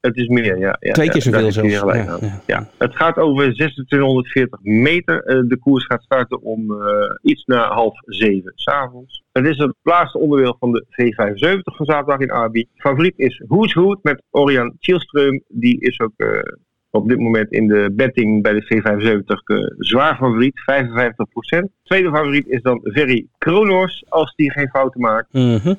Het 0.00 0.16
is 0.16 0.26
meer, 0.26 0.58
ja. 0.58 0.76
ja 0.80 0.92
Twee 0.92 1.10
keer 1.10 1.22
zoveel 1.22 1.52
zelfs. 1.52 1.72
Ja, 1.72 1.94
ja. 1.94 2.40
ja, 2.46 2.68
Het 2.78 2.96
gaat 2.96 3.16
over 3.16 3.54
2640 3.54 4.58
meter. 4.62 5.44
de 5.48 5.58
koers 5.58 5.86
gaat 5.86 6.02
starten 6.02 6.42
om 6.42 6.82
iets 7.22 7.44
na 7.44 7.68
half 7.68 7.94
zeven 8.06 8.52
s'avonds. 8.54 9.22
Het 9.32 9.46
is 9.46 9.58
het 9.58 9.74
laatste 9.82 10.18
onderdeel 10.18 10.56
van 10.58 10.72
de 10.72 10.84
V75 10.86 11.60
van 11.62 11.86
zaterdag 11.86 12.18
in 12.18 12.32
Abi. 12.32 12.66
Favoriet 12.76 13.14
is 13.16 13.42
Who's 13.46 13.72
Hoed 13.72 13.98
met 14.02 14.22
Orian 14.30 14.76
Chielström. 14.80 15.44
Die 15.48 15.80
is 15.80 16.00
ook 16.00 16.14
op 16.92 17.08
dit 17.08 17.18
moment 17.18 17.52
in 17.52 17.66
de 17.66 17.92
betting 17.92 18.42
bij 18.42 18.52
de 18.52 18.62
C75 18.62 19.24
uh, 19.46 19.58
eh, 19.58 19.64
zwaar 19.78 20.16
favoriet, 20.16 20.54
55%. 20.60 21.82
Tweede 21.82 22.10
favoriet 22.10 22.46
is 22.46 22.62
dan 22.62 22.80
Ferry 22.82 23.26
Kronos, 23.38 24.04
als 24.08 24.34
die 24.36 24.52
geen 24.52 24.68
fouten 24.68 25.00
maakt. 25.00 25.32
Mm 25.32 25.56
-hmm. 25.56 25.76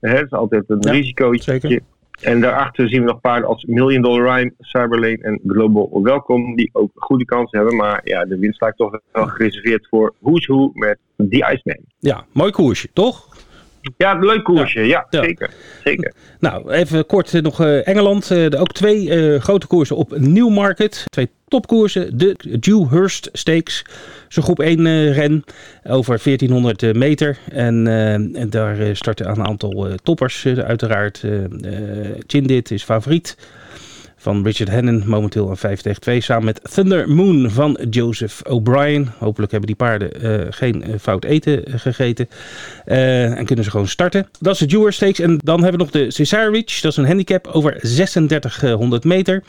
dat 0.00 0.22
is 0.22 0.30
altijd 0.30 0.64
een 0.66 0.78
ja, 0.80 0.90
risicootje. 0.90 1.42
Zeker. 1.60 1.80
En 2.20 2.40
daarachter 2.40 2.88
zien 2.88 3.00
we 3.00 3.06
nog 3.06 3.20
paarden 3.20 3.48
als 3.48 3.64
Million 3.64 4.02
Dollar 4.02 4.36
Rhyme, 4.36 4.52
Cyberlane 4.58 5.18
en 5.22 5.40
Global 5.46 6.02
Welcome, 6.02 6.56
die 6.56 6.70
ook 6.72 6.90
goede 6.94 7.24
kansen 7.24 7.58
hebben. 7.58 7.76
Maar 7.76 8.00
ja, 8.04 8.24
de 8.24 8.38
winst 8.38 8.60
lijkt 8.60 8.76
toch 8.76 9.00
wel 9.12 9.26
gereserveerd 9.26 9.86
voor 9.90 10.14
Who's 10.18 10.46
Who 10.46 10.70
met 10.74 10.98
The 11.16 11.52
Iceman. 11.52 11.80
Ja, 11.98 12.24
mooi 12.32 12.50
koersje, 12.50 12.88
toch? 12.92 13.36
Ja, 13.96 14.14
een 14.14 14.24
leuk 14.24 14.44
koersje. 14.44 14.80
Ja, 14.80 15.06
zeker. 15.10 15.50
zeker. 15.84 16.12
Nou, 16.40 16.70
even 16.70 17.06
kort 17.06 17.34
eh, 17.34 17.42
nog 17.42 17.60
uh, 17.60 17.88
Engeland. 17.88 18.30
Uh, 18.30 18.60
ook 18.60 18.72
twee 18.72 19.06
uh, 19.06 19.40
grote 19.40 19.66
koersen 19.66 19.96
op 19.96 20.18
Newmarket. 20.18 21.04
Twee 21.10 21.30
topkoersen. 21.48 22.18
De 22.18 22.58
Dewhurst 22.60 23.28
Stakes. 23.32 23.84
Zo'n 24.28 24.42
groep 24.42 24.60
1 24.60 25.12
ren 25.12 25.44
over 25.84 26.20
1400 26.22 26.94
meter. 26.94 27.38
En, 27.52 27.86
en 28.34 28.50
daar 28.50 28.96
starten 28.96 29.28
een 29.28 29.46
aantal 29.46 29.88
toppers 30.02 30.46
uiteraard. 30.46 31.24
Chindit 32.26 32.70
is 32.70 32.84
favoriet 32.84 33.36
van 34.26 34.44
Richard 34.44 34.70
Hannon. 34.70 35.02
Momenteel 35.06 35.50
een 35.50 35.56
5 35.56 35.80
tegen 35.80 36.00
2 36.00 36.20
samen 36.20 36.44
met 36.44 36.60
Thunder 36.72 37.08
Moon 37.10 37.50
van 37.50 37.78
Joseph 37.90 38.42
O'Brien. 38.48 39.08
Hopelijk 39.18 39.50
hebben 39.50 39.68
die 39.68 39.76
paarden 39.76 40.24
uh, 40.24 40.46
geen 40.50 40.84
uh, 40.88 40.94
fout 41.00 41.24
eten 41.24 41.68
uh, 41.68 41.74
gegeten. 41.78 42.28
en 42.84 43.44
kunnen 43.44 43.64
ze 43.64 43.70
gewoon 43.70 43.88
starten. 43.88 44.28
Dat 44.40 44.52
is 44.52 44.58
de 44.58 44.66
Dewar 44.66 44.92
Stakes. 44.92 45.18
En 45.18 45.38
dan 45.44 45.62
hebben 45.62 45.78
we 45.78 45.84
nog 45.84 45.90
de 45.90 46.10
Cesarewitch. 46.10 46.80
Dat 46.80 46.90
is 46.90 46.96
een 46.96 47.06
handicap 47.06 47.46
over 47.46 47.78
3600 47.80 49.04
meter. 49.04 49.42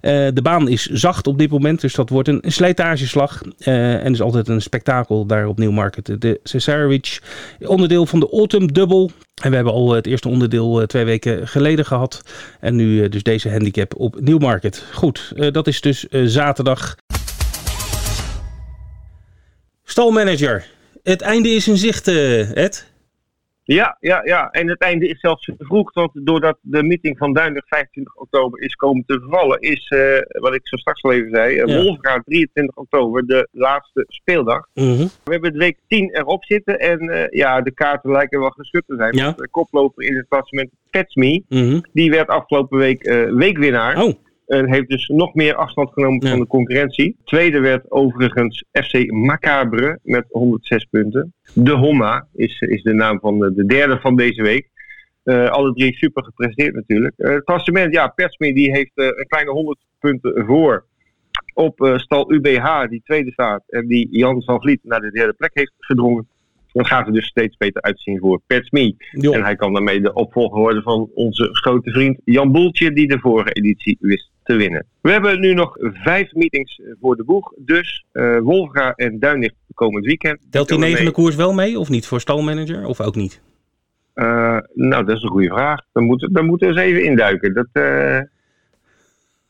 de 0.00 0.40
baan 0.42 0.68
is 0.68 0.86
zacht 0.86 1.26
op 1.26 1.38
dit 1.38 1.50
moment. 1.50 1.80
Dus 1.80 1.94
dat 1.94 2.08
wordt 2.08 2.28
een 2.28 2.42
slijtageslag. 2.46 3.42
en 3.58 4.12
is 4.12 4.22
altijd 4.22 4.48
een 4.48 4.62
spektakel 4.62 5.26
daar 5.26 5.46
op 5.46 5.58
Newmarket. 5.58 6.20
De 6.20 6.40
Cesarewitch. 6.42 7.20
Onderdeel 7.60 8.06
van 8.06 8.20
de 8.20 8.28
Autumn 8.30 8.66
Double. 8.66 9.10
En 9.42 9.50
we 9.50 9.54
hebben 9.56 9.72
al 9.72 9.92
het 9.92 10.06
eerste 10.06 10.28
onderdeel 10.28 10.86
twee 10.86 11.04
weken 11.04 11.48
geleden 11.48 11.84
gehad. 11.84 12.22
En 12.60 12.76
nu 12.76 13.08
dus 13.08 13.22
deze 13.22 13.50
handicap 13.50 13.94
op 13.96 14.20
Newmarket. 14.20 14.84
Goed, 14.92 15.32
dat 15.52 15.66
is 15.66 15.80
dus 15.80 16.06
zaterdag. 16.24 16.96
Stalmanager, 19.84 20.66
het 21.02 21.20
einde 21.20 21.48
is 21.48 21.68
in 21.68 21.76
zicht, 21.76 22.08
Ed. 22.08 22.92
Ja, 23.64 23.96
ja, 24.00 24.20
ja. 24.24 24.50
En 24.50 24.68
het 24.68 24.80
einde 24.80 25.08
is 25.08 25.20
zelfs 25.20 25.44
te 25.44 25.54
vroeg. 25.58 25.92
Want 25.92 26.10
doordat 26.12 26.58
de 26.60 26.82
meeting 26.82 27.18
van 27.18 27.32
Duindelijk 27.32 27.66
25 27.68 28.14
oktober 28.14 28.60
is 28.60 28.74
komen 28.74 29.04
te 29.06 29.20
vervallen, 29.20 29.60
is, 29.60 29.90
uh, 29.90 30.18
wat 30.40 30.54
ik 30.54 30.68
zo 30.68 30.76
straks 30.76 31.02
al 31.02 31.12
even 31.12 31.30
zei, 31.30 31.54
uh, 31.54 31.66
ja. 31.66 31.82
Wolfga 31.82 32.22
23 32.24 32.76
oktober, 32.76 33.26
de 33.26 33.48
laatste 33.50 34.04
speeldag. 34.08 34.68
Mm 34.74 34.96
-hmm. 34.96 35.08
We 35.24 35.32
hebben 35.32 35.52
de 35.52 35.58
week 35.58 35.78
10 35.88 36.10
erop 36.16 36.44
zitten. 36.44 36.78
En 36.78 37.02
uh, 37.02 37.28
ja, 37.28 37.60
de 37.60 37.72
kaarten 37.72 38.10
lijken 38.10 38.40
wel 38.40 38.50
geschud 38.50 38.82
te 38.86 38.96
zijn. 38.96 39.16
Ja. 39.16 39.32
De 39.36 39.48
koploper 39.48 40.04
in 40.04 40.16
het 40.16 40.26
klassement 40.28 40.70
Petsme, 40.90 41.42
mm 41.48 41.68
-hmm. 41.68 41.84
die 41.92 42.10
werd 42.10 42.28
afgelopen 42.28 42.78
week 42.78 43.02
weekwinnaar. 43.34 44.02
Oh. 44.02 44.12
En 44.46 44.72
heeft 44.72 44.88
dus 44.88 45.08
nog 45.08 45.34
meer 45.34 45.54
afstand 45.54 45.92
genomen 45.92 46.24
Ja. 46.24 46.30
van 46.30 46.38
de 46.40 46.46
concurrentie. 46.46 47.16
Tweede 47.24 47.60
werd 47.60 47.90
overigens 47.90 48.64
FC 48.72 49.10
Macabre 49.10 49.98
met 50.02 50.24
106 50.28 50.84
punten. 50.90 51.32
De 51.54 51.72
Homma 51.72 52.26
is, 52.32 52.60
is 52.60 52.82
de 52.82 52.92
naam 52.92 53.20
van 53.20 53.38
de, 53.38 53.54
de 53.54 53.66
derde 53.66 54.00
van 54.00 54.16
deze 54.16 54.42
week. 54.42 54.68
Eh, 55.22 55.50
alle 55.50 55.72
drie 55.72 55.96
super 55.96 56.24
gepresteerd 56.24 56.74
natuurlijk. 56.74 57.14
Eh, 57.16 57.30
het 57.30 57.44
klassement, 57.44 57.94
ja, 57.94 58.06
Persme 58.08 58.54
die 58.54 58.70
heeft 58.70 58.92
eh, 58.94 59.04
een 59.06 59.26
kleine 59.26 59.50
100 59.50 59.78
punten 59.98 60.44
voor. 60.46 60.84
Op 61.54 61.80
eh, 61.80 61.98
stal 61.98 62.32
UBH, 62.32 62.88
die 62.88 63.02
tweede 63.04 63.32
staat. 63.32 63.62
En 63.68 63.86
die 63.86 64.08
Jan 64.10 64.42
van 64.42 64.60
Vliet 64.60 64.80
naar 64.82 65.00
de 65.00 65.10
derde 65.10 65.32
plek 65.32 65.50
heeft 65.54 65.72
gedrongen. 65.78 66.28
Dan 66.72 66.86
gaat 66.86 67.06
het 67.06 67.14
dus 67.14 67.26
steeds 67.26 67.56
beter 67.56 67.82
uitzien 67.82 68.18
voor 68.18 68.40
Persme. 68.46 68.94
Jo. 69.10 69.32
En 69.32 69.42
hij 69.42 69.56
kan 69.56 69.72
daarmee 69.72 70.00
de 70.00 70.12
opvolger 70.12 70.58
worden 70.58 70.82
van 70.82 71.10
onze 71.14 71.48
grote 71.52 71.90
vriend 71.90 72.20
Jan 72.24 72.52
Boeltje, 72.52 72.92
die 72.92 73.08
de 73.08 73.18
vorige 73.18 73.52
editie 73.52 73.96
wist 74.00 74.32
te 74.44 74.54
winnen. 74.54 74.86
We 75.00 75.10
hebben 75.10 75.40
nu 75.40 75.54
nog 75.54 75.76
vijf 75.78 76.32
meetings 76.32 76.80
voor 77.00 77.16
de 77.16 77.24
boeg. 77.24 77.52
Dus 77.56 78.04
uh, 78.12 78.38
Wolfga 78.38 78.92
en 78.92 79.18
Duinlicht 79.18 79.54
komend 79.74 80.04
weekend. 80.04 80.40
Telt 80.50 80.68
die 80.68 80.78
negende 80.78 81.10
koers 81.10 81.34
wel 81.34 81.52
mee 81.52 81.78
of 81.78 81.88
niet 81.88 82.06
voor 82.06 82.20
stalmanager 82.20 82.86
of 82.86 83.00
ook 83.00 83.14
niet? 83.14 83.40
Uh, 84.14 84.58
nou, 84.74 85.04
dat 85.04 85.16
is 85.16 85.22
een 85.22 85.30
goede 85.30 85.48
vraag. 85.48 85.80
Dan 85.92 86.04
moeten, 86.04 86.32
dan 86.32 86.46
moeten 86.46 86.68
we 86.68 86.74
eens 86.74 86.82
even 86.82 87.04
induiken. 87.04 87.54
Dat, 87.54 87.68
uh, 87.72 88.20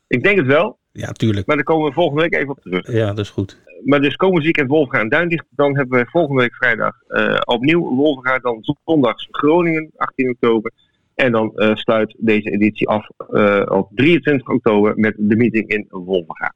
ik 0.07 0.23
denk 0.23 0.37
het 0.37 0.45
wel, 0.47 0.77
Ja, 0.91 1.11
tuurlijk. 1.11 1.47
maar 1.47 1.55
daar 1.55 1.65
komen 1.65 1.87
we 1.87 1.93
volgende 1.93 2.21
week 2.21 2.33
even 2.33 2.49
op 2.49 2.59
terug. 2.61 2.91
Ja, 2.91 3.07
dat 3.07 3.19
is 3.19 3.29
goed. 3.29 3.63
Maar 3.83 4.01
dus 4.01 4.15
komend 4.15 4.43
weekend 4.43 4.69
Wolfga 4.69 4.99
en 4.99 5.09
Duinlicht. 5.09 5.45
Dan 5.49 5.75
hebben 5.75 5.99
we 5.99 6.09
volgende 6.09 6.41
week 6.41 6.55
vrijdag 6.55 6.95
uh, 7.07 7.37
opnieuw 7.43 7.95
Wolfga. 7.95 8.39
Dan 8.39 8.75
zondags 8.85 9.27
Groningen, 9.31 9.91
18 9.95 10.29
oktober. 10.29 10.71
En 11.15 11.31
dan 11.31 11.51
uh, 11.55 11.75
sluit 11.75 12.15
deze 12.19 12.49
editie 12.49 12.87
af 12.87 13.07
uh, 13.31 13.61
op 13.65 13.89
23 13.93 14.47
oktober 14.47 14.93
met 14.95 15.13
de 15.17 15.35
meeting 15.35 15.67
in 15.69 15.87
Wolvenga. 15.89 16.53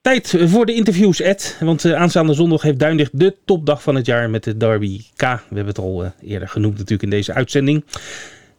Tijd 0.00 0.36
voor 0.38 0.66
de 0.66 0.74
interviews, 0.74 1.20
Ed. 1.20 1.58
Want 1.60 1.84
uh, 1.84 1.92
aanstaande 1.94 2.34
zondag 2.34 2.62
heeft 2.62 2.78
Duinlicht 2.78 3.18
de 3.18 3.36
topdag 3.44 3.82
van 3.82 3.94
het 3.94 4.06
jaar 4.06 4.30
met 4.30 4.44
de 4.44 4.56
Derby 4.56 5.00
K. 5.16 5.20
We 5.20 5.26
hebben 5.46 5.66
het 5.66 5.78
al 5.78 6.04
eerder 6.22 6.48
genoemd 6.48 6.74
natuurlijk 6.74 7.02
in 7.02 7.10
deze 7.10 7.32
uitzending. 7.32 7.84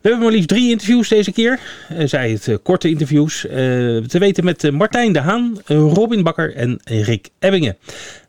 We 0.01 0.11
hebben 0.11 0.19
maar 0.19 0.31
liefst 0.31 0.49
drie 0.49 0.69
interviews 0.69 1.09
deze 1.09 1.31
keer. 1.31 1.59
Zij 2.05 2.31
het 2.31 2.59
korte 2.63 2.89
interviews. 2.89 3.41
Te 3.41 4.17
weten 4.19 4.43
met 4.43 4.71
Martijn 4.71 5.13
de 5.13 5.19
Haan, 5.19 5.57
Robin 5.65 6.23
Bakker 6.23 6.55
en 6.55 6.79
Rick 6.83 7.29
Ebbingen. 7.39 7.77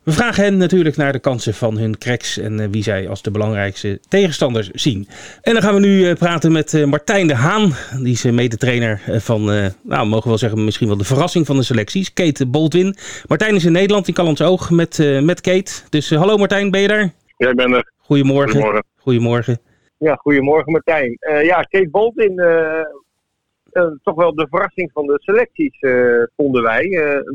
We 0.07 0.13
vragen 0.13 0.43
hen 0.43 0.57
natuurlijk 0.57 0.95
naar 0.95 1.11
de 1.11 1.19
kansen 1.19 1.53
van 1.53 1.77
hun 1.77 1.97
cracks 1.97 2.37
en 2.37 2.71
wie 2.71 2.83
zij 2.83 3.09
als 3.09 3.21
de 3.21 3.31
belangrijkste 3.31 3.99
tegenstanders 4.07 4.69
zien. 4.69 5.07
En 5.41 5.53
dan 5.53 5.61
gaan 5.61 5.73
we 5.73 5.79
nu 5.79 6.13
praten 6.13 6.51
met 6.51 6.85
Martijn 6.85 7.27
de 7.27 7.35
Haan. 7.35 7.71
Die 8.03 8.13
is 8.13 8.23
medetrainer 8.23 9.01
van, 9.07 9.43
nou 9.81 10.07
mogen 10.07 10.23
we 10.23 10.29
wel 10.29 10.37
zeggen, 10.37 10.63
misschien 10.63 10.87
wel 10.87 10.97
de 10.97 11.03
verrassing 11.03 11.45
van 11.45 11.57
de 11.57 11.63
selecties. 11.63 12.13
Kate 12.13 12.47
Boltwin. 12.47 12.95
Martijn 13.27 13.55
is 13.55 13.65
in 13.65 13.71
Nederland, 13.71 14.07
in 14.07 14.13
Callans 14.13 14.41
Oog, 14.41 14.69
met, 14.69 15.19
met 15.21 15.41
Kate. 15.41 15.71
Dus 15.89 16.09
hallo 16.09 16.37
Martijn, 16.37 16.71
ben 16.71 16.81
je 16.81 16.87
daar? 16.87 17.13
Ja, 17.37 17.49
ik 17.49 17.55
ben 17.55 17.73
er. 17.73 17.91
Goedemorgen. 17.97 18.51
Goedemorgen. 18.51 18.83
Goedemorgen. 18.97 19.59
Ja, 19.97 20.15
goedemorgen 20.15 20.71
Martijn. 20.71 21.17
Uh, 21.19 21.45
ja, 21.45 21.61
Kate 21.61 22.11
uh, 22.15 22.81
toch 24.03 24.15
wel 24.15 24.35
de 24.35 24.47
verrassing 24.49 24.91
van 24.93 25.05
de 25.05 25.19
selecties 25.21 25.77
vonden 26.35 26.63
wij. 26.63 26.89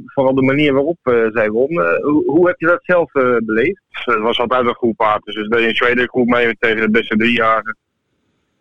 vooral 0.04 0.34
de 0.34 0.42
manier 0.42 0.72
waarop 0.72 0.98
zij 1.32 1.50
won. 1.50 1.80
Hoe, 2.02 2.24
hoe, 2.26 2.46
heb 2.46 2.60
je 2.60 2.66
dat 2.66 2.84
zelf 2.84 3.12
beleefd? 3.44 3.82
Het 3.88 4.18
was 4.18 4.38
altijd 4.38 4.66
een 4.66 4.74
goed 4.74 4.96
paard. 4.96 5.24
Dus 5.24 5.48
deed 5.48 5.68
in 5.68 5.74
Zweden 5.74 6.08
goed 6.08 6.26
mee 6.26 6.56
tegen 6.58 6.80
de 6.80 6.90
beste 6.90 7.16
drie 7.16 7.36
jaren. 7.36 7.76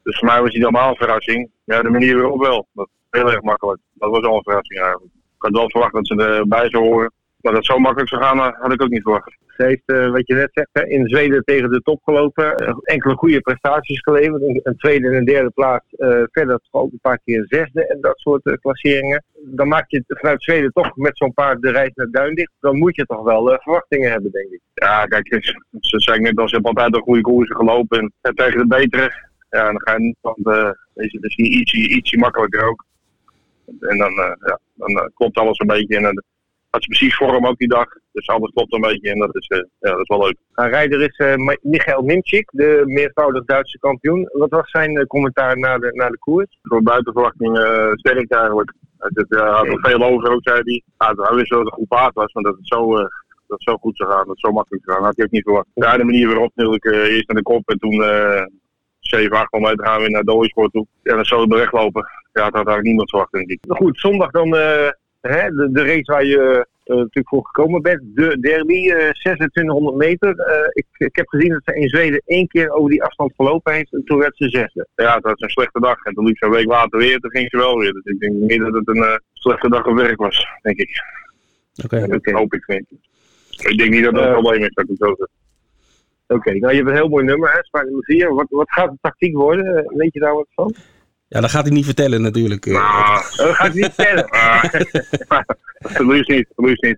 Dus 0.04 0.17
voor 0.20 0.28
mij 0.28 0.41
was 0.41 0.52
hij 0.52 0.60
helemaal 0.60 0.89
een 0.89 0.96
verrassing. 0.96 1.50
Ja, 1.63 1.82
de 1.82 1.89
manier 1.89 2.17
waarop 2.17 2.41
wel. 2.41 2.67
Dat 2.74 2.89
heel 3.10 3.32
erg 3.32 3.41
makkelijk. 3.41 3.80
Dat 3.94 4.10
was 4.10 4.24
al 4.24 4.36
een 4.36 4.44
verrassing 4.44 4.80
eigenlijk. 4.80 5.13
Ik 5.13 5.48
had 5.48 5.52
wel 5.52 5.70
verwacht 5.70 5.94
dat 5.94 6.08
ze 6.08 6.15
erbij 6.15 6.70
zou 6.70 6.84
horen. 6.84 7.12
Maar 7.41 7.54
dat 7.54 7.62
het 7.62 7.71
zo 7.71 7.80
makkelijk 7.80 8.10
zou 8.10 8.21
gaan, 8.21 8.38
had 8.38 8.73
ik 8.73 8.82
ook 8.82 8.89
niet 8.89 9.01
verwacht. 9.01 9.39
Ze 9.62 9.67
heeft, 9.67 9.84
uh, 9.86 10.12
wat 10.12 10.27
je 10.27 10.34
net 10.34 10.49
zegt, 10.54 10.69
hè, 10.71 10.88
in 10.88 11.08
Zweden 11.08 11.43
tegen 11.43 11.69
de 11.69 11.82
top 11.82 12.04
gelopen. 12.04 12.63
Uh, 12.63 12.73
enkele 12.84 13.15
goede 13.15 13.41
prestaties 13.41 13.99
geleverd. 13.99 14.41
Een, 14.41 14.60
een, 14.63 14.77
tweede 14.77 15.08
en 15.08 15.13
een 15.13 15.25
derde 15.25 15.49
plaats. 15.49 15.86
Uh, 15.97 16.23
verder 16.32 16.60
toch 16.60 16.82
ook 16.82 16.91
een 16.91 16.99
paar 17.01 17.19
keer 17.25 17.38
een 17.38 17.45
zesde 17.47 17.88
en 17.88 18.01
dat 18.01 18.19
soort 18.19 18.60
klasseringen. 18.62 19.23
Dan 19.43 19.67
maak 19.67 19.86
je 19.88 20.04
vanuit 20.08 20.43
Zweden 20.43 20.71
toch 20.71 20.95
met 20.95 21.17
zo'n 21.17 21.34
paard 21.34 21.62
de 21.62 21.71
reis 21.71 21.91
naar 21.93 22.08
Duindicht. 22.12 22.51
Dan 22.60 22.77
moet 22.77 22.95
je 22.95 23.06
toch 23.06 23.23
wel 23.23 23.58
verwachtingen 23.62 24.12
hebben, 24.12 24.32
denk 24.32 24.49
ik. 24.51 24.60
Ja, 24.73 25.06
kijk, 25.06 25.27
ze 25.80 25.99
zei 25.99 26.19
net 26.19 26.38
al, 26.38 26.47
ze 26.47 26.54
hebben 26.56 26.73
altijd 26.73 26.95
een 26.95 27.01
goede 27.01 27.21
koersen 27.21 27.56
gelopen. 27.56 27.99
En, 27.99 28.13
en 28.21 28.36
tegen 28.36 28.58
de 28.58 28.67
betere. 28.67 29.30
Ja, 29.49 29.63
dan 29.63 29.82
ga 29.82 29.93
je 29.93 29.99
niet, 29.99 30.17
want 30.21 30.75
is 30.93 31.12
het 31.12 31.21
misschien 31.21 31.54
ietsje, 31.54 31.77
ietsje 31.77 32.17
makkelijker 32.17 32.67
ook. 32.67 32.86
En 33.80 33.97
dan, 33.97 34.13
ja, 34.39 34.60
dan 34.73 35.12
klopt 35.13 35.38
alles 35.38 35.60
een 35.60 35.67
beetje. 35.67 35.97
En, 35.97 36.23
had 36.71 36.84
ze 36.84 36.88
precies 36.88 37.15
vorm 37.15 37.47
ook 37.47 37.57
die 37.57 37.67
dag. 37.67 37.88
Dus 38.12 38.27
alles 38.27 38.51
klopt 38.53 38.73
een 38.73 38.81
beetje 38.81 39.12
en 39.12 39.19
dat 39.19 39.36
is, 39.36 39.49
uh, 39.49 39.57
ja, 39.79 39.91
dat 39.91 39.99
is 39.99 40.07
wel 40.07 40.25
leuk. 40.25 40.38
Een 40.53 40.69
rijder 40.69 41.01
is 41.01 41.17
uh, 41.17 41.55
Michael 41.62 42.01
Nimchik, 42.01 42.49
de 42.51 42.81
meervoudig 42.86 43.45
Duitse 43.45 43.79
kampioen. 43.79 44.29
Wat 44.31 44.49
was 44.49 44.69
zijn 44.69 44.91
uh, 44.91 45.05
commentaar 45.05 45.60
na 45.60 45.77
de, 45.77 45.91
na 45.93 46.10
de 46.10 46.17
koers? 46.17 46.60
Door 46.62 46.84
buiten 46.84 47.13
verwachting 47.13 47.57
sterk 47.93 48.31
eigenlijk. 48.31 48.73
Het 48.97 49.25
had 49.29 49.65
er 49.65 49.79
veel 49.81 50.03
over 50.03 50.31
ook, 50.31 50.39
zei 50.43 50.62
hij. 50.63 50.84
Ja, 50.97 51.23
hij 51.23 51.36
wist 51.36 51.49
wel 51.49 51.63
dat 51.63 51.71
het 51.71 51.79
een 51.79 51.79
goed 51.79 51.88
paard 51.88 52.13
was, 52.13 52.34
maar 52.34 52.43
dat 52.43 52.55
het 52.55 52.67
zo, 52.67 52.95
dat 52.95 53.10
het 53.47 53.63
zo 53.63 53.77
goed 53.77 53.97
zou 53.97 54.10
gaan, 54.10 54.19
dat 54.19 54.27
het 54.27 54.39
zo 54.39 54.51
makkelijk 54.51 54.84
zou 54.84 54.97
gaan, 54.97 55.05
had 55.05 55.15
hij 55.15 55.25
ook 55.25 55.31
niet 55.31 55.43
verwacht. 55.43 55.67
Ja, 55.73 55.97
de 55.97 56.03
manier 56.03 56.27
waarop 56.27 56.51
natuurlijk 56.55 56.86
eerst 56.86 57.27
naar 57.27 57.38
de 57.38 57.43
kop 57.43 57.69
en 57.69 57.77
toen 57.77 58.03
7, 58.99 59.38
800 59.38 59.77
meter 59.77 59.91
gaan 59.91 60.01
we 60.01 60.10
naar 60.10 60.23
de 60.23 60.34
Ooisport 60.34 60.71
toe. 60.71 60.86
En 61.03 61.15
dan 61.15 61.25
zo 61.25 61.47
weglopen. 61.47 62.05
Ja, 62.34 62.43
dat 62.43 62.53
had 62.53 62.53
eigenlijk 62.53 62.88
niemand 62.88 63.10
verwacht, 63.10 63.31
denk 63.31 63.49
ik. 63.49 63.60
Goed, 63.67 63.99
zondag 63.99 64.31
dan 64.31 64.49
Hè, 65.21 65.49
de, 65.49 65.71
de, 65.71 65.84
race 65.84 66.12
waar 66.12 66.25
je 66.25 66.65
uh, 66.86 66.95
natuurlijk 66.95 67.27
voor 67.27 67.45
gekomen 67.45 67.81
bent. 67.81 68.01
De 68.03 68.39
derby, 68.39 68.73
uh, 68.73 69.10
2600 69.10 69.95
meter. 69.95 70.29
Uh, 70.38 70.67
ik, 70.71 70.86
ik, 70.97 71.15
heb 71.15 71.27
gezien 71.27 71.49
dat 71.49 71.62
ze 71.65 71.75
in 71.75 71.89
Zweden 71.89 72.21
één 72.25 72.47
keer 72.47 72.71
over 72.71 72.89
die 72.89 73.03
afstand 73.03 73.34
gelopen 73.36 73.73
heeft. 73.73 73.93
En 73.93 74.03
toen 74.05 74.17
werd 74.17 74.38
ze 74.38 74.49
zesde. 74.49 74.88
Ja, 74.95 75.13
dat 75.13 75.23
was 75.23 75.39
een 75.39 75.49
slechte 75.49 75.79
dag. 75.79 76.03
En 76.03 76.13
toen 76.13 76.25
liep 76.25 76.38
ze 76.38 76.45
een 76.45 76.51
week 76.51 76.65
later 76.65 76.99
weer. 76.99 77.19
Toen 77.19 77.31
ging 77.31 77.49
ze 77.49 77.57
wel 77.57 77.77
weer. 77.77 77.93
Dus 77.93 78.03
ik 78.03 78.19
denk 78.19 78.34
niet 78.34 78.60
dat 78.60 78.73
het 78.73 78.88
een 78.88 79.21
slechte 79.34 79.69
dag 79.69 79.86
op 79.86 79.95
werk 79.95 80.17
was, 80.17 80.47
denk 80.62 80.77
ik. 80.77 81.01
Oké. 81.84 81.95
Okay. 81.95 82.07
Dat 82.07 82.34
hoop 82.34 82.53
ik 82.53 82.67
niet. 82.67 82.86
Ik 83.69 83.77
denk 83.77 83.91
niet 83.91 84.03
dat 84.03 84.13
dat 84.13 84.25
een 84.25 84.31
probleem 84.31 84.63
is, 84.63 84.73
dat 84.73 84.84
ik 84.84 84.89
het 84.89 84.99
zo 84.99 85.15
zeg. 85.17 85.27
Oké, 86.27 86.39
okay. 86.39 86.60
nou 86.60 86.71
je 86.71 86.77
hebt 86.77 86.89
een 86.89 86.95
heel 86.95 87.10
mooi 87.10 87.25
nummer, 87.25 87.51
hè? 87.71 87.79
4. 87.99 88.34
Wat, 88.34 88.45
wat 88.49 88.71
gaat 88.71 88.91
de 88.91 88.97
tactiek 89.01 89.36
worden? 89.36 89.93
Weet 89.95 90.13
je 90.13 90.19
daar 90.19 90.34
wat 90.34 90.47
van? 90.49 90.75
Ja, 91.34 91.41
dat 91.41 91.50
gaat 91.50 91.65
hij 91.65 91.74
niet 91.74 91.86
vertellen 91.86 92.22
natuurlijk. 92.22 92.65
Nou, 92.72 93.22
dat 93.36 93.56
gaat 93.56 93.74
hij 93.74 93.82
niet 93.82 93.94
vertellen. 93.94 94.28
dat 95.80 96.00
liefst 96.00 96.30
niet, 96.30 96.48
dat 96.56 96.65
niet. 96.65 96.98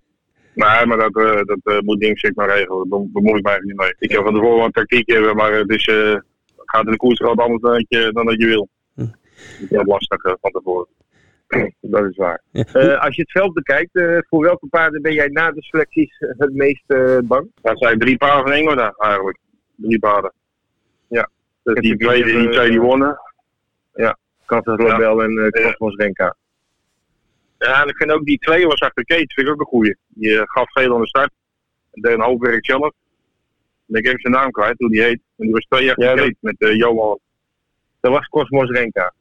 Nee, 0.54 0.86
maar 0.86 0.98
dat, 0.98 1.16
uh, 1.16 1.42
dat 1.44 1.60
uh, 1.64 1.80
moet 1.80 2.00
Dimsik 2.00 2.36
maar 2.36 2.50
regelen. 2.50 2.90
Daar 2.90 3.00
bemoei 3.08 3.38
ik 3.38 3.44
mij 3.44 3.60
niet 3.62 3.76
mee. 3.76 3.96
Ik 4.00 4.12
heb 4.12 4.24
van 4.24 4.34
tevoren 4.34 4.56
wel 4.56 4.66
een 4.66 4.72
tactiek 4.72 5.10
hebben, 5.10 5.36
maar 5.36 5.54
het 5.54 5.70
is, 5.70 5.88
uh, 5.88 6.16
gaat 6.56 6.86
in 6.86 6.92
de 6.92 6.98
koers 6.98 7.20
wat 7.20 7.38
anders 7.38 7.62
dan 7.62 7.72
dat 7.72 7.86
je, 7.88 8.12
dan 8.14 8.26
dat 8.26 8.40
je 8.40 8.46
wil. 8.46 8.68
Hm. 8.96 9.02
Dat 9.02 9.12
is 9.60 9.70
heel 9.70 9.86
lastig 9.86 10.22
van 10.22 10.52
tevoren. 10.52 10.88
dat 11.82 12.10
is 12.10 12.18
waar. 12.18 12.42
Ja. 12.52 12.96
als 12.96 13.16
je 13.16 13.22
het 13.22 13.32
veld 13.32 13.54
bekijkt, 13.54 14.02
voor 14.30 14.42
welke 14.42 14.68
paarden 14.68 15.02
ben 15.02 15.14
jij 15.14 15.28
na 15.28 15.52
de 15.52 15.62
selecties 15.62 16.16
het 16.20 16.54
meest 16.54 16.86
bang? 17.24 17.52
Dat 17.62 17.80
zijn 17.80 18.00
drie 18.00 18.18
paarden 18.18 18.44
van 18.44 18.52
Engeland 18.52 19.02
eigenlijk. 19.02 19.38
Drie 19.76 20.00
paarden. 20.00 20.34
Ja. 21.08 21.30
Dus 21.64 21.80
die 21.80 21.98
twee, 21.98 22.24
die 22.24 22.50
twee 22.50 22.70
die 22.70 22.82
wonnen. 22.82 23.20
Ja, 23.94 24.18
Katten 24.54 24.78
Robel 24.78 25.20
ja. 25.20 25.24
en 25.24 25.32
uh, 25.32 25.66
Cosmos 25.66 25.96
Renka. 25.96 26.36
Ja, 27.58 27.82
en 27.82 27.90
ik 27.90 27.98
vind 27.98 28.12
ook 28.12 28.26
die 28.26 28.38
twee 28.38 28.68
was 28.68 28.80
achter 28.80 29.06
Kate, 29.06 29.34
vind 29.34 29.48
ik 29.48 29.54
ook 29.54 29.60
een 29.60 29.66
goeie. 29.66 29.98
Die 30.08 30.30
uh, 30.30 30.42
gaf 30.46 30.72
veel 30.72 30.94
aan 30.94 31.02
de 31.02 31.08
start. 31.08 31.32
En 31.92 32.02
deed 32.02 32.14
een 32.14 32.22
hoop 32.22 32.42
werk 32.42 32.66
zelf. 32.66 32.94
En 33.88 33.96
ik 33.96 34.06
heb 34.06 34.20
zijn 34.20 34.34
naam 34.34 34.52
kwijt, 34.52 34.78
hoe 34.78 34.90
die 34.90 35.02
heet. 35.02 35.20
En 35.38 35.46
die 35.46 35.52
was 35.52 35.66
twee 35.70 35.86
jaar 35.86 36.02
ja, 36.02 36.32
met 36.40 36.56
uh, 36.60 36.76
Johan. 36.76 37.20
Dat 38.00 38.12
was 38.12 38.28
Cosmos 38.28 38.70
Renka. 38.70 39.14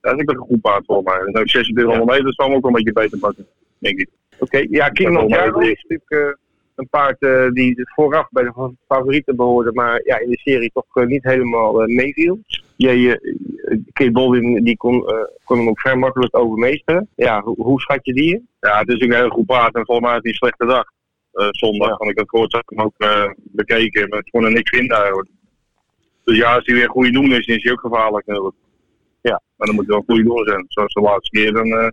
Dat 0.00 0.14
is 0.14 0.20
ook 0.20 0.30
een 0.30 0.36
goed 0.36 0.60
paard 0.60 0.84
voor 0.84 1.02
mij. 1.02 1.18
En 1.18 1.26
ook 1.26 1.46
2600 1.46 2.04
meter, 2.04 2.24
dat 2.24 2.34
zal 2.34 2.46
hem 2.46 2.56
ook 2.56 2.66
een 2.66 2.72
beetje 2.72 2.92
beter 2.92 3.18
pakken, 3.18 3.46
denk 3.78 3.98
ik. 3.98 4.08
Oké, 4.32 4.44
okay. 4.44 4.66
ja, 4.70 4.88
King 4.88 5.18
of 5.18 5.62
is 5.62 5.84
natuurlijk 5.88 6.38
een 6.74 6.88
paard 6.88 7.22
uh, 7.22 7.50
die 7.50 7.82
vooraf 7.94 8.28
bij 8.30 8.42
de 8.42 8.74
favorieten 8.86 9.36
behoorde, 9.36 9.72
maar 9.72 10.00
ja, 10.04 10.18
in 10.18 10.30
de 10.30 10.38
serie 10.38 10.70
toch 10.72 10.96
uh, 10.96 11.06
niet 11.06 11.24
helemaal 11.24 11.82
uh, 11.82 11.96
meeviel. 11.96 12.38
Ja, 12.78 12.90
je, 12.90 13.36
Kate 13.92 14.10
Baldwin 14.10 14.64
die 14.64 14.76
kon, 14.76 14.94
uh, 14.94 15.24
kon 15.44 15.58
hem 15.58 15.68
ook 15.68 15.80
vrij 15.80 15.96
makkelijk 15.96 16.36
overmeesteren. 16.36 17.08
Ja, 17.14 17.42
hoe, 17.42 17.62
hoe 17.62 17.80
schat 17.80 17.98
je 18.02 18.12
die? 18.12 18.48
Ja, 18.60 18.78
het 18.78 18.88
is 18.88 19.00
een 19.00 19.14
heel 19.14 19.28
goed 19.28 19.46
paard 19.46 19.74
en 19.74 19.84
volgens 19.84 20.06
mij 20.06 20.14
had 20.14 20.22
hij 20.22 20.32
een 20.32 20.38
slechte 20.38 20.66
dag. 20.66 20.84
Uh, 21.32 21.48
zondag, 21.50 21.88
ja. 21.88 21.96
want 21.96 22.10
ik 22.10 22.28
had 22.30 22.52
heb 22.52 22.62
hem 22.66 22.80
ook 22.80 22.94
uh, 22.98 23.30
bekeken, 23.36 24.08
maar 24.08 24.18
het 24.18 24.30
kon 24.30 24.44
er 24.44 24.52
niks 24.52 24.70
vinden 24.70 24.96
eigenlijk. 24.96 25.28
Dus 26.24 26.36
ja, 26.36 26.54
als 26.54 26.66
hij 26.66 26.74
weer 26.74 26.84
een 26.84 26.90
goede 26.90 27.10
doen 27.10 27.32
is, 27.32 27.46
is 27.46 27.62
hij 27.62 27.72
ook 27.72 27.80
gevaarlijk 27.80 28.26
natuurlijk. 28.26 28.56
Ja, 29.20 29.40
maar 29.56 29.66
dan 29.66 29.74
moet 29.74 29.86
hij 29.86 29.94
wel 29.94 30.04
een 30.06 30.14
goede 30.14 30.28
doen 30.28 30.44
zijn. 30.44 30.64
Zoals 30.68 30.92
de 30.92 31.00
laatste 31.00 31.30
keer, 31.30 31.52
dan, 31.52 31.92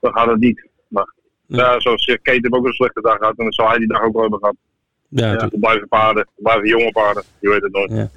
dan 0.00 0.12
gaat 0.12 0.28
het 0.28 0.40
niet. 0.40 0.68
Maar 0.88 1.14
ja, 1.46 1.80
zoals 1.80 2.04
Kate 2.04 2.30
heeft 2.30 2.52
ook 2.52 2.66
een 2.66 2.72
slechte 2.72 3.00
dag 3.00 3.16
gehad 3.16 3.36
en 3.36 3.44
dan 3.44 3.52
zal 3.52 3.68
hij 3.68 3.78
die 3.78 3.88
dag 3.88 4.02
ook 4.02 4.12
wel 4.12 4.22
hebben 4.22 4.38
gehad. 4.38 4.56
Ja, 5.08 5.32
ja 5.32 5.50
blijven 5.60 5.88
paarden, 5.88 6.26
blijven 6.36 6.68
jonge 6.68 6.92
paarden, 6.92 7.22
je 7.40 7.48
weet 7.48 7.62
het 7.62 7.72
nooit. 7.72 7.90
Ja. 7.90 8.10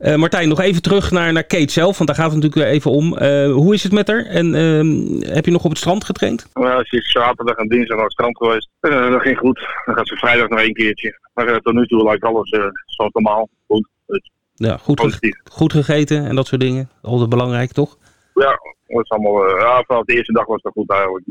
Uh, 0.00 0.14
Martijn, 0.14 0.48
nog 0.48 0.60
even 0.60 0.82
terug 0.82 1.10
naar, 1.10 1.32
naar 1.32 1.44
Kate 1.44 1.72
zelf, 1.72 1.98
want 1.98 2.08
daar 2.08 2.18
gaat 2.18 2.32
het 2.32 2.42
natuurlijk 2.42 2.72
even 2.72 2.90
om. 2.90 3.18
Uh, 3.18 3.52
hoe 3.52 3.74
is 3.74 3.82
het 3.82 3.92
met 3.92 4.08
haar? 4.08 4.24
En 4.24 4.46
uh, 4.54 5.32
heb 5.34 5.44
je 5.44 5.50
nog 5.50 5.64
op 5.64 5.70
het 5.70 5.78
strand 5.78 6.04
getraind? 6.04 6.46
Nou, 6.54 6.84
ze 6.84 6.96
is 6.96 7.10
zaterdag 7.10 7.56
en 7.56 7.68
dinsdag 7.68 7.96
naar 7.96 8.04
het 8.04 8.12
strand 8.12 8.36
geweest. 8.36 8.68
dat 8.80 9.22
ging 9.22 9.38
goed. 9.38 9.66
Dan 9.84 9.94
gaat 9.94 10.08
ze 10.08 10.16
vrijdag 10.16 10.48
nog 10.48 10.58
één 10.58 10.72
keertje. 10.72 11.18
Maar 11.34 11.60
tot 11.60 11.74
nu 11.74 11.86
toe 11.86 12.02
lijkt 12.02 12.24
alles 12.24 12.50
zoals 12.86 13.12
normaal. 13.12 13.48
Goed. 13.66 13.88
Dus, 14.06 14.30
ja, 14.54 14.76
goed, 14.76 15.00
ge 15.00 15.40
goed 15.50 15.72
gegeten 15.72 16.26
en 16.26 16.34
dat 16.34 16.46
soort 16.46 16.60
dingen. 16.60 16.90
Altijd 17.02 17.28
belangrijk, 17.28 17.72
toch? 17.72 17.96
Ja, 18.34 18.60
dat 18.86 19.04
is 19.04 19.10
allemaal, 19.10 19.58
ja, 19.58 19.82
vanaf 19.86 20.04
de 20.04 20.14
eerste 20.14 20.32
dag 20.32 20.46
was 20.46 20.62
het 20.62 20.72
goed 20.72 20.90
eigenlijk. 20.90 21.24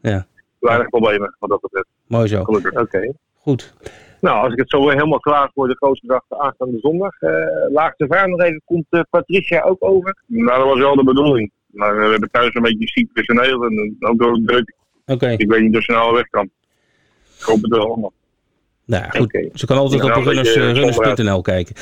Ja. 0.00 0.26
Weinig 0.58 0.88
problemen 0.88 1.36
wat 1.38 1.50
dat 1.50 1.60
betreft. 1.60 1.86
Mooi 2.06 2.28
zo. 2.28 2.44
Gelukkig. 2.44 2.72
Oké. 2.72 3.12
Goed. 3.38 3.74
Nou, 4.22 4.44
als 4.44 4.52
ik 4.52 4.58
het 4.58 4.70
zo 4.70 4.84
weer 4.84 4.94
helemaal 4.94 5.20
klaar 5.20 5.50
voor 5.54 5.68
de 5.68 5.74
grootste 5.74 6.06
dag 6.06 6.22
aanstaande 6.28 6.78
zondag. 6.78 7.20
Uh, 7.20 7.30
laagste 7.72 8.06
nog 8.26 8.40
even, 8.40 8.62
komt 8.64 8.86
uh, 8.90 9.00
Patricia 9.10 9.62
ook 9.62 9.84
over? 9.84 10.16
Nou, 10.26 10.58
dat 10.58 10.68
was 10.68 10.78
wel 10.78 10.94
de 10.94 11.04
bedoeling. 11.04 11.50
Maar 11.66 11.96
we 11.96 12.10
hebben 12.10 12.30
thuis 12.30 12.54
een 12.54 12.62
beetje 12.62 12.88
ziek 12.88 13.12
personeel 13.12 13.64
en 13.64 13.96
ook 14.00 14.18
door 14.18 14.32
het 14.32 14.46
druk. 14.46 14.74
Oké. 15.06 15.28
Ik 15.28 15.50
weet 15.50 15.62
niet 15.62 15.76
of 15.76 15.82
ze 15.82 15.92
nou 15.92 16.14
weg 16.14 16.28
kan. 16.28 16.50
Ik 17.38 17.44
hoop 17.44 17.62
het 17.62 17.70
wel 17.70 17.86
allemaal. 17.86 18.12
Nou, 18.84 19.04
goed. 19.10 19.20
Okay. 19.20 19.50
Ze 19.54 19.66
kan 19.66 19.76
altijd 19.76 20.02
op 20.02 20.24
runners.nl 20.24 20.72
runners 20.72 21.42
kijken. 21.42 21.74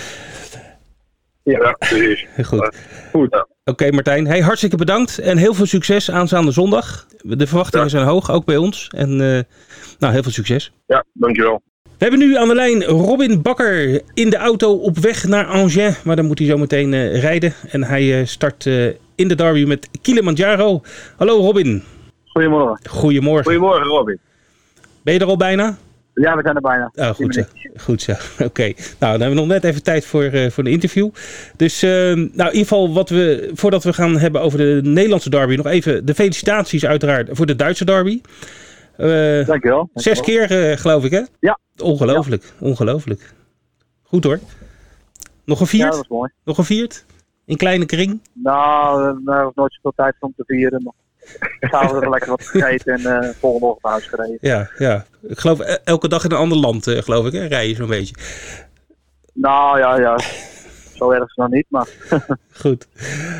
Ja, 1.42 1.72
precies. 1.72 2.26
goed. 2.48 2.76
goed. 3.11 3.35
Oké, 3.35 3.46
okay, 3.64 3.90
Martijn. 3.90 4.26
Hey, 4.26 4.40
hartstikke 4.40 4.76
bedankt 4.76 5.18
en 5.18 5.37
heel 5.37 5.55
veel 5.55 5.66
succes 5.66 6.11
aanstaande 6.11 6.53
zondag. 6.53 7.07
De 7.22 7.46
verwachtingen 7.46 7.87
ja. 7.87 7.90
zijn 7.90 8.07
hoog, 8.07 8.31
ook 8.31 8.44
bij 8.44 8.57
ons. 8.57 8.88
En 8.96 9.11
uh, 9.11 9.40
nou, 9.98 10.12
heel 10.12 10.22
veel 10.22 10.33
succes. 10.33 10.72
Ja, 10.87 11.05
dankjewel. 11.12 11.62
We 12.00 12.06
hebben 12.06 12.28
nu 12.28 12.36
aan 12.36 12.48
de 12.48 12.54
lijn 12.54 12.84
Robin 12.84 13.42
Bakker 13.42 14.02
in 14.14 14.30
de 14.30 14.36
auto 14.36 14.72
op 14.72 14.98
weg 14.98 15.24
naar 15.24 15.44
Angers. 15.44 16.02
Maar 16.02 16.16
dan 16.16 16.26
moet 16.26 16.38
hij 16.38 16.48
zo 16.48 16.58
meteen 16.58 16.92
uh, 16.92 17.20
rijden. 17.20 17.52
En 17.70 17.84
hij 17.84 18.20
uh, 18.20 18.26
start 18.26 18.64
uh, 18.64 18.86
in 19.14 19.28
de 19.28 19.34
derby 19.34 19.64
met 19.64 19.88
Kilimanjaro. 20.02 20.82
Hallo 21.16 21.36
Robin. 21.36 21.82
Goedemorgen. 22.26 22.88
Goedemorgen. 22.88 23.44
Goedemorgen 23.44 23.86
Robin. 23.86 24.18
Ben 25.02 25.14
je 25.14 25.20
er 25.20 25.26
al 25.26 25.36
bijna? 25.36 25.76
Ja, 26.14 26.36
we 26.36 26.42
zijn 26.42 26.54
er 26.54 26.60
bijna. 26.60 26.90
Oh, 26.94 27.08
goed 27.08 27.34
zo. 27.34 27.42
Goed 27.76 28.02
zo. 28.08 28.12
Oké. 28.12 28.44
Okay. 28.44 28.76
Nou, 28.76 28.86
dan 28.98 29.10
hebben 29.10 29.30
we 29.30 29.34
nog 29.34 29.46
net 29.46 29.64
even 29.64 29.82
tijd 29.82 30.06
voor, 30.06 30.24
uh, 30.24 30.50
voor 30.50 30.64
een 30.64 30.72
interview. 30.72 31.10
Dus 31.56 31.82
uh, 31.82 31.90
nou, 31.90 32.14
in 32.14 32.28
ieder 32.36 32.52
geval, 32.52 32.92
wat 32.92 33.08
we, 33.08 33.50
voordat 33.54 33.84
we 33.84 33.92
gaan 33.92 34.18
hebben 34.18 34.40
over 34.40 34.58
de 34.58 34.80
Nederlandse 34.82 35.30
derby, 35.30 35.54
nog 35.54 35.66
even 35.66 36.06
de 36.06 36.14
felicitaties 36.14 36.86
uiteraard 36.86 37.28
voor 37.32 37.46
de 37.46 37.56
Duitse 37.56 37.84
derby. 37.84 38.20
Uh, 39.00 39.46
dankjewel, 39.46 39.90
Zes 39.94 40.20
keer, 40.20 40.78
geloof 40.78 41.04
ik, 41.04 41.10
hè? 41.10 41.22
Ja. 41.40 41.58
Ongelooflijk, 41.76 42.52
ongelooflijk. 42.60 43.32
Goed 44.02 44.24
hoor. 44.24 44.38
Nog 45.44 45.58
gevierd? 45.58 45.84
Ja, 45.84 45.90
dat 45.90 45.98
was 45.98 46.08
mooi. 46.08 46.30
Nog 46.44 46.56
gevierd? 46.56 47.04
In 47.44 47.56
kleine 47.56 47.86
kring? 47.86 48.20
Nou, 48.32 49.02
er 49.06 49.44
was 49.44 49.54
nooit 49.54 49.72
zoveel 49.72 49.92
tijd 49.96 50.14
om 50.20 50.32
te 50.36 50.44
vieren. 50.46 50.82
Maar 50.82 50.92
s'avonds 51.70 52.06
lekker 52.06 52.30
wat 52.30 52.44
gegeten 52.52 52.94
en 52.94 53.24
uh, 53.24 53.30
volgende 53.38 53.66
ochtend 53.66 53.82
naar 53.82 53.92
huis 53.92 54.06
gereden. 54.06 54.38
Ja, 54.40 54.70
ja. 54.78 55.04
Ik 55.22 55.38
geloof 55.38 55.58
elke 55.84 56.08
dag 56.08 56.24
in 56.24 56.30
een 56.30 56.36
ander 56.36 56.58
land, 56.58 56.86
uh, 56.86 57.02
geloof 57.02 57.26
ik, 57.26 57.32
hè? 57.32 57.46
Rij 57.46 57.68
je 57.68 57.74
zo'n 57.74 57.88
beetje. 57.88 58.14
Nou 59.32 59.78
ja, 59.78 59.98
ja. 59.98 60.16
Zo 61.00 61.10
erg 61.10 61.36
nog 61.36 61.48
niet, 61.48 61.66
maar... 61.68 61.88
Goed. 62.62 62.88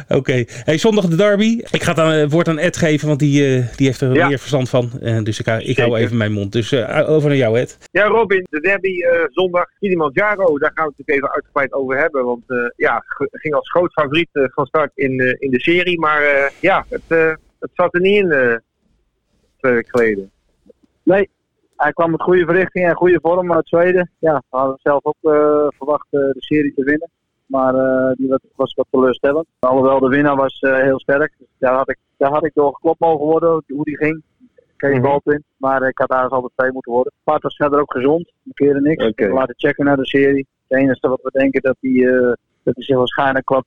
Oké. 0.09 0.19
Okay. 0.19 0.47
Hey, 0.49 0.79
zondag 0.79 1.07
de 1.07 1.17
derby. 1.17 1.63
Ik 1.71 1.83
ga 1.83 1.91
het 1.91 2.01
aan, 2.01 2.29
woord 2.29 2.49
aan 2.49 2.59
Ed 2.59 2.77
geven, 2.77 3.09
want 3.09 3.19
die, 3.19 3.59
uh, 3.59 3.65
die 3.77 3.87
heeft 3.87 4.01
er 4.01 4.15
ja. 4.15 4.29
meer 4.29 4.39
verstand 4.39 4.69
van. 4.69 4.91
Uh, 5.03 5.23
dus 5.23 5.41
ik, 5.41 5.47
ik 5.47 5.79
hou 5.79 5.97
even 5.97 6.17
mijn 6.17 6.33
mond. 6.33 6.53
Dus 6.53 6.73
uh, 6.73 7.11
over 7.11 7.29
naar 7.29 7.39
jou, 7.39 7.59
Ed. 7.59 7.79
Ja, 7.93 8.05
Robin. 8.05 8.47
De 8.51 8.61
derby 8.61 8.93
zondag 9.31 9.67
Kilimanjaro. 9.79 10.59
Daar 10.59 10.73
gaan 10.75 10.85
we 10.85 10.93
het 10.97 10.99
natuurlijk 10.99 11.17
even 11.17 11.35
uitgebreid 11.35 11.73
over 11.73 11.99
hebben. 11.99 12.25
Want 12.25 12.45
ja, 12.77 13.05
ging 13.31 13.55
als 13.55 13.71
groot 13.71 13.93
favoriet 13.93 14.29
van 14.33 14.67
start 14.67 14.91
in, 14.95 15.37
in 15.39 15.51
de 15.51 15.61
serie. 15.61 15.99
Maar 16.01 16.53
ja, 16.61 16.85
het, 16.89 17.37
het 17.59 17.71
zat 17.75 17.95
er 17.95 18.01
niet 18.01 18.17
in 18.17 18.61
twee 19.59 19.73
weken 19.73 19.91
geleden. 19.91 20.31
Nee, 21.03 21.29
hij 21.77 21.93
kwam 21.93 22.11
met 22.11 22.23
goede 22.23 22.45
verrichting 22.45 22.87
en 22.87 22.95
goede 22.95 23.19
vorm 23.23 23.53
uit 23.53 23.69
Zweden. 23.69 24.11
Ja, 24.19 24.43
we 24.51 24.57
hadden 24.57 24.79
zelf 24.83 25.05
ook 25.05 25.17
verwacht 25.77 26.07
de 26.11 26.35
serie 26.37 26.75
te 26.75 26.85
winnen. 26.85 27.11
Maar 27.51 27.75
uh, 27.75 28.13
die 28.17 28.29
was, 28.29 28.39
was 28.57 28.75
wat 28.75 28.87
teleurstellend. 28.91 29.47
Alhoewel 29.59 30.01
de 30.01 30.09
winnaar 30.09 30.37
was 30.37 30.61
uh, 30.61 30.75
heel 30.75 31.01
sterk. 31.01 31.33
Dus 31.39 31.49
daar, 31.59 31.75
had 31.75 31.89
ik, 31.89 31.99
daar 32.17 32.31
had 32.31 32.45
ik 32.45 32.55
door 32.55 32.75
geklopt 32.75 33.01
mogen 33.01 33.27
worden, 33.27 33.63
hoe 33.67 33.85
die 33.85 33.97
ging. 33.97 34.23
Kees 34.77 34.99
mm 34.99 35.05
-hmm. 35.05 35.43
Maar 35.57 35.89
ik 35.89 35.99
had 35.99 36.09
daar 36.09 36.23
eens 36.23 36.33
altijd 36.33 36.53
twee 36.57 36.73
moeten 36.73 36.93
worden. 36.93 37.13
Paard 37.25 37.43
was 37.43 37.57
verder 37.57 37.81
ook 37.81 37.93
gezond. 37.93 38.33
We 38.43 38.55
keren 38.55 38.83
niks. 38.83 39.05
Okay. 39.05 39.29
We 39.29 39.35
laten 39.35 39.55
checken 39.59 39.85
naar 39.85 39.97
de 39.97 40.07
serie. 40.07 40.47
Het 40.69 40.79
enige 40.79 41.09
wat 41.09 41.21
we 41.23 41.31
denken 41.33 41.63
dat 41.63 41.77
hij, 41.81 41.91
uh, 41.91 42.33
dat 42.63 42.75
hij 42.75 42.85
zich 42.85 42.97
waarschijnlijk 42.97 43.49
wat 43.49 43.67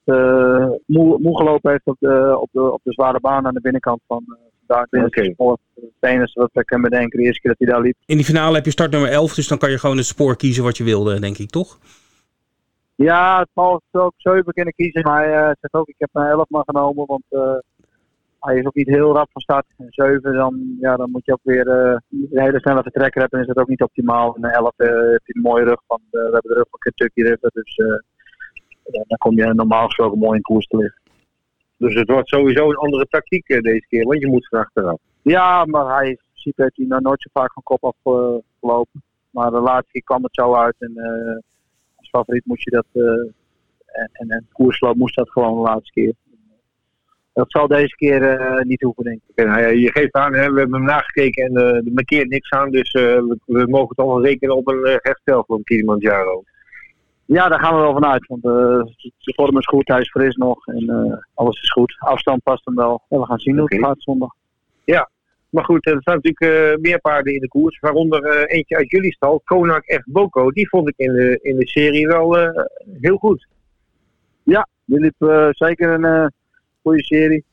moe, 0.86 1.20
moe, 1.20 1.38
gelopen 1.38 1.72
heeft 1.72 1.86
op 1.86 1.98
de, 2.00 2.38
op, 2.40 2.50
de, 2.52 2.72
op 2.72 2.82
de 2.84 2.94
zware 2.94 3.20
baan 3.20 3.48
aan 3.48 3.54
de 3.54 3.62
binnenkant 3.62 4.02
van, 4.08 4.26
daar 4.68 4.88
okay. 4.92 5.36
Het 5.76 6.12
enige 6.12 6.40
wat 6.40 6.50
ik 6.54 6.66
kan 6.66 6.82
bedenken 6.82 7.20
de 7.20 7.26
eerste 7.26 7.42
keer 7.42 7.50
dat 7.50 7.60
hij 7.60 7.76
daar 7.76 7.82
liep. 7.82 7.96
In 8.06 8.16
die 8.16 8.26
finale 8.26 8.56
heb 8.56 8.66
je 8.66 8.72
start 8.72 8.92
nummer 8.92 9.10
11, 9.10 9.34
dus 9.34 9.48
dan 9.48 9.58
kan 9.58 9.72
je 9.72 9.78
gewoon 9.78 9.98
het 9.98 10.06
spoor 10.06 10.36
kiezen 10.36 10.64
wat 10.64 10.78
je 10.78 10.84
wilde, 10.84 11.20
denk 11.20 11.38
ik, 11.38 11.50
toch? 11.50 11.80
Ja, 13.04 13.40
het 13.40 13.50
zal 13.54 13.82
ook 13.92 14.14
7 14.18 14.54
kunnen 14.54 14.74
kiezen. 14.74 15.02
Maar 15.02 15.24
hij 15.24 15.50
uh, 15.50 15.52
zegt 15.60 15.74
ook, 15.74 15.88
ik 15.88 15.96
heb 15.98 16.10
mijn 16.12 16.30
11 16.30 16.50
maar 16.50 16.64
genomen. 16.66 17.06
Want 17.06 17.24
uh, 17.30 17.58
hij 18.40 18.58
is 18.58 18.66
ook 18.66 18.76
niet 18.76 18.88
heel 18.88 19.14
rap 19.14 19.30
van 19.32 19.42
start. 19.42 19.66
En 19.78 19.88
7, 19.90 20.34
dan, 20.34 20.78
ja, 20.80 20.96
dan 20.96 21.12
moet 21.12 21.26
je 21.26 21.32
ook 21.32 21.44
weer 21.44 21.68
uh, 21.68 21.98
een 22.32 22.42
hele 22.42 22.60
snelle 22.60 22.82
vertrekker 22.82 23.22
hebben. 23.22 23.40
En 23.40 23.46
is 23.46 23.54
dat 23.54 23.64
ook 23.64 23.70
niet 23.70 23.82
optimaal. 23.82 24.36
En 24.36 24.44
11 24.44 24.74
heb 24.78 25.22
je 25.24 25.36
een 25.36 25.42
mooie 25.42 25.64
rug. 25.64 25.82
Van, 25.88 26.02
we 26.12 26.20
hebben 26.20 26.52
de 26.52 26.54
rug 26.54 26.70
van 26.70 26.80
Kentucky 26.80 27.22
River. 27.22 27.50
Dus 27.54 27.76
dan 28.84 29.18
kom 29.18 29.36
je 29.36 29.54
normaal 29.54 29.86
gesproken 29.86 30.20
mooi 30.20 30.36
in 30.36 30.42
koers 30.42 30.68
te 30.68 30.78
liggen. 30.78 31.02
Dus 31.78 31.96
het 31.96 32.10
wordt 32.10 32.30
sowieso 32.30 32.70
een 32.70 32.76
andere 32.76 33.06
tactiek 33.06 33.48
deze 33.48 33.86
keer. 33.88 34.06
Want 34.06 34.20
je 34.20 34.28
moet 34.28 34.48
van 34.48 34.60
achteraf. 34.60 35.00
Ja, 35.22 35.66
maar 35.66 35.98
hij 35.98 36.10
in 36.10 36.20
principe 36.32 36.62
heeft 36.62 36.78
hij 36.78 36.86
nou 36.86 37.02
nooit 37.02 37.22
zo 37.22 37.30
vaak 37.34 37.54
van 37.54 37.64
kop 37.64 37.84
afgelopen. 37.84 39.04
maar 39.30 39.52
de 39.52 39.60
laatste 39.60 39.92
keer 39.92 40.04
kwam 40.04 40.24
het 40.24 40.36
zo 40.36 40.56
uit. 40.56 40.76
En 40.80 40.94
favoriet 42.18 42.46
moest 42.46 42.64
je 42.64 42.72
dat. 42.72 42.86
Uh, 42.94 43.04
en, 43.86 44.10
en, 44.12 44.30
en 44.30 44.48
koersloop 44.52 44.96
moest 44.96 45.16
dat 45.16 45.30
gewoon 45.30 45.56
de 45.56 45.70
laatste 45.70 45.92
keer. 45.92 46.14
Dat 47.34 47.52
zal 47.52 47.68
deze 47.68 47.96
keer 47.96 48.22
uh, 48.22 48.62
niet 48.62 48.82
hoeven, 48.82 49.04
denk 49.04 49.20
ik. 49.36 49.46
Nou 49.46 49.78
je 49.78 49.92
geeft 49.92 50.14
aan, 50.14 50.34
hè, 50.34 50.52
we 50.52 50.60
hebben 50.60 50.80
hem 50.80 50.88
nagekeken 50.88 51.46
en 51.46 51.52
uh, 51.52 51.76
er 51.76 51.94
markeert 51.94 52.30
niks 52.30 52.50
aan. 52.50 52.72
Dus 52.72 52.92
we, 52.92 53.38
we, 53.46 53.68
mogen 53.68 53.96
toch 53.96 54.06
wel 54.06 54.24
rekenen 54.24 54.56
op 54.56 54.68
een 54.68 55.00
herstel 55.02 55.44
van 55.48 55.64
Kilimanjaro. 55.64 56.44
Ja, 57.26 57.48
daar 57.48 57.60
gaan 57.60 57.76
we 57.76 57.82
wel 57.82 57.94
vanuit. 57.94 58.28
Want 58.28 58.42
de 58.42 59.34
vorm 59.36 59.58
is 59.58 59.66
goed, 59.66 59.88
hij 59.88 60.00
is 60.00 60.10
fris 60.10 60.36
nog 60.36 60.68
en 60.68 61.26
alles 61.34 61.62
is 61.62 61.72
goed. 61.72 61.96
Afstand 62.00 62.44
past 62.44 62.66
hem 62.66 62.76
wel. 62.76 63.02
Ja, 63.10 63.20
we 63.20 63.26
gaan 63.26 63.40
zien 63.40 63.58
hoe 63.58 63.74
het 63.76 63.86
gaat 63.86 64.02
zondag. 64.02 64.34
Ja, 64.84 65.10
maar 65.54 65.64
goed, 65.64 65.86
er 65.86 66.02
staan 66.02 66.20
natuurlijk 66.24 66.76
uh, 66.76 66.82
meer 66.82 67.00
paarden 67.00 67.34
in 67.34 67.40
de 67.40 67.48
koers. 67.48 67.80
Waaronder 67.80 68.36
uh, 68.36 68.44
eentje 68.58 68.76
uit 68.76 68.90
jullie 68.90 69.14
stal, 69.14 69.42
Konak 69.44 69.84
F. 69.84 70.04
Boko. 70.06 70.52
Die 70.52 70.70
vond 70.70 70.90
ik 70.90 70.94
in 70.98 71.14
de, 71.14 71.40
in 71.42 71.58
de 71.58 71.68
serie 71.68 72.08
wel 72.08 72.40
uh, 72.40 72.64
heel 73.02 73.18
goed. 73.18 73.48
Ja, 74.44 74.68
die 74.86 75.00
liep 75.00 75.50
zeker 75.52 75.90
een 75.90 76.32
goede 76.82 77.04
serie. 77.04 77.46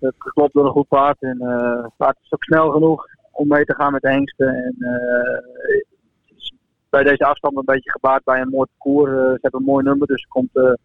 Het 0.00 0.14
geklopt 0.18 0.52
door 0.52 0.64
een 0.64 0.70
goed 0.70 0.88
paard. 0.88 1.22
En 1.22 1.42
het 1.82 1.96
paard 1.96 2.16
is 2.22 2.32
ook 2.32 2.44
snel 2.44 2.70
genoeg 2.70 3.06
om 3.32 3.48
mee 3.48 3.64
te 3.64 3.74
gaan 3.74 3.92
met 3.92 4.02
de 4.02 4.10
hengsten. 4.10 4.48
En 4.48 4.76
bij 6.90 7.02
deze 7.02 7.24
afstand 7.24 7.56
een 7.56 7.64
beetje 7.64 7.90
gebaard 7.90 8.24
bij 8.24 8.40
een 8.40 8.48
mooi 8.48 8.68
parcours. 8.76 9.10
ze 9.10 9.38
hebben 9.40 9.60
een 9.60 9.66
mooi 9.66 9.84
nummer, 9.84 10.06
dus 10.06 10.26
komt 10.26 10.78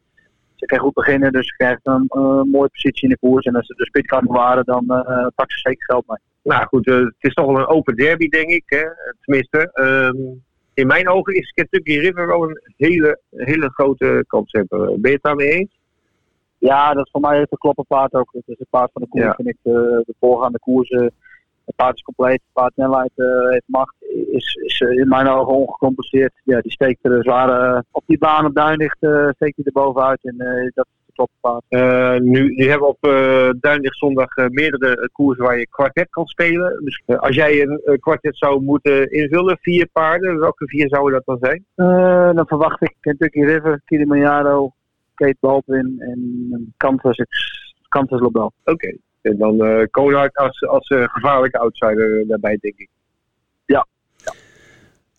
ze 0.63 0.75
kan 0.75 0.79
goed 0.79 0.93
beginnen, 0.93 1.31
dus 1.31 1.47
ze 1.47 1.55
krijgt 1.55 1.79
een 1.83 2.05
mooie 2.51 2.69
positie 2.69 3.03
in 3.03 3.09
de 3.09 3.17
koers. 3.17 3.45
En 3.45 3.55
als 3.55 3.65
ze 3.65 3.73
de 3.75 3.85
spit 3.85 4.05
kan 4.05 4.25
bewaren, 4.25 4.65
dan 4.65 4.85
uh, 4.87 5.27
pakt 5.35 5.51
ze 5.51 5.59
zeker 5.59 5.83
geld 5.85 6.07
mee. 6.07 6.17
Nou 6.43 6.65
goed, 6.65 6.87
uh, 6.87 6.95
het 6.95 7.13
is 7.19 7.33
toch 7.33 7.45
wel 7.45 7.57
een 7.57 7.67
open 7.67 7.95
derby, 7.95 8.27
denk 8.27 8.49
ik. 8.49 8.63
Hè? 8.65 8.83
Tenminste, 9.21 9.69
um, 9.73 10.43
in 10.73 10.87
mijn 10.87 11.09
ogen 11.09 11.33
is 11.33 11.51
Kentucky 11.51 11.97
River 11.97 12.27
wel 12.27 12.43
een 12.43 12.61
hele, 12.77 13.19
hele 13.29 13.69
grote 13.69 14.23
kans 14.27 14.51
hebben. 14.51 15.01
Ben 15.01 15.11
je 15.11 15.15
het 15.15 15.23
daarmee 15.23 15.49
eens? 15.49 15.79
Ja, 16.57 16.93
dat 16.93 17.05
is 17.05 17.11
voor 17.11 17.21
mij 17.21 17.39
het 17.39 17.57
kloppen 17.59 17.85
paard 17.87 18.13
ook. 18.13 18.29
Het 18.33 18.47
is 18.47 18.59
een 18.59 18.65
paard 18.69 18.91
van 18.93 19.01
de 19.01 19.07
koers, 19.07 19.25
ja. 19.25 19.33
vind 19.33 19.47
ik. 19.47 19.57
De, 19.61 20.03
de 20.05 20.13
voorgaande 20.19 20.59
koersen. 20.59 21.11
Het 21.65 21.75
paard 21.75 21.95
is 21.95 22.01
compleet, 22.01 22.41
het 22.41 22.53
paard 22.53 22.73
snelheid 22.73 23.11
uh, 23.15 23.49
heeft 23.49 23.63
macht, 23.65 23.95
is, 24.31 24.59
is 24.63 24.79
uh, 24.79 24.97
in 24.97 25.07
mijn 25.07 25.27
ogen 25.27 25.53
ongecompenseerd. 25.53 26.33
Ja, 26.43 26.61
die 26.61 26.71
steekt 26.71 27.05
er 27.05 27.23
zware, 27.23 27.83
op 27.91 28.03
die 28.05 28.17
baan 28.17 28.45
op 28.45 28.55
Duinlicht 28.55 28.97
uh, 28.99 29.29
steekt 29.29 29.55
hij 29.55 29.65
er 29.65 29.71
bovenuit. 29.71 30.19
En 30.23 30.71
dat 30.73 30.87
kloppen 31.13 31.37
paard. 31.41 31.63
Uh, 31.69 32.19
nu, 32.19 32.55
nu 32.55 32.69
hebben 32.69 32.87
we 32.87 32.95
op 32.99 33.61
Duinlicht 33.61 33.97
zondag 33.97 34.35
meerdere 34.35 35.09
koersen 35.11 35.43
waar 35.43 35.59
je 35.59 35.67
kwartet 35.69 36.09
kan 36.09 36.25
spelen. 36.25 36.83
Dus 36.83 37.03
als 37.17 37.35
jij 37.35 37.61
een 37.61 37.99
kwartet 37.99 38.37
zou 38.37 38.61
moeten 38.61 39.11
invullen, 39.11 39.57
vier 39.61 39.87
paarden, 39.91 40.39
welke 40.39 40.67
vier 40.67 40.87
zouden 40.89 41.13
dat 41.13 41.39
dan 41.39 41.49
zijn? 41.49 41.65
dan 42.35 42.47
verwacht 42.47 42.81
ik 42.81 42.95
Kentucky 42.99 43.41
River, 43.41 43.81
Kilimanjaro, 43.85 44.71
Kate 45.15 45.37
Baldwin 45.39 45.95
en 45.99 46.73
Canvas, 46.77 47.21
Canvas 47.89 48.19
Lobel. 48.19 48.51
Oké. 48.63 48.71
Okay. 48.71 48.99
En 49.23 49.37
dan 49.37 49.67
uh, 49.67 49.83
Konak 49.91 50.35
als, 50.35 50.67
als 50.67 50.87
gevaarlijke 50.87 51.57
outsider 51.57 52.27
daarbij, 52.27 52.57
denk 52.61 52.77
ik. 52.77 52.89
Ja, 53.65 53.87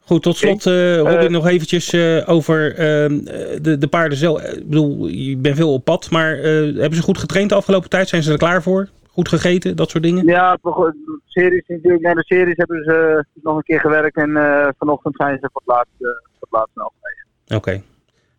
Goed, 0.07 0.23
tot 0.23 0.37
slot 0.37 0.67
uh, 0.67 0.97
Robin 0.97 1.23
uh, 1.23 1.31
nog 1.31 1.47
eventjes 1.47 1.93
uh, 1.93 2.29
over 2.29 2.75
ehm, 2.77 3.25
de, 3.63 3.79
de 3.79 3.89
paarden 3.89 4.19
zelf. 4.19 4.43
Ik 4.43 4.69
bedoel, 4.69 5.07
je 5.07 5.37
bent 5.37 5.57
veel 5.57 5.73
op 5.73 5.85
pad, 5.85 6.11
maar 6.11 6.37
hebben 6.37 6.95
ze 6.95 7.03
goed 7.03 7.19
getraind 7.19 7.49
de 7.49 7.55
afgelopen 7.55 7.91
tijd? 7.91 8.09
Zijn 8.09 8.23
ze 8.23 8.33
er 8.33 8.39
klaar 8.39 8.63
voor? 8.63 8.89
Goed 9.09 9.29
gegeten, 9.29 9.77
dat 9.77 9.91
soort 9.91 10.03
dingen? 10.03 10.27
Ja, 10.27 10.59
de 10.63 11.21
series 11.27 11.65
natuurlijk. 11.67 12.03
Naar 12.03 12.15
de 12.15 12.25
series 12.25 12.57
hebben 12.57 12.85
ze 12.85 13.25
nog 13.43 13.57
een 13.57 13.63
keer 13.63 13.81
gewerkt 13.81 14.17
en 14.17 14.31
vanochtend 14.79 15.17
zijn 15.17 15.39
ze 15.41 15.49
voor 15.53 15.63
het 15.65 15.75
laatste, 15.77 16.23
voor 16.39 16.49
het 16.49 16.51
laatste 16.51 16.93
Oké. 17.45 17.55
Okay. 17.55 17.83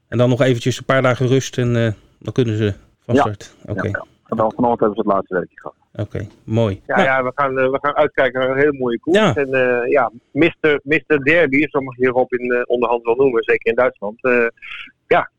En 0.08 0.18
dan 0.18 0.30
nog 0.30 0.42
eventjes 0.42 0.78
een 0.78 0.86
paar 0.86 1.02
dagen 1.02 1.28
rust 1.28 1.58
en 1.58 1.74
dan 2.20 2.34
kunnen 2.34 2.58
ze 2.58 2.74
van 3.06 3.16
start. 3.16 3.56
Ja. 3.64 3.72
Oké. 3.72 3.80
Okay. 3.80 3.92
Ja, 3.92 4.06
ja. 4.28 4.36
Dan 4.36 4.52
vanochtend 4.56 4.80
hebben 4.80 4.96
ze 4.98 5.04
het 5.04 5.14
laatste 5.14 5.34
werkje 5.34 5.60
gehad. 5.60 5.76
Oké, 5.96 6.28
mooi. 6.44 6.82
Ja, 6.86 6.96
nou. 6.96 7.08
ja 7.08 7.24
we, 7.24 7.32
gaan, 7.36 7.54
we 7.54 7.80
gaan 7.82 7.96
uitkijken 7.96 8.40
naar 8.40 8.50
een 8.50 8.58
hele 8.58 8.78
mooie 8.80 9.00
koers. 9.00 9.18
Ja. 9.18 9.36
En 9.36 9.50
uh, 9.50 9.92
ja, 9.92 10.12
Mr. 10.32 10.80
Mr. 10.84 11.24
Derby, 11.24 11.68
zo 11.68 11.82
mag 11.82 11.96
je 11.96 12.02
hierop 12.02 12.34
in 12.34 12.46
uh, 12.46 12.62
onderhand 12.66 13.04
wel 13.04 13.16
noemen, 13.16 13.44
zeker 13.44 13.70
in 13.70 13.76
Duitsland. 13.76 14.24
Uh, 14.26 14.48
ja, 15.08 15.30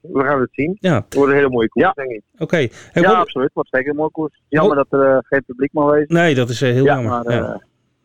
we 0.00 0.24
gaan 0.24 0.40
het 0.40 0.50
zien. 0.52 0.76
Ja. 0.80 0.94
Het 0.94 1.14
wordt 1.14 1.30
een 1.30 1.36
hele 1.36 1.50
mooie 1.50 1.68
koers, 1.68 1.86
ja. 1.86 1.92
denk 1.92 2.10
ik. 2.10 2.22
Oké. 2.32 2.42
Okay. 2.42 2.70
Hey, 2.92 3.02
ja, 3.02 3.12
absoluut. 3.12 3.46
Het 3.46 3.54
wordt 3.54 3.70
zeker 3.70 3.90
een 3.90 3.96
mooie 3.96 4.10
koers. 4.10 4.40
Jammer 4.48 4.76
dat 4.76 4.86
er 4.90 5.24
geen 5.26 5.44
publiek 5.44 5.72
mag 5.72 5.90
wezen. 5.90 6.14
Nee, 6.14 6.34
dat 6.34 6.48
is 6.48 6.60
heel 6.60 6.84
jammer. 6.84 7.10
Maar, 7.10 7.32
ja. 7.32 7.60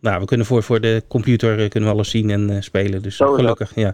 Nou, 0.06 0.20
we 0.20 0.26
kunnen 0.26 0.46
voor, 0.46 0.64
voor 0.64 0.82
de 0.82 1.04
computer 1.08 1.60
uh, 1.60 1.70
kunnen 1.70 1.90
we 1.90 1.96
alles 1.96 2.10
zien 2.10 2.30
en 2.30 2.50
uh, 2.50 2.58
spelen. 2.60 3.02
Dus 3.02 3.16
Zo 3.16 3.34
gelukkig. 3.34 3.72
Ja. 3.76 3.94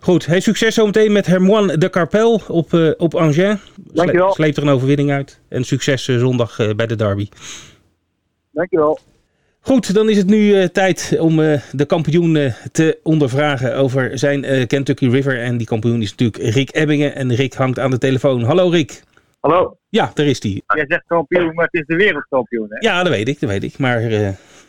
Goed, 0.00 0.26
hey, 0.26 0.40
succes 0.40 0.74
zometeen 0.74 1.12
met 1.12 1.26
Hermoine 1.26 1.78
de 1.78 1.90
Carpel 1.90 2.42
op, 2.48 2.72
uh, 2.72 2.90
op 2.96 3.14
Angers. 3.14 3.60
Dankjewel. 3.76 4.32
Sleept 4.32 4.56
er 4.56 4.62
een 4.62 4.68
overwinning 4.68 5.10
uit. 5.10 5.40
En 5.48 5.64
succes 5.64 6.04
zondag 6.04 6.56
bij 6.76 6.86
de 6.86 6.96
derby. 6.96 7.28
Dankjewel. 8.52 8.98
Goed, 9.60 9.94
dan 9.94 10.08
is 10.08 10.16
het 10.16 10.26
nu 10.26 10.38
uh, 10.38 10.64
tijd 10.64 11.16
om 11.18 11.38
uh, 11.38 11.60
de 11.72 11.84
kampioen 11.84 12.34
uh, 12.34 12.52
te 12.72 12.98
ondervragen 13.02 13.76
over 13.76 14.18
zijn 14.18 14.66
Kentucky 14.66 15.08
River. 15.08 15.40
En 15.40 15.56
die 15.56 15.66
kampioen 15.66 16.02
is 16.02 16.10
natuurlijk 16.10 16.54
Rick 16.54 16.74
Ebbingen. 16.74 17.14
En 17.14 17.34
Rick 17.34 17.54
hangt 17.54 17.78
aan 17.78 17.90
de 17.90 17.98
telefoon. 17.98 18.42
Hallo 18.42 18.68
Rick. 18.68 19.02
Hallo. 19.40 19.76
Ja, 19.88 20.10
daar 20.14 20.26
is 20.26 20.42
hij. 20.42 20.62
Jij 20.66 20.84
zegt 20.88 21.04
kampioen, 21.06 21.54
maar 21.54 21.68
het 21.70 21.80
is 21.80 21.86
de 21.86 21.96
wereldkampioen 21.96 22.66
hè? 22.68 22.76
Ja, 22.88 23.02
dat 23.02 23.12
weet 23.12 23.28
ik, 23.28 23.40
dat 23.40 23.50
weet 23.50 23.62
ik. 23.62 23.78
Maar 23.78 24.00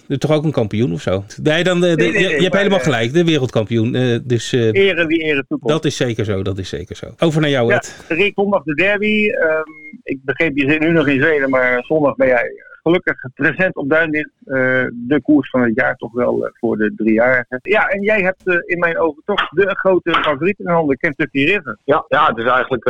toch 0.08 0.32
ook 0.32 0.44
een 0.44 0.52
kampioen 0.52 0.94
of 0.94 1.02
zo? 1.02 1.24
Nee, 1.42 1.64
dan, 1.64 1.82
de, 1.82 1.88
nee, 1.88 1.96
nee, 1.96 2.12
nee, 2.12 2.36
je, 2.36 2.42
hebt 2.42 2.56
helemaal 2.56 2.80
gelijk, 2.80 3.14
de 3.14 3.26
wereldkampioen. 3.26 3.92
dus, 4.24 4.52
ere 4.52 5.06
wie 5.06 5.22
ere 5.22 5.46
toekomt. 5.48 5.72
Dat 5.72 5.86
is 5.86 5.96
zeker 5.96 6.26
zo, 6.26 6.42
dat 6.42 6.58
is 6.58 6.70
zeker 6.70 6.96
zo. 6.96 7.08
Over 7.20 7.42
naar 7.42 7.50
jou, 7.50 7.70
ja, 7.70 7.76
Ed. 7.76 8.06
Rick, 8.08 8.32
zondag 8.36 8.64
de 8.64 8.74
derby. 8.74 9.28
Um, 9.28 10.00
ik 10.04 10.20
begreep, 10.24 10.58
je 10.58 10.70
zit 10.70 10.80
nu 10.80 10.92
nog 10.92 11.08
in 11.08 11.22
Zweden, 11.22 11.50
maar 11.50 11.84
zondag 11.84 12.16
ben 12.16 12.28
jij 12.28 12.52
gelukkig 12.84 13.16
present 13.34 13.76
op 13.76 13.90
Duinlicht. 13.90 14.32
Uh, 14.46 14.56
de 14.92 15.20
koers 15.24 15.50
van 15.50 15.62
het 15.62 15.76
jaar 15.76 15.96
toch 15.96 16.12
wel 16.14 16.46
uh, 16.46 16.50
voor 16.54 16.78
de 16.78 16.94
driejarigen. 16.96 17.60
Ja, 17.62 17.88
en 17.88 18.02
jij 18.02 18.22
hebt 18.22 18.48
uh, 18.48 18.58
in 18.66 18.80
mijn 18.80 18.98
ogen 18.98 19.22
toch 19.26 19.50
de 19.50 19.76
grote 19.76 20.12
favoriet 20.12 20.60
in 20.60 20.68
handen, 20.68 20.98
Kentucky 20.98 21.44
River. 21.44 21.78
Ja, 21.84 22.06
ja 22.08 22.28
het 22.28 22.38
is 22.38 22.46
eigenlijk, 22.46 22.86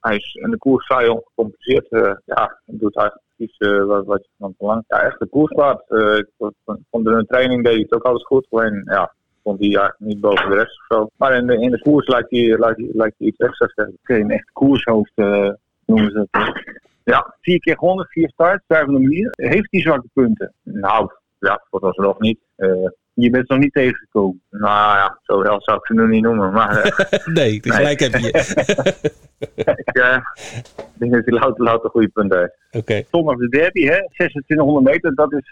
hij 0.00 0.16
is 0.16 0.34
in 0.34 0.50
de 0.50 0.58
koers 0.58 0.86
vrij 0.86 1.08
ongecompliceerd. 1.08 1.86
ja, 2.24 2.60
hij 2.66 2.76
doet 2.78 2.96
eigenlijk 2.96 3.26
precies 3.46 3.86
wat, 3.86 4.06
wat 4.06 4.28
van 4.38 4.54
verlangt. 4.58 4.84
Ja, 4.88 5.02
echt 5.02 5.18
de 5.18 5.26
koerspaard. 5.26 5.80
ik 6.18 6.28
vond 6.90 7.06
in 7.06 7.16
de 7.16 7.24
training 7.26 7.64
deed 7.64 7.82
het 7.82 7.92
ook 7.92 8.02
alles 8.02 8.24
goed. 8.24 8.46
Alleen, 8.50 8.82
ja, 8.84 9.14
vond 9.42 9.58
hij 9.58 9.68
eigenlijk 9.68 10.00
niet 10.00 10.20
boven 10.20 10.50
de 10.50 10.56
rest 10.56 10.78
of 10.78 10.96
zo. 10.96 11.08
Maar 11.16 11.36
in 11.36 11.46
de, 11.46 11.60
in 11.60 11.70
de 11.70 11.80
koers 11.80 12.06
lijkt 12.06 12.30
hij, 12.30 12.58
lijkt 12.58 12.80
lijkt 12.92 13.18
hij 13.18 13.26
iets 13.26 13.38
extra's 13.38 13.74
te 13.74 13.82
hebben. 13.82 14.24
Een 14.24 14.30
echt 14.30 14.50
koershoofd 14.52 15.12
noemen 15.84 16.10
ze 16.10 16.26
dat. 16.30 16.62
Ja, 17.04 17.34
vier 17.40 17.60
keer 17.60 17.78
gewonnen, 17.78 18.06
vier 18.06 18.28
starts, 18.28 18.64
zuivere 18.68 18.98
manier. 18.98 19.28
Heeft 19.30 19.70
hij 19.70 19.80
zwakke 19.80 20.08
punten? 20.12 20.52
Nou, 20.62 21.10
ja, 21.38 21.64
vooralsnog 21.70 22.18
niet. 22.18 22.38
Uh, 22.56 22.88
je 23.14 23.30
bent 23.30 23.48
nog 23.48 23.58
niet 23.58 23.72
tegengekomen. 23.72 24.42
Nou 24.50 24.96
ja, 24.96 25.18
zo 25.22 25.42
heel 25.42 25.62
zou 25.62 25.78
ik 25.78 25.86
ze 25.86 25.94
nu 25.94 26.08
niet 26.08 26.22
noemen. 26.22 26.52
Maar, 26.52 26.86
uh, 26.86 27.26
nee, 27.38 27.58
gelijk 27.62 28.00
heb 28.00 28.14
je. 28.14 28.28
ik 29.84 29.96
uh, 29.96 30.18
denk 30.94 31.12
dat 31.12 31.24
hij 31.24 31.34
louter, 31.38 31.64
louter 31.64 31.90
goede 31.90 32.08
punten 32.08 32.38
heeft. 32.38 32.56
Oké. 32.66 32.78
Okay. 32.78 33.06
Zondag 33.10 33.36
de 33.36 33.48
derby, 33.48 33.84
hè? 33.84 33.96
2600 33.96 34.84
meter, 34.84 35.14
dat 35.14 35.32
is, 35.32 35.50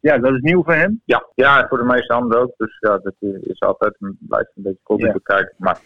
ja, 0.00 0.18
dat 0.18 0.34
is 0.34 0.40
nieuw 0.40 0.62
voor 0.62 0.74
hem. 0.74 1.02
Ja, 1.04 1.26
ja 1.34 1.66
voor 1.68 1.78
de 1.78 1.84
meeste 1.84 2.12
anderen 2.12 2.42
ook. 2.42 2.52
Dus 2.56 2.76
ja, 2.80 2.98
dat 2.98 3.14
is 3.40 3.60
altijd 3.60 3.96
blijft 4.18 4.50
een 4.54 4.62
beetje 4.62 4.80
koppig 4.82 5.06
ja. 5.06 5.12
bekijken. 5.12 5.54
Maar 5.56 5.80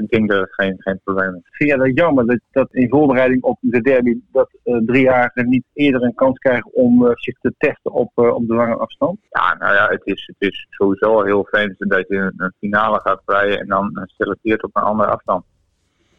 ik 0.00 0.08
denk 0.08 0.30
dat 0.30 0.40
het 0.40 0.54
geen, 0.54 0.74
geen 0.78 1.00
probleem 1.04 1.34
is. 1.34 1.42
Vind 1.50 1.70
je 1.70 1.76
dat 1.76 1.90
jammer 1.94 2.26
dat, 2.26 2.40
dat 2.50 2.74
in 2.74 2.88
voorbereiding 2.88 3.42
op 3.42 3.58
de 3.60 3.80
derby 3.80 4.20
dat 4.32 4.50
uh, 4.64 4.76
driejarigen 4.86 5.48
niet 5.48 5.64
eerder 5.72 6.02
een 6.02 6.14
kans 6.14 6.38
krijgen 6.38 6.74
om 6.74 7.04
uh, 7.04 7.10
zich 7.14 7.38
te 7.38 7.54
testen 7.58 7.92
op, 7.92 8.10
uh, 8.14 8.34
op 8.34 8.46
de 8.48 8.54
lange 8.54 8.76
afstand? 8.76 9.18
Ja, 9.30 9.56
nou 9.58 9.74
ja, 9.74 9.88
het 9.88 10.00
is, 10.04 10.32
het 10.36 10.50
is 10.50 10.66
sowieso 10.70 11.22
heel 11.22 11.44
vreemd 11.44 11.74
dat 11.78 12.08
je 12.08 12.16
een, 12.16 12.34
een 12.36 12.54
finale 12.58 13.00
gaat 13.00 13.22
rijden 13.26 13.58
en 13.58 13.66
dan 13.66 13.90
selecteert 14.06 14.62
op 14.62 14.76
een 14.76 14.82
andere 14.82 15.10
afstand. 15.10 15.44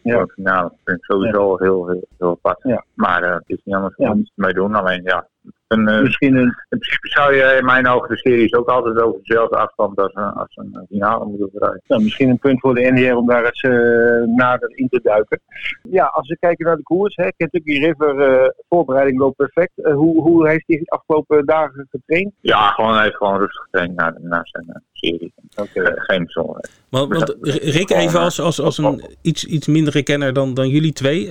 Ja. 0.01 0.19
Een 0.19 0.29
finale 0.29 0.61
dat 0.69 0.77
vind 0.83 0.97
ik 0.97 1.03
sowieso 1.03 1.51
ja. 1.51 1.63
heel, 1.63 1.87
heel, 1.87 2.07
heel 2.17 2.29
apart. 2.29 2.63
Ja. 2.63 2.85
Maar 2.93 3.33
het 3.33 3.43
is 3.45 3.61
niet 3.63 3.75
anders 3.75 3.95
om 3.95 4.17
ja. 4.17 4.23
mee 4.35 4.53
doen. 4.53 4.75
Alleen 4.75 5.01
ja, 5.03 5.27
een, 5.73 5.89
uh, 5.89 6.01
Misschien 6.01 6.35
een... 6.35 6.55
In 6.69 6.79
principe 6.79 7.07
zou 7.07 7.35
je 7.35 7.55
in 7.59 7.65
mijn 7.65 7.87
ogen 7.87 8.09
de 8.09 8.17
series 8.17 8.53
ook 8.53 8.67
altijd 8.67 8.99
over 8.99 9.19
dezelfde 9.23 9.57
afstand 9.57 9.97
als, 9.97 10.13
een, 10.13 10.33
als 10.33 10.55
een 10.55 10.85
finale 10.89 11.25
moeten 11.25 11.49
rijden. 11.53 11.81
Nou, 11.87 12.03
misschien 12.03 12.29
een 12.29 12.39
punt 12.39 12.59
voor 12.59 12.75
de 12.75 12.91
NDR 12.91 13.15
om 13.15 13.27
daar 13.27 13.45
eens 13.45 13.63
uh, 13.63 14.35
nader 14.35 14.77
in 14.77 14.89
te 14.89 14.99
duiken. 15.03 15.41
Ja, 15.89 16.05
als 16.05 16.27
we 16.27 16.37
kijken 16.39 16.65
naar 16.65 16.75
de 16.75 16.83
koers, 16.83 17.15
hè, 17.15 17.27
Kentucky 17.37 17.79
River 17.79 18.41
uh, 18.43 18.49
voorbereiding 18.69 19.19
loopt 19.19 19.35
perfect. 19.35 19.71
hoe, 19.75 20.21
hoe 20.21 20.49
heeft 20.49 20.67
hij 20.67 20.77
de 20.77 20.89
afgelopen 20.89 21.45
dagen 21.45 21.87
getraind? 21.89 22.33
Ja, 22.41 22.67
gewoon 22.67 22.99
even 22.99 23.15
gewoon 23.15 23.39
rustig 23.39 23.63
getraind 23.63 23.95
naar, 23.95 24.13
naar 24.21 24.47
zijn 24.47 24.83
serie. 24.91 25.33
Okay. 25.55 25.93
geen 25.95 26.23
bijzonderheid. 26.23 26.71
Want, 26.89 27.13
want 27.13 27.35
Rick, 27.61 27.89
even 27.89 28.19
als, 28.19 28.39
als, 28.39 28.61
als 28.61 28.77
een 28.77 29.03
iets, 29.21 29.45
iets 29.45 29.67
mindere 29.67 30.03
kenner 30.03 30.33
dan, 30.33 30.53
dan 30.53 30.67
jullie 30.67 30.93
twee. 30.93 31.29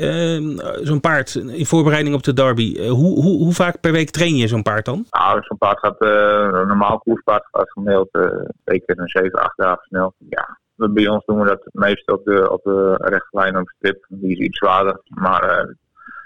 Zo'n 0.83 1.01
paard 1.01 1.35
in 1.35 1.67
voorbereiding 1.67 2.15
op 2.15 2.23
de 2.23 2.33
derby. 2.33 2.89
hoe, 2.89 3.21
hoe, 3.23 3.39
hoe 3.39 3.53
vaak 3.53 3.81
per 3.81 3.93
week 3.93 4.02
train 4.11 4.37
je 4.37 4.49
zo'n 4.49 4.63
paard 4.63 4.85
dan? 4.85 5.07
Nou, 5.11 5.43
zo'n 5.43 5.59
paard 5.59 5.79
gaat, 5.79 6.03
uh, 6.03 6.49
een 6.61 6.67
normaal 6.67 6.99
koerspaard 6.99 7.47
gaat 7.51 7.71
gemiddeld 7.71 8.09
uh, 8.13 8.27
zeker 8.65 8.99
een 8.99 9.09
7, 9.09 9.33
8 9.33 9.57
dagen 9.57 9.85
snel. 9.85 10.15
Ja, 10.19 10.59
bij 10.75 11.09
ons 11.09 11.25
doen 11.25 11.41
we 11.41 11.47
dat 11.47 11.65
het 11.65 11.75
meest 11.75 12.11
op 12.11 12.25
de, 12.25 12.51
op 12.51 12.63
de 12.63 12.95
rechte 12.99 13.37
lijn 13.39 13.59
op 13.59 13.69
strip. 13.69 14.05
Die 14.09 14.33
is 14.33 14.39
iets 14.39 14.59
zwaarder, 14.59 15.01
maar 15.05 15.45
uh, 15.45 15.75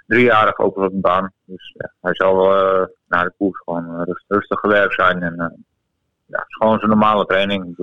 driejarig 0.06 0.58
ook 0.58 0.76
op 0.76 0.90
de 0.90 1.00
baan. 1.00 1.32
Dus 1.44 1.74
ja, 1.76 1.92
hij 2.00 2.14
zal 2.14 2.36
wel 2.36 2.88
naar 3.08 3.24
de 3.24 3.32
koers 3.38 3.60
gewoon 3.64 4.04
rust, 4.04 4.24
rustig 4.28 4.60
gewerkt 4.60 4.94
zijn. 4.94 5.22
En 5.22 5.34
ja, 6.26 6.38
het 6.38 6.48
is 6.48 6.56
gewoon 6.56 6.78
zijn 6.78 6.90
normale 6.90 7.26
training. 7.26 7.64
Ik 7.68 7.76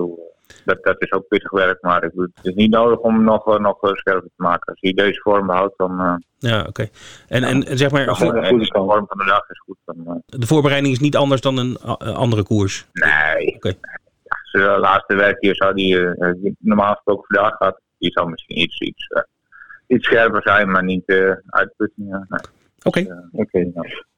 dat, 0.64 0.82
dat 0.82 1.02
is 1.02 1.12
ook 1.12 1.28
pittig 1.28 1.50
werk, 1.50 1.82
maar 1.82 2.02
het 2.02 2.30
is 2.42 2.54
niet 2.54 2.70
nodig 2.70 2.98
om 2.98 3.24
nog, 3.24 3.58
nog 3.58 3.78
scherper 3.80 4.22
te 4.22 4.42
maken. 4.42 4.66
Als 4.66 4.80
hij 4.80 4.92
deze 4.92 5.20
vorm 5.20 5.46
behoudt, 5.46 5.78
dan... 5.78 6.00
Uh, 6.00 6.14
ja, 6.38 6.58
oké. 6.58 6.68
Okay. 6.68 6.90
En, 7.28 7.40
ja, 7.40 7.48
en 7.48 7.78
zeg 7.78 7.90
maar... 7.90 8.06
De, 8.06 8.12
de 8.12 8.68
vorm 8.72 9.06
van 9.06 9.18
de 9.18 9.24
dag 9.24 9.48
is 9.48 9.58
goed. 9.58 9.76
Dan, 9.84 9.96
uh, 10.06 10.14
de 10.26 10.46
voorbereiding 10.46 10.94
is 10.94 11.00
niet 11.00 11.16
anders 11.16 11.40
dan 11.40 11.56
een 11.56 11.78
andere 12.14 12.42
koers? 12.42 12.86
Nee. 12.92 13.46
Oké. 13.46 13.56
Okay. 13.56 13.78
Ja, 14.52 14.74
de 14.74 14.80
laatste 14.80 15.14
werk 15.14 15.40
hier 15.40 15.54
zou 15.54 15.74
die, 15.74 15.98
normaal 16.58 16.94
gesproken 16.94 17.24
vandaag 17.26 17.56
gaat, 17.56 17.80
die 17.98 18.12
zou 18.12 18.30
misschien 18.30 18.60
iets, 18.60 18.78
iets, 18.80 19.08
iets 19.86 20.06
scherper 20.06 20.42
zijn, 20.42 20.70
maar 20.70 20.84
niet 20.84 21.12
uitputtingen. 21.46 22.26
Nee. 22.28 22.40
Oké. 22.82 23.02
Dus, 23.02 23.10
oké. 23.32 23.72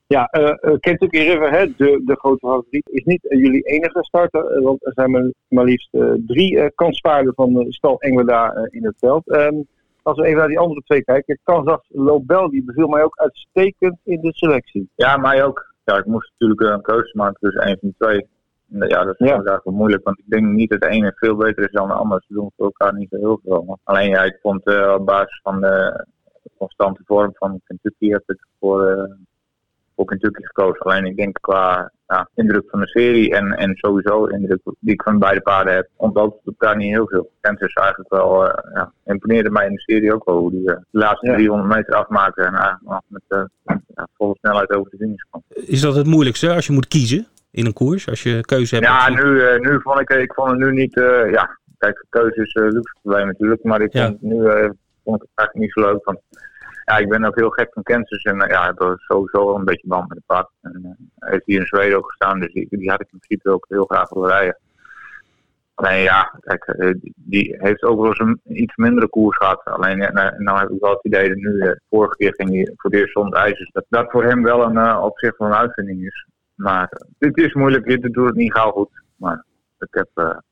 Ja, 0.07 0.29
uh, 0.39 0.77
Kentucky 0.81 1.19
River, 1.19 1.51
hè, 1.51 1.67
de, 1.77 2.03
de 2.05 2.17
grote 2.17 2.47
favoriet, 2.47 2.89
is 2.91 3.05
niet 3.05 3.25
uh, 3.25 3.41
jullie 3.41 3.63
enige 3.63 4.05
starter. 4.05 4.63
want 4.63 4.87
er 4.87 4.93
zijn 4.93 5.11
maar, 5.11 5.33
maar 5.49 5.65
liefst 5.65 5.89
drie 6.27 6.71
kanspaarden 6.71 7.35
van 7.35 7.53
de 7.53 7.73
stal 7.73 8.01
Engelda 8.01 8.69
in 8.71 8.85
het 8.85 8.95
veld. 8.99 9.33
Um, 9.33 9.67
als 10.07 10.19
we 10.19 10.25
even 10.25 10.39
naar 10.39 10.49
die 10.49 10.59
andere 10.59 10.81
twee 10.81 11.05
kijken. 11.05 11.39
Kansas 11.43 11.87
Lobel, 11.89 12.51
die 12.51 12.65
beviel 12.65 12.89
mij 12.89 13.03
ook 13.03 13.17
uitstekend 13.17 13.99
in 14.05 14.21
de 14.21 14.35
selectie. 14.35 14.89
Ja, 14.95 15.17
mij 15.17 15.45
ook. 15.45 15.75
Ja, 15.85 15.97
ik 15.97 16.05
moest 16.05 16.31
natuurlijk 16.31 16.61
een 16.61 16.83
keuze 16.83 17.17
maken 17.17 17.37
tussen 17.41 17.63
één 17.63 17.79
van 17.81 17.89
de 17.89 18.05
twee. 18.05 18.27
Ja, 18.89 19.05
dat 19.05 19.21
is 19.21 19.27
ja. 19.27 19.35
inderdaad 19.35 19.65
wel 19.65 19.75
moeilijk, 19.75 20.05
want 20.05 20.19
ik 20.19 20.25
denk 20.27 20.47
niet 20.47 20.71
dat 20.71 20.81
de 20.81 20.89
ene 20.89 21.13
veel 21.17 21.37
beter 21.37 21.65
is 21.65 21.73
dan 21.73 21.89
de 21.89 21.95
ander. 21.95 22.25
Ze 22.27 22.35
doen 22.35 22.53
voor 22.57 22.65
elkaar 22.65 22.95
niet 22.95 23.09
zo 23.09 23.17
heel 23.17 23.41
veel. 23.45 23.79
Alleen 23.85 24.09
ja, 24.09 24.23
ik 24.23 24.39
vond 24.43 24.67
op 24.95 25.07
basis 25.07 25.41
van 25.43 25.61
de 25.61 26.07
constante 26.57 27.03
vorm 27.05 27.31
van 27.35 27.61
Kentucky 27.65 28.09
heb 28.09 28.23
ik 28.27 28.47
voor 28.59 29.17
voor 29.97 30.05
Kentucky 30.05 30.43
gekozen. 30.43 30.81
Alleen 30.81 31.05
ik 31.05 31.17
denk 31.17 31.39
qua 31.41 31.93
ja, 32.07 32.29
indruk 32.35 32.65
van 32.71 32.81
de 32.81 32.87
serie 32.87 33.35
en, 33.35 33.53
en 33.53 33.77
sowieso 33.77 34.25
indruk 34.25 34.61
die 34.81 34.93
ik 34.93 35.03
van 35.03 35.19
beide 35.19 35.41
paarden 35.41 35.75
heb, 35.75 35.89
ontloopt 35.97 36.37
het 36.45 36.47
elkaar 36.47 36.77
niet 36.77 36.93
heel 36.93 37.09
veel. 37.09 37.31
Kansas 37.41 37.73
eigenlijk 37.73 38.11
wel, 38.13 38.45
uh, 38.45 38.53
ja, 38.75 38.93
imponeerde 39.05 39.51
mij 39.51 39.67
in 39.67 39.73
de 39.73 39.81
serie 39.81 40.15
ook 40.15 40.25
wel 40.25 40.39
hoe 40.39 40.51
die 40.51 40.61
uh, 40.61 40.67
de 40.67 40.99
laatste 40.99 41.33
300 41.33 41.75
meter 41.75 41.95
afmaakte 41.95 42.43
en 42.43 42.55
eigenlijk 42.55 43.03
met 43.07 43.49
ja, 43.95 44.09
volle 44.17 44.37
snelheid 44.39 44.71
over 44.71 44.91
de 44.91 44.97
finish 44.97 45.23
kwam. 45.31 45.43
Is 45.49 45.81
dat 45.81 45.95
het 45.95 46.07
moeilijkste 46.07 46.53
als 46.53 46.67
je 46.67 46.73
moet 46.73 46.89
kiezen 46.89 47.27
in 47.51 47.67
een 47.67 47.73
koers, 47.73 48.09
als 48.09 48.23
je 48.23 48.41
keuze 48.41 48.75
hebt? 48.75 48.87
Ja, 48.87 49.09
nu, 49.09 49.59
nu 49.59 49.81
vond 49.81 50.01
ik, 50.01 50.11
ik 50.11 50.33
vond 50.35 50.51
het 50.51 50.59
nu 50.59 50.73
niet, 50.73 50.95
ja, 51.31 51.59
kijk, 51.79 52.05
keuze 52.09 52.43
is 52.43 52.55
luxe 52.55 52.97
probleem 53.03 53.27
natuurlijk, 53.27 53.63
maar 53.63 53.81
ik 53.81 53.93
vond, 53.93 54.23
nu, 54.23 54.43
vond 55.05 55.23
ik 55.23 55.29
het 55.29 55.39
eigenlijk 55.39 55.55
niet 55.55 55.73
zo 55.73 55.81
leuk. 55.81 56.05
Want, 56.05 56.19
ja, 56.87 56.97
ik 56.97 57.09
ben 57.09 57.25
ook 57.25 57.37
heel 57.37 57.51
gek 57.51 57.73
van 57.73 57.83
Kansas 57.83 58.23
en 58.23 58.43
uh, 58.43 58.49
ja, 58.49 58.71
ik 58.71 58.79
heb 58.79 58.95
sowieso 58.99 59.55
een 59.55 59.65
beetje 59.65 59.89
band 59.89 60.09
met 60.09 60.19
de 60.19 60.23
paard. 60.27 60.49
En 60.63 60.81
uh, 60.85 61.31
heeft 61.31 61.47
hier 61.47 61.61
in 61.61 61.67
Zweden 61.67 61.99
ook 61.99 62.07
gestaan, 62.07 62.41
dus 62.41 62.53
die, 62.53 62.67
die 62.71 62.91
had 62.91 63.01
ik 63.01 63.13
in 63.13 63.19
principe 63.19 63.51
ook 63.51 63.67
heel 63.69 63.85
graag 63.85 64.09
willen 64.09 64.29
rijden. 64.29 64.59
Alleen 65.75 66.03
ja, 66.03 66.39
kijk, 66.41 66.67
uh, 66.67 66.95
die 67.17 67.57
heeft 67.59 67.83
ook 67.83 68.01
wel 68.01 68.07
eens 68.07 68.19
een 68.19 68.41
iets 68.45 68.77
mindere 68.77 69.09
koers 69.09 69.37
gehad. 69.37 69.65
Alleen 69.65 69.99
nou, 69.99 70.43
nou 70.43 70.59
heb 70.59 70.71
ik 70.71 70.81
wel 70.81 70.91
het 70.91 71.05
idee 71.05 71.29
dat 71.29 71.37
nu, 71.37 71.59
de 71.59 71.81
vorige 71.89 72.17
keer 72.17 72.35
ging 72.35 72.51
hij 72.51 72.73
voor 72.77 72.91
het 72.91 73.01
eerst 73.01 73.13
zonder. 73.13 73.69
Dat 73.73 73.87
dat 73.89 74.11
voor 74.11 74.25
hem 74.25 74.43
wel 74.43 74.63
een, 74.63 74.97
op 74.97 75.19
zich 75.19 75.37
wel 75.37 75.49
een 75.49 75.55
uitvinding 75.55 76.07
is. 76.07 76.27
Maar 76.55 76.93
dit 77.19 77.37
is 77.37 77.55
moeilijk, 77.55 77.85
dit 77.85 78.13
doet 78.13 78.27
het 78.27 78.35
niet 78.35 78.53
gauw 78.53 78.71
goed. 78.71 79.03
Maar 79.17 79.45
ik 79.79 79.89
heb 79.91 80.43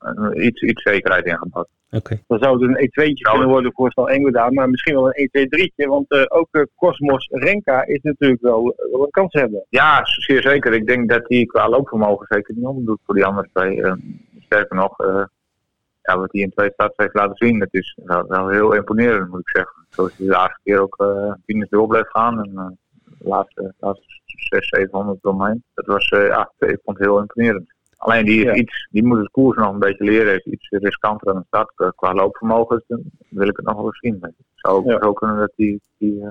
ja, 0.00 0.32
iets, 0.32 0.62
iets 0.62 0.82
zekerheid 0.82 1.24
ingebouwd. 1.24 1.68
Okay. 1.90 2.24
Dan 2.26 2.38
zou 2.38 2.52
het 2.52 2.62
een 2.62 2.86
E2'tje 2.86 3.30
kunnen 3.30 3.48
worden 3.48 3.72
voor 3.72 3.90
Stal 3.90 4.08
Engweda, 4.08 4.50
maar 4.50 4.70
misschien 4.70 4.94
wel 4.94 5.10
een 5.12 5.28
E2-3'tje. 5.28 5.88
Want 5.88 6.12
uh, 6.12 6.24
ook 6.28 6.48
uh, 6.50 6.62
Cosmos 6.76 7.28
Renka 7.30 7.86
is 7.86 8.02
natuurlijk 8.02 8.40
wel, 8.40 8.74
wel, 8.90 9.02
een 9.02 9.10
kans 9.10 9.32
hebben. 9.32 9.66
Ja, 9.68 10.00
zeer 10.04 10.42
zeker. 10.42 10.74
Ik 10.74 10.86
denk 10.86 11.10
dat 11.10 11.22
hij 11.26 11.44
qua 11.44 11.68
loopvermogen 11.68 12.26
zeker 12.28 12.54
niet 12.54 12.64
onderdoet 12.64 13.00
voor 13.04 13.14
die 13.14 13.24
andere 13.24 13.48
twee. 13.52 13.76
Uh, 13.76 13.92
sterker 14.38 14.76
nog, 14.76 14.96
ja, 16.02 16.18
wat 16.18 16.32
hij 16.32 16.40
in 16.40 16.50
twee 16.50 16.70
starts 16.72 16.96
heeft 16.96 17.14
laten 17.14 17.36
zien, 17.36 17.58
dat 17.58 17.68
is 17.70 17.98
wel, 18.04 18.26
wel, 18.26 18.48
heel 18.48 18.72
imponerend 18.72 19.30
moet 19.30 19.40
ik 19.40 19.48
zeggen. 19.48 19.86
Zoals 19.88 20.16
hij 20.16 20.26
de 20.26 20.32
laatste 20.32 20.60
keer 20.64 20.80
ook 20.80 21.02
uh, 21.02 21.32
finish 21.44 21.68
door 21.68 21.86
bleef 21.86 22.08
gaan. 22.08 22.44
En 22.44 22.78
de 23.18 23.28
laatste, 23.28 23.74
laatste 23.78 24.06
600, 24.24 24.66
700 24.68 25.24
omheen. 25.24 25.64
Dat 25.74 25.86
was, 25.86 26.08
ja, 26.08 26.52
ik 26.58 26.78
vond 26.84 26.98
het 26.98 27.06
heel 27.06 27.18
imponerend. 27.18 27.76
Alleen 27.98 28.24
die, 28.24 28.38
is 28.38 28.44
ja. 28.44 28.54
iets, 28.54 28.88
die 28.90 29.04
moet 29.04 29.18
het 29.18 29.30
koers 29.30 29.56
nog 29.56 29.72
een 29.72 29.78
beetje 29.78 30.04
leren. 30.04 30.34
Is 30.34 30.44
iets 30.44 30.68
riskanter 30.70 31.28
aan 31.28 31.38
de 31.38 31.44
start. 31.46 31.94
Qua 31.96 32.14
loopvermogen 32.14 32.84
dan 32.86 33.02
wil 33.28 33.48
ik 33.48 33.56
het 33.56 33.66
nog 33.66 33.76
wel 33.76 33.86
eens 33.86 33.98
zien. 33.98 34.18
Het 34.20 34.34
zou 34.54 34.92
ook 34.92 35.02
zo 35.02 35.12
kunnen 35.12 35.38
dat 35.38 35.52
die, 35.56 35.80
die 35.98 36.14
uh, 36.14 36.30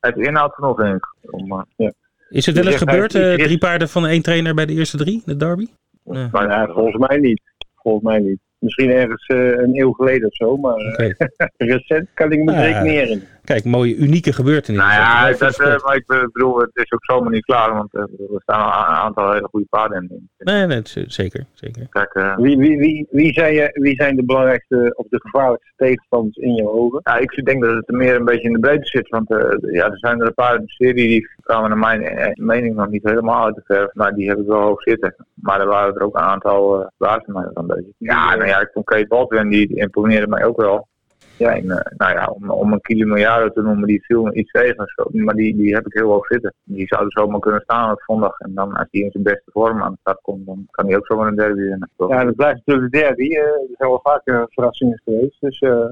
het 0.00 0.16
inhoud 0.16 0.54
genoeg 0.54 0.76
denk 0.76 0.94
ik. 0.96 1.32
Om, 1.32 1.52
uh, 1.52 1.60
ja. 1.76 1.92
Is 2.28 2.46
het 2.46 2.56
wel 2.56 2.66
eens 2.66 2.76
gebeurd, 2.76 3.14
uh, 3.14 3.34
drie 3.34 3.58
paarden 3.58 3.88
van 3.88 4.06
één 4.06 4.22
trainer 4.22 4.54
bij 4.54 4.66
de 4.66 4.72
eerste 4.72 4.96
drie, 4.96 5.22
de 5.24 5.36
derby? 5.36 5.66
Nee. 6.04 6.28
Maar 6.32 6.48
ja, 6.48 6.66
volgens 6.66 7.08
mij 7.08 7.18
niet. 7.18 7.42
Volgens 7.74 8.04
mij 8.04 8.18
niet. 8.18 8.40
Misschien 8.62 8.90
ergens 8.90 9.28
uh, 9.28 9.50
een 9.50 9.80
eeuw 9.80 9.92
geleden 9.92 10.28
of 10.28 10.34
zo, 10.34 10.56
maar 10.56 10.74
okay. 10.74 11.14
recent 11.56 12.08
kan 12.14 12.32
ik 12.32 12.44
me 12.44 12.52
ja. 12.52 12.62
zeker 12.62 12.82
niet 12.82 12.92
herinneren. 12.92 13.28
Kijk, 13.44 13.64
mooie, 13.64 13.96
unieke 13.96 14.32
gebeurtenissen. 14.32 14.88
Nou 14.88 15.00
ja, 15.00 15.32
dat, 15.38 15.60
uh, 15.60 15.84
maar 15.84 15.96
ik 15.96 16.06
bedoel, 16.06 16.58
het 16.58 16.70
is 16.72 16.92
ook 16.92 17.04
zomaar 17.04 17.30
niet 17.30 17.44
klaar, 17.44 17.74
want 17.74 17.94
uh, 17.94 18.02
er 18.02 18.40
staan 18.42 18.60
een 18.60 18.96
aantal 18.96 19.32
hele 19.32 19.48
goede 19.50 19.66
paarden 19.70 20.08
in. 20.08 20.28
Nee, 20.38 20.66
nee, 20.66 20.80
zeker. 21.06 21.44
zeker. 21.52 21.86
Kijk, 21.90 22.14
uh, 22.14 22.36
Wie, 22.36 22.58
wie, 22.58 22.78
wie, 22.78 23.06
wie, 23.10 23.32
zijn 23.32 23.54
je, 23.54 23.70
wie 23.72 23.94
zijn 23.94 24.16
de 24.16 24.24
belangrijkste 24.24 24.92
of 24.96 25.06
de 25.08 25.20
gevaarlijkste 25.20 25.72
tegenstanders 25.76 26.36
in 26.36 26.54
je 26.54 26.68
ogen? 26.68 27.00
ja, 27.02 27.16
ik 27.18 27.44
denk 27.44 27.62
dat 27.62 27.74
het 27.74 27.88
er 27.88 27.96
meer 27.96 28.14
een 28.14 28.24
beetje 28.24 28.48
in 28.48 28.52
de 28.52 28.58
breedte 28.58 28.86
zit, 28.86 29.08
want 29.08 29.30
uh, 29.30 29.38
ja, 29.72 29.84
er 29.84 29.98
zijn 29.98 30.20
er 30.20 30.26
een 30.26 30.34
paar 30.34 30.54
in 30.54 30.60
de 30.60 30.70
serie 30.70 31.08
die 31.08 31.28
kwamen 31.42 31.68
naar 31.68 31.78
mijn 31.78 32.02
eh, 32.02 32.32
mening 32.34 32.74
nog 32.74 32.88
niet 32.88 33.02
helemaal 33.02 33.44
uit 33.44 33.54
de 33.54 33.62
verf, 33.64 33.94
maar 33.94 34.14
die 34.14 34.28
heb 34.28 34.38
ik 34.38 34.46
wel 34.46 34.60
hoog 34.60 34.82
zitten. 34.82 35.14
Maar 35.34 35.60
er 35.60 35.66
waren 35.66 35.94
er 35.94 36.02
ook 36.02 36.16
een 36.16 36.22
aantal 36.22 36.80
uh, 36.80 37.16
mij 37.26 37.48
een 37.54 37.66
beetje. 37.66 37.92
Ja, 37.98 38.34
nou 38.34 38.48
ja, 38.48 38.51
vond 38.72 38.84
Kate 38.84 39.06
Baldwin, 39.06 39.48
die, 39.48 39.74
imponeerde 39.74 40.26
mij 40.26 40.44
ook 40.44 40.60
wel. 40.60 40.88
Ja, 41.36 41.56
en, 41.56 41.64
uh, 41.64 41.76
nou 41.96 42.12
ja, 42.12 42.26
om, 42.26 42.50
om 42.50 42.72
een 42.72 42.80
Kilimanjaro 42.80 43.50
te 43.50 43.62
noemen, 43.62 43.86
die 43.86 44.04
viel 44.04 44.36
iets 44.36 44.50
tegen. 44.50 44.86
Maar 45.12 45.34
die, 45.34 45.56
die 45.56 45.74
heb 45.74 45.86
ik 45.86 45.92
heel 45.92 46.10
hoog 46.10 46.26
zitten. 46.26 46.54
Die 46.64 46.86
zouden 46.86 47.10
zomaar 47.10 47.40
kunnen 47.40 47.60
staan 47.60 47.90
op 47.90 48.02
zondag. 48.06 48.38
En 48.38 48.54
dan 48.54 48.72
als 48.72 48.86
hij 48.90 49.00
in 49.00 49.10
zijn 49.10 49.22
beste 49.22 49.50
vorm 49.52 49.82
aan 49.82 49.92
de 49.92 49.98
start 50.00 50.20
komt, 50.20 50.46
dan 50.46 50.66
kan 50.70 50.86
hij 50.86 50.96
ook 50.96 51.06
zomaar 51.06 51.26
een 51.26 51.36
derby 51.36 51.60
winnen. 51.60 51.90
Ja, 51.96 52.24
dat 52.24 52.36
blijft 52.36 52.60
natuurlijk 52.64 52.92
de 52.92 52.98
derby. 52.98 53.24
Uh, 53.24 53.38
er 53.38 53.74
zijn 53.76 53.88
wel 53.88 54.00
vaker 54.02 54.46
verrassingen 54.48 55.00
geweest. 55.04 55.40
Dus 55.40 55.60
uh, 55.60 55.86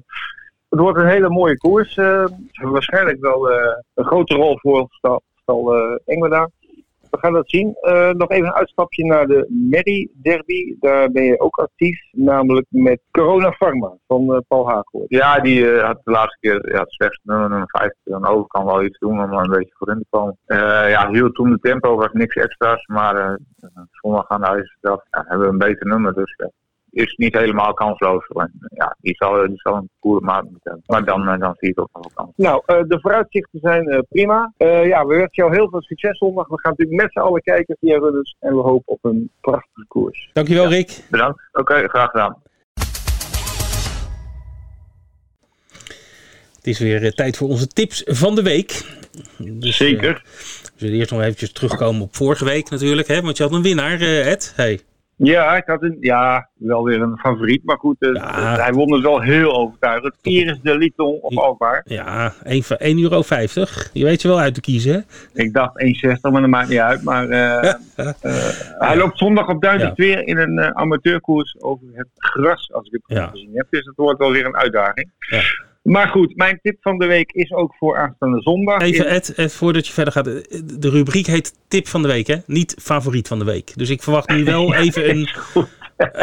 het 0.68 0.78
wordt 0.78 0.98
een 0.98 1.08
hele 1.08 1.28
mooie 1.28 1.58
koers. 1.58 1.94
Waarschijnlijk 2.52 3.20
wel 3.20 3.50
een 3.94 4.04
grote 4.04 4.34
rol 4.34 4.58
voor 4.58 4.88
Engweda. 6.04 6.50
We 7.10 7.18
gaan 7.18 7.32
dat 7.32 7.50
zien. 7.50 7.76
Uh, 7.82 8.10
nog 8.10 8.30
even 8.30 8.46
een 8.46 8.54
uitstapje 8.54 9.04
naar 9.04 9.26
de 9.26 9.46
Merry 9.70 10.10
Derby. 10.12 10.76
Daar 10.80 11.10
ben 11.10 11.24
je 11.24 11.40
ook 11.40 11.58
actief. 11.58 11.98
Namelijk 12.12 12.66
met 12.68 13.00
Corona 13.10 13.50
Pharma 13.50 13.96
van 14.06 14.34
uh, 14.34 14.38
Paul 14.48 14.68
Haaghoort. 14.68 15.08
Ja, 15.08 15.38
die 15.38 15.60
uh, 15.60 15.84
had 15.84 16.00
de 16.04 16.10
laatste 16.10 16.38
keer 16.40 16.72
ja, 16.72 16.80
het 16.80 16.92
slechtste 16.92 17.22
nummer, 17.30 17.48
nummer 17.48 17.68
50. 17.68 17.98
Dan 18.04 18.26
over 18.26 18.46
kan 18.46 18.64
wel 18.64 18.84
iets 18.84 18.98
doen 18.98 19.22
om 19.22 19.32
er 19.32 19.44
een 19.44 19.50
beetje 19.50 19.74
voor 19.76 19.90
in 19.90 19.98
te 19.98 20.06
komen. 20.10 20.36
ja, 20.88 21.10
hield 21.10 21.34
toen 21.34 21.50
de 21.50 21.58
tempo, 21.58 21.96
was 21.96 22.12
niks 22.12 22.34
extra's. 22.34 22.86
Maar 22.86 23.38
zondag 23.90 24.28
aan 24.28 24.40
de 24.40 24.46
IJzerstad 24.46 25.06
ja, 25.10 25.24
hebben 25.28 25.46
we 25.46 25.52
een 25.52 25.58
beter 25.58 25.86
nummer. 25.86 26.14
Dus 26.14 26.36
is 26.90 27.14
niet 27.16 27.34
helemaal 27.34 27.74
kansloos. 27.74 28.26
Ja, 28.68 28.96
die 29.00 29.14
zal, 29.16 29.46
die 29.46 29.60
zal 29.60 29.76
een 29.76 29.90
goede 30.00 30.24
maat 30.24 30.42
moeten 30.42 30.60
hebben. 30.62 30.82
Maar 30.86 31.04
dan, 31.04 31.38
dan 31.38 31.54
zie 31.58 31.70
ik 31.70 31.80
ook 31.80 31.88
nog 31.92 32.02
wel 32.02 32.12
kans. 32.14 32.32
Nou, 32.36 32.62
uh, 32.66 32.88
de 32.88 33.00
vooruitzichten 33.00 33.60
zijn 33.60 33.92
uh, 33.92 33.98
prima. 34.08 34.52
Uh, 34.58 34.86
ja, 34.86 35.06
we 35.06 35.14
wensen 35.14 35.30
jou 35.30 35.54
heel 35.54 35.68
veel 35.68 35.82
succes 35.82 36.18
zondag. 36.18 36.48
We 36.48 36.60
gaan 36.60 36.74
natuurlijk 36.76 37.02
met 37.02 37.12
z'n 37.12 37.18
allen 37.18 37.42
kijken 37.42 37.76
via 37.80 37.98
Rudders. 37.98 38.36
En 38.38 38.54
we 38.54 38.62
hopen 38.62 38.92
op 38.92 39.04
een 39.04 39.30
prachtige 39.40 39.84
koers. 39.88 40.30
Dankjewel, 40.32 40.62
ja. 40.62 40.68
Rick. 40.68 41.04
Bedankt. 41.10 41.48
Oké, 41.52 41.60
okay, 41.60 41.88
graag 41.88 42.10
gedaan. 42.10 42.42
Het 46.56 46.68
is 46.68 46.78
weer 46.78 47.14
tijd 47.14 47.36
voor 47.36 47.48
onze 47.48 47.66
tips 47.66 48.02
van 48.06 48.34
de 48.34 48.42
week. 48.42 48.98
Dus, 49.38 49.76
Zeker. 49.76 50.22
we 50.24 50.70
zullen 50.76 50.94
eerst 50.94 51.10
nog 51.10 51.20
eventjes 51.20 51.52
terugkomen 51.52 52.02
op 52.02 52.16
vorige 52.16 52.44
week 52.44 52.70
natuurlijk. 52.70 53.08
Hè? 53.08 53.22
Want 53.22 53.36
je 53.36 53.42
had 53.42 53.52
een 53.52 53.62
winnaar, 53.62 54.00
Ed. 54.00 54.52
Hey. 54.56 54.80
Ja, 55.22 55.56
ik 55.56 55.66
had 55.66 55.82
een, 55.82 55.96
ja, 56.00 56.48
wel 56.54 56.84
weer 56.84 57.00
een 57.00 57.18
favoriet. 57.18 57.64
Maar 57.64 57.78
goed, 57.78 57.96
uh, 57.98 58.14
ja. 58.14 58.56
hij 58.56 58.72
won 58.72 58.92
het 58.92 59.02
wel 59.02 59.20
heel 59.20 59.56
overtuigend. 59.56 60.14
Iris 60.22 60.60
de 60.62 60.78
Liton 60.78 61.18
op 61.20 61.36
Alkmaar. 61.36 61.82
Ja, 61.84 62.32
1,50 62.32 62.38
euro. 62.78 63.22
Je 63.92 64.04
weet 64.04 64.22
je 64.22 64.28
wel 64.28 64.40
uit 64.40 64.54
te 64.54 64.60
kiezen, 64.60 64.92
hè? 64.92 65.00
Ik 65.42 65.52
dacht 65.52 65.84
1,60, 66.06 66.20
maar 66.20 66.40
dat 66.40 66.50
maakt 66.50 66.68
niet 66.68 66.78
uit. 66.78 67.02
Maar 67.02 67.24
uh, 67.24 67.30
ja. 67.62 67.78
uh, 67.96 68.32
hij 68.78 68.96
loopt 68.96 69.18
zondag 69.18 69.48
op 69.48 69.62
Duitsland 69.62 69.96
ja. 69.96 70.04
weer 70.04 70.26
in 70.26 70.38
een 70.38 70.76
amateurkoers 70.76 71.56
over 71.60 71.86
het 71.92 72.08
gras, 72.14 72.72
als 72.72 72.86
ik 72.86 72.92
het 72.92 73.18
goed 73.18 73.30
gezien 73.30 73.50
heb. 73.54 73.66
Dus 73.70 73.84
het 73.84 73.96
wordt 73.96 74.18
wel 74.18 74.32
weer 74.32 74.46
een 74.46 74.56
uitdaging. 74.56 75.10
Maar 75.82 76.08
goed, 76.08 76.36
mijn 76.36 76.58
tip 76.62 76.76
van 76.80 76.98
de 76.98 77.06
week 77.06 77.32
is 77.32 77.52
ook 77.52 77.74
voor 77.74 77.98
aanstaande 77.98 78.42
zondag. 78.42 78.82
Even 78.82 79.08
Ed, 79.08 79.34
Ed, 79.34 79.52
voordat 79.52 79.86
je 79.86 79.92
verder 79.92 80.12
gaat. 80.12 80.24
De 80.80 80.90
rubriek 80.90 81.26
heet 81.26 81.54
tip 81.68 81.86
van 81.86 82.02
de 82.02 82.08
week, 82.08 82.26
hè? 82.26 82.36
Niet 82.46 82.76
favoriet 82.82 83.28
van 83.28 83.38
de 83.38 83.44
week. 83.44 83.72
Dus 83.76 83.90
ik 83.90 84.02
verwacht 84.02 84.28
nu 84.28 84.44
wel 84.44 84.74
even 84.84 85.10
een, 85.10 85.28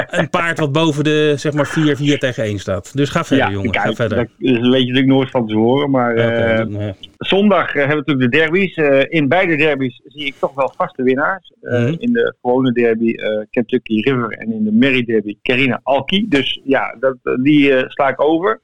een 0.10 0.30
paard 0.30 0.60
wat 0.60 0.72
boven 0.72 1.03
de 1.03 1.34
zeg 1.38 1.53
maar 1.53 1.68
4, 1.68 1.95
4 1.95 2.20
tegen 2.20 2.43
1 2.43 2.60
staat. 2.60 2.97
Dus 2.97 3.10
ga 3.10 3.24
verder, 3.24 3.45
ja, 3.45 3.51
jongen. 3.51 3.72
Kijk, 3.72 3.86
ga 3.86 3.93
verder. 3.93 4.18
Dat 4.18 4.28
weet 4.38 4.62
je 4.62 4.70
natuurlijk 4.70 5.05
nooit 5.05 5.30
van 5.30 5.47
tevoren. 5.47 5.89
Maar 5.89 6.12
okay, 6.12 6.66
uh, 6.66 6.80
ja. 6.80 6.95
zondag 7.18 7.74
hebben 7.74 7.89
we 7.89 8.03
natuurlijk 8.05 8.32
de 8.32 8.38
derbies. 8.38 8.78
Uh, 8.78 9.03
in 9.08 9.28
beide 9.28 9.55
derbies 9.55 10.01
zie 10.05 10.26
ik 10.26 10.36
toch 10.39 10.53
wel 10.53 10.74
vaste 10.78 11.03
winnaars. 11.03 11.53
Mm 11.62 11.72
-hmm. 11.72 11.95
In 11.99 12.14
de 12.14 12.36
gewone 12.41 12.72
derby 12.72 13.16
Kentucky 13.49 14.01
River 14.01 14.32
en 14.32 14.53
in 14.53 14.64
de 14.64 14.72
Merry 14.72 15.03
derby 15.03 15.38
Carina 15.41 15.80
Alki. 15.84 16.26
Dus 16.30 16.62
ja, 16.64 16.95
dat, 16.99 17.18
die 17.43 17.74
sla 17.88 18.10
ik 18.10 18.22
over. 18.22 18.62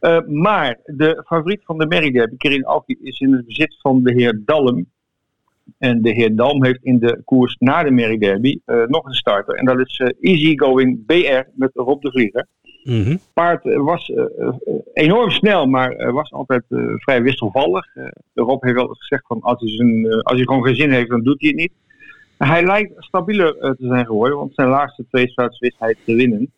Uh, 0.00 0.18
maar 0.26 0.78
de 0.84 1.22
favoriet 1.26 1.60
van 1.64 1.78
de 1.78 1.86
Merry 1.86 2.10
Derby, 2.10 2.36
Kerin 2.36 2.64
Alki, 2.64 2.96
is 3.02 3.20
in 3.20 3.32
het 3.32 3.46
bezit 3.46 3.76
van 3.80 4.02
de 4.02 4.12
heer 4.12 4.42
Dalm. 4.44 4.86
En 5.78 6.02
de 6.02 6.10
heer 6.10 6.36
Dalm 6.36 6.64
heeft 6.64 6.82
in 6.82 6.98
de 6.98 7.22
koers 7.24 7.56
na 7.58 7.82
de 7.82 7.90
Merry 7.90 8.18
Derby 8.18 8.58
uh, 8.66 8.86
nog 8.86 9.04
een 9.04 9.14
starter. 9.14 9.54
En 9.54 9.64
dat 9.64 9.78
is 9.78 9.98
uh, 9.98 10.08
Easygoing 10.20 11.06
BR 11.06 11.42
met 11.54 11.70
Rob 11.74 12.02
de 12.02 12.10
Vlieger. 12.10 12.46
Mm 12.84 13.02
-hmm. 13.02 13.18
paard 13.32 13.64
was 13.64 14.12
enorm 14.92 15.30
snel, 15.30 15.66
maar 15.66 16.12
was 16.12 16.32
altijd 16.32 16.64
vrij 16.96 17.22
wisselvallig. 17.22 17.86
Rob 18.34 18.62
heeft 18.62 18.76
wel 18.76 18.86
gezegd 18.86 19.26
van 19.26 19.40
als 19.40 19.60
hij, 19.60 19.70
zijn, 19.70 20.22
als 20.22 20.36
hij 20.36 20.44
gewoon 20.44 20.64
geen 20.64 20.76
zin 20.76 20.90
heeft, 20.90 21.08
dan 21.08 21.22
doet 21.22 21.40
hij 21.40 21.48
het 21.48 21.58
niet. 21.58 21.72
Hij 22.38 22.62
lijkt 22.64 22.92
stabieler 22.98 23.54
te 23.58 23.86
zijn 23.86 24.06
geworden, 24.06 24.38
want 24.38 24.54
zijn 24.54 24.68
laatste 24.68 25.04
twee 25.10 25.28
starts 25.28 25.58
wist 25.58 25.78
hij 25.78 25.94
te 26.04 26.14
winnen. 26.14 26.52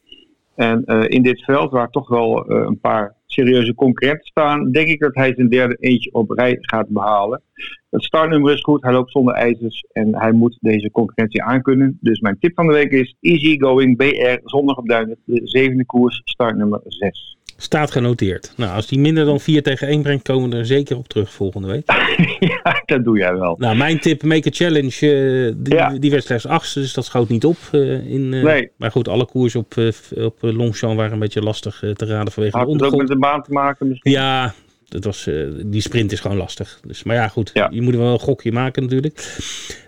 En 0.55 0.85
in 1.09 1.23
dit 1.23 1.45
veld, 1.45 1.71
waar 1.71 1.91
toch 1.91 2.09
wel 2.09 2.51
een 2.51 2.81
paar 2.81 3.15
serieuze 3.33 3.75
concurrenten 3.75 4.27
staan, 4.27 4.71
denk 4.71 4.89
ik 4.89 5.01
dat 5.01 5.15
hij 5.15 5.35
zijn 5.35 5.49
derde 5.49 5.77
eentje 5.81 6.13
op 6.13 6.31
rij 6.31 6.57
gaat 6.61 6.89
behalen. 6.89 7.43
Het 7.91 8.03
startnummer 8.03 8.53
is 8.53 8.61
goed, 8.61 8.83
hij 8.83 8.93
loopt 8.93 9.11
zonder 9.11 9.35
ijzers 9.35 9.87
en 9.93 10.17
hij 10.17 10.33
moet 10.33 10.59
deze 10.61 10.91
concurrentie 10.91 11.43
aankunnen. 11.43 11.99
Dus 12.01 12.21
mijn 12.21 12.39
tip 12.39 12.55
van 12.55 12.67
de 12.67 12.73
week 12.73 12.91
is 12.93 13.17
Easy 13.21 13.59
Going 13.59 13.97
BR 13.97 14.39
zondag 14.45 14.77
op 14.77 14.89
Duinen, 14.89 15.17
de 15.25 15.41
zevende 15.45 15.87
koers, 15.87 16.21
startnummer 16.25 16.81
6. 16.85 17.39
Staat 17.63 17.91
genoteerd. 17.91 18.53
Nou, 18.57 18.75
als 18.75 18.87
die 18.87 18.99
minder 18.99 19.25
dan 19.25 19.41
4 19.41 19.63
tegen 19.63 19.89
1 19.89 20.03
brengt, 20.03 20.23
komen 20.23 20.51
we 20.51 20.57
er 20.57 20.67
zeker 20.67 20.97
op 20.97 21.09
terug 21.09 21.33
volgende 21.33 21.69
week. 21.69 21.91
ja, 22.65 22.83
dat 22.87 23.05
doe 23.05 23.19
jij 23.19 23.35
wel. 23.35 23.57
Nou, 23.59 23.77
mijn 23.77 24.01
tip, 24.01 24.23
make 24.23 24.49
a 24.49 24.53
challenge, 24.53 25.07
uh, 25.07 25.53
die, 25.57 25.75
ja. 25.75 25.99
die 25.99 26.11
werd 26.11 26.25
slechts 26.25 26.47
achtste, 26.47 26.81
dus 26.81 26.95
dat 26.95 27.05
schoot 27.05 27.29
niet 27.29 27.45
op. 27.45 27.57
Uh, 27.73 28.13
in, 28.13 28.33
uh, 28.33 28.43
nee. 28.43 28.71
Maar 28.77 28.91
goed, 28.91 29.09
alle 29.09 29.27
koers 29.27 29.57
op, 29.57 29.75
op 30.17 30.37
Longchamp 30.41 30.97
waren 30.97 31.13
een 31.13 31.19
beetje 31.19 31.43
lastig 31.43 31.79
te 31.79 32.07
raden 32.07 32.33
vanwege 32.33 32.57
Had 32.57 32.67
de 32.67 32.73
ondergrond. 32.73 32.81
het 32.81 32.93
ook 32.93 32.99
met 32.99 33.09
de 33.09 33.19
baan 33.19 33.43
te 33.43 33.53
maken 33.53 33.89
misschien? 33.89 34.11
Ja, 34.11 34.55
dat 34.91 35.05
was, 35.05 35.27
uh, 35.27 35.49
die 35.65 35.81
sprint 35.81 36.13
is 36.13 36.21
gewoon 36.21 36.37
lastig. 36.37 36.81
Dus, 36.87 37.03
maar 37.03 37.17
ja, 37.17 37.29
goed. 37.29 37.51
Ja. 37.55 37.69
Je 37.73 37.83
moet 37.83 37.95
er 37.95 38.01
wel 38.01 38.13
een 38.13 38.19
gokje 38.19 38.53
maken 38.53 38.83
natuurlijk. 38.83 39.39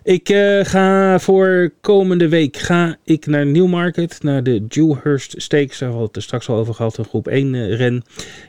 Ik 0.02 0.28
uh, 0.28 0.64
ga 0.64 1.18
voor 1.18 1.72
komende 1.80 2.28
week 2.28 2.56
ga 2.56 2.96
ik 3.04 3.26
naar 3.26 3.46
Newmarket. 3.46 4.22
Naar 4.22 4.42
de 4.42 4.66
Dewhurst 4.66 5.34
Stakes. 5.36 5.78
Daar 5.78 5.88
hadden 5.88 5.98
we 5.98 6.06
het 6.06 6.16
er 6.16 6.22
straks 6.22 6.48
al 6.48 6.56
over 6.56 6.74
gehad. 6.74 6.98
Een 6.98 7.04
groep 7.04 7.28
1 7.28 7.54
uh, 7.54 7.76
ren. 7.76 8.02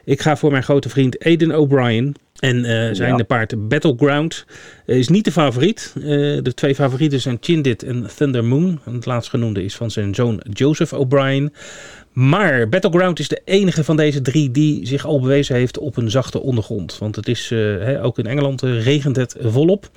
Ik 0.03 0.21
ga 0.21 0.37
voor 0.37 0.51
mijn 0.51 0.63
grote 0.63 0.89
vriend 0.89 1.25
Aiden 1.25 1.59
O'Brien. 1.59 2.15
En 2.39 2.57
uh, 2.57 2.65
zijn 2.65 3.11
ja. 3.11 3.15
de 3.15 3.23
paard 3.23 3.67
Battleground 3.67 4.45
uh, 4.85 4.97
is 4.97 5.07
niet 5.07 5.25
de 5.25 5.31
favoriet. 5.31 5.93
Uh, 5.97 6.03
de 6.41 6.53
twee 6.53 6.75
favorieten 6.75 7.21
zijn 7.21 7.37
Chindit 7.41 7.83
en 7.83 8.07
Thunder 8.15 8.43
Moon. 8.43 8.79
En 8.85 8.93
het 8.93 9.05
laatstgenoemde 9.05 9.63
is 9.63 9.75
van 9.75 9.91
zijn 9.91 10.15
zoon 10.15 10.41
Joseph 10.49 10.93
O'Brien. 10.93 11.53
Maar 12.14 12.70
Battleground 12.70 13.20
is 13.20 13.28
de 13.28 13.41
enige 13.45 13.84
van 13.84 13.95
deze 13.95 14.22
drie 14.22 14.51
die 14.51 14.88
zich 14.88 15.05
al 15.05 15.20
bewezen 15.20 15.55
heeft 15.55 15.78
op 15.78 15.97
een 15.97 16.11
zachte 16.11 16.41
ondergrond. 16.41 16.97
Want 16.97 17.16
het 17.16 17.28
is, 17.28 17.49
he, 17.49 18.03
ook 18.03 18.18
in 18.18 18.26
Engeland 18.26 18.61
regent 18.61 19.16
het 19.16 19.36
volop. 19.39 19.89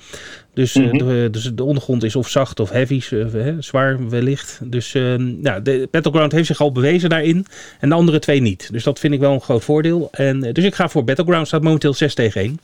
Dus, 0.53 0.73
mm 0.73 0.89
-hmm. 0.89 0.97
de, 0.97 1.27
dus 1.31 1.51
de 1.53 1.63
ondergrond 1.63 2.03
is 2.03 2.15
of 2.15 2.29
zacht 2.29 2.59
of 2.59 2.69
heavy, 2.69 3.01
he, 3.09 3.61
zwaar 3.61 4.09
wellicht. 4.09 4.59
Dus 4.63 4.91
ja, 5.41 5.59
de 5.59 5.87
Battleground 5.91 6.31
heeft 6.31 6.47
zich 6.47 6.61
al 6.61 6.71
bewezen 6.71 7.09
daarin. 7.09 7.45
En 7.79 7.89
de 7.89 7.95
andere 7.95 8.19
twee 8.19 8.41
niet. 8.41 8.71
Dus 8.71 8.83
dat 8.83 8.99
vind 8.99 9.13
ik 9.13 9.19
wel 9.19 9.33
een 9.33 9.41
groot 9.41 9.63
voordeel. 9.63 10.07
En, 10.11 10.39
dus 10.39 10.63
ik 10.63 10.75
ga 10.75 10.89
voor 10.89 11.03
Battleground. 11.03 11.47
Staat 11.47 11.63
momenteel 11.63 11.93
6 11.93 12.13
tegen 12.13 12.41
1. 12.41 12.59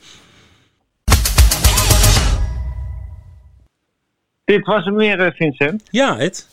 Dit 4.45 4.65
was 4.65 4.85
hem 4.85 4.95
weer, 4.95 5.33
Vincent. 5.35 5.83
Ja, 5.89 6.19
Ed. 6.19 6.47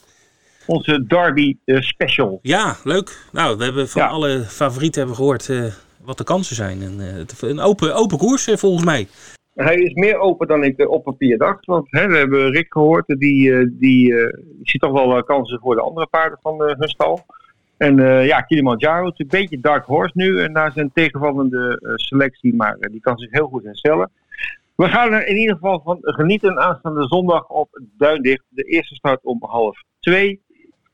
Onze 0.71 1.07
Derby 1.07 1.57
uh, 1.64 1.81
special. 1.81 2.39
Ja, 2.43 2.77
leuk. 2.85 3.27
Nou, 3.33 3.57
we 3.57 3.64
hebben 3.64 3.89
van 3.89 4.03
ja. 4.03 4.09
alle 4.09 4.41
favorieten 4.41 4.99
hebben 4.99 5.16
gehoord 5.16 5.49
uh, 5.49 5.64
wat 6.05 6.18
de 6.18 6.25
kansen 6.25 6.57
zijn. 6.57 6.83
En, 6.83 6.99
uh, 6.99 7.51
een 7.51 7.61
open, 7.61 7.95
open 7.95 8.18
koers 8.18 8.51
volgens 8.55 8.85
mij. 8.85 9.09
Hij 9.55 9.75
is 9.75 9.95
meer 9.95 10.18
open 10.18 10.47
dan 10.47 10.64
ik 10.64 10.89
op 10.91 11.05
papier 11.05 11.39
dacht. 11.39 11.66
Want 11.66 11.87
hè, 11.91 12.07
we 12.07 12.16
hebben 12.16 12.51
Rick 12.51 12.73
gehoord, 12.73 13.07
die, 13.07 13.77
die 13.79 14.14
ziet 14.62 14.81
toch 14.81 14.93
wel 14.93 15.25
kansen 15.25 15.59
voor 15.61 15.75
de 15.75 15.81
andere 15.81 16.07
paarden 16.07 16.39
van 16.43 16.61
hun 16.61 16.89
stal. 16.89 17.25
En 17.77 17.97
ja, 18.25 18.41
Kilimanjaro 18.41 19.07
is 19.07 19.18
een 19.18 19.27
beetje 19.29 19.61
dark 19.61 19.85
horse 19.85 20.12
nu. 20.14 20.41
En 20.41 20.53
na 20.53 20.71
zijn 20.71 20.91
tegenvallende 20.95 21.79
selectie, 21.95 22.55
maar 22.55 22.77
die 22.79 23.01
kan 23.01 23.18
zich 23.18 23.31
heel 23.31 23.47
goed 23.47 23.64
herstellen. 23.64 24.11
We 24.77 24.89
gaan 24.89 25.12
er 25.12 25.27
in 25.27 25.37
ieder 25.37 25.55
geval 25.55 25.81
van 25.85 25.99
genieten 26.01 26.59
aanstaande 26.59 27.07
zondag 27.07 27.49
op 27.49 27.81
Duindicht. 27.99 28.45
De 28.49 28.62
eerste 28.62 28.95
start 28.95 29.21
om 29.23 29.39
half 29.41 29.83
twee. 30.01 30.41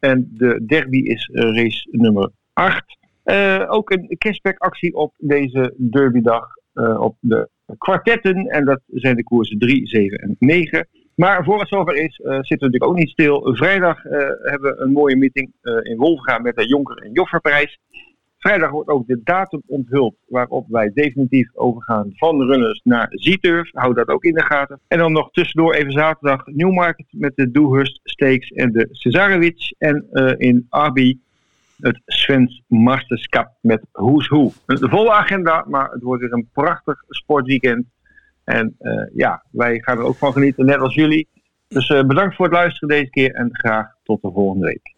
En 0.07 0.31
de 0.33 0.65
derby 0.67 0.99
is 0.99 1.29
race 1.33 1.89
nummer 1.91 2.31
8. 2.53 2.99
Uh, 3.25 3.65
ook 3.69 3.91
een 3.91 4.15
cashback 4.19 4.59
actie 4.59 4.95
op 4.95 5.15
deze 5.19 5.75
derbydag 5.91 6.47
uh, 6.75 7.01
op 7.01 7.17
de 7.21 7.49
kwartetten. 7.79 8.47
En 8.47 8.65
dat 8.65 8.81
zijn 8.87 9.17
de 9.17 9.25
koersen 9.25 9.59
3, 9.59 9.87
7 9.87 10.19
en 10.19 10.37
9. 10.39 10.89
Maar 11.15 11.45
voor 11.45 11.59
het 11.59 11.69
zover 11.69 11.95
is, 11.95 12.15
zitten 12.15 12.47
we 12.49 12.65
natuurlijk 12.65 12.85
ook 12.85 12.97
niet 12.97 13.09
stil. 13.09 13.55
Vrijdag 13.55 14.03
hebben 14.43 14.61
we 14.61 14.77
een 14.79 14.93
mooie 14.93 15.17
meeting 15.17 15.53
in 15.83 15.97
Wolfga 15.97 16.39
met 16.39 16.57
de 16.57 16.67
Jonker 16.67 16.97
en 16.97 17.13
Jofferprijs. 17.13 17.79
Vrijdag 18.47 18.70
wordt 18.70 18.88
ook 18.88 19.07
de 19.07 19.20
datum 19.24 19.62
onthuld 19.66 20.14
waarop 20.26 20.66
wij 20.68 20.90
definitief 20.94 21.51
overgaan 21.55 22.12
van 22.14 22.42
runners 22.42 22.80
naar 22.84 23.09
Z-Turf. 23.11 23.70
Hou 23.72 23.94
dat 23.94 24.09
ook 24.09 24.24
in 24.24 24.34
de 24.34 24.42
gaten. 24.42 24.80
En 24.88 24.99
dan 24.99 25.12
nog 25.12 25.30
tussendoor 25.30 25.74
even 25.74 25.92
zaterdag 25.92 26.47
Newmarket 26.47 27.07
met 27.11 27.32
de 27.36 27.51
Dewhurst 27.51 28.01
Stakes 28.03 28.51
en 28.51 28.72
de 28.72 28.88
Cesarewitz. 28.90 29.70
En 29.78 30.07
uh, 30.12 30.32
in 30.36 30.66
Arby 30.68 31.18
het 31.80 32.01
Svens 32.07 32.62
Masters 32.66 33.26
Cup 33.26 33.51
met 33.61 33.82
Who's 33.92 34.28
Who. 34.28 34.53
De 34.66 34.88
volle 34.88 35.12
agenda, 35.12 35.64
maar 35.68 35.90
het 35.90 36.03
wordt 36.03 36.22
weer 36.22 36.32
een 36.32 36.49
prachtig 36.53 37.05
sportweekend. 37.09 37.86
En 38.44 38.76
uh, 38.80 39.07
ja, 39.14 39.42
wij 39.51 39.80
gaan 39.80 39.99
er 39.99 40.05
ook 40.05 40.16
van 40.16 40.32
genieten, 40.32 40.66
net 40.66 40.78
als 40.78 40.94
jullie. 40.94 41.28
Dus 41.68 41.88
uh, 41.88 42.03
bedankt 42.03 42.36
voor 42.36 42.44
het 42.44 42.55
luisteren 42.55 42.88
deze 42.88 43.11
keer 43.11 43.34
en 43.34 43.49
graag 43.53 43.86
tot 44.03 44.22
de 44.22 44.30
volgende 44.32 44.66
week. 44.66 44.94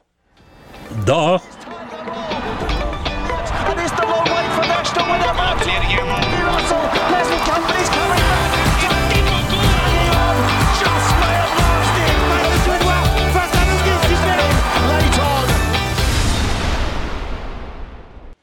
Dag! 1.04 1.67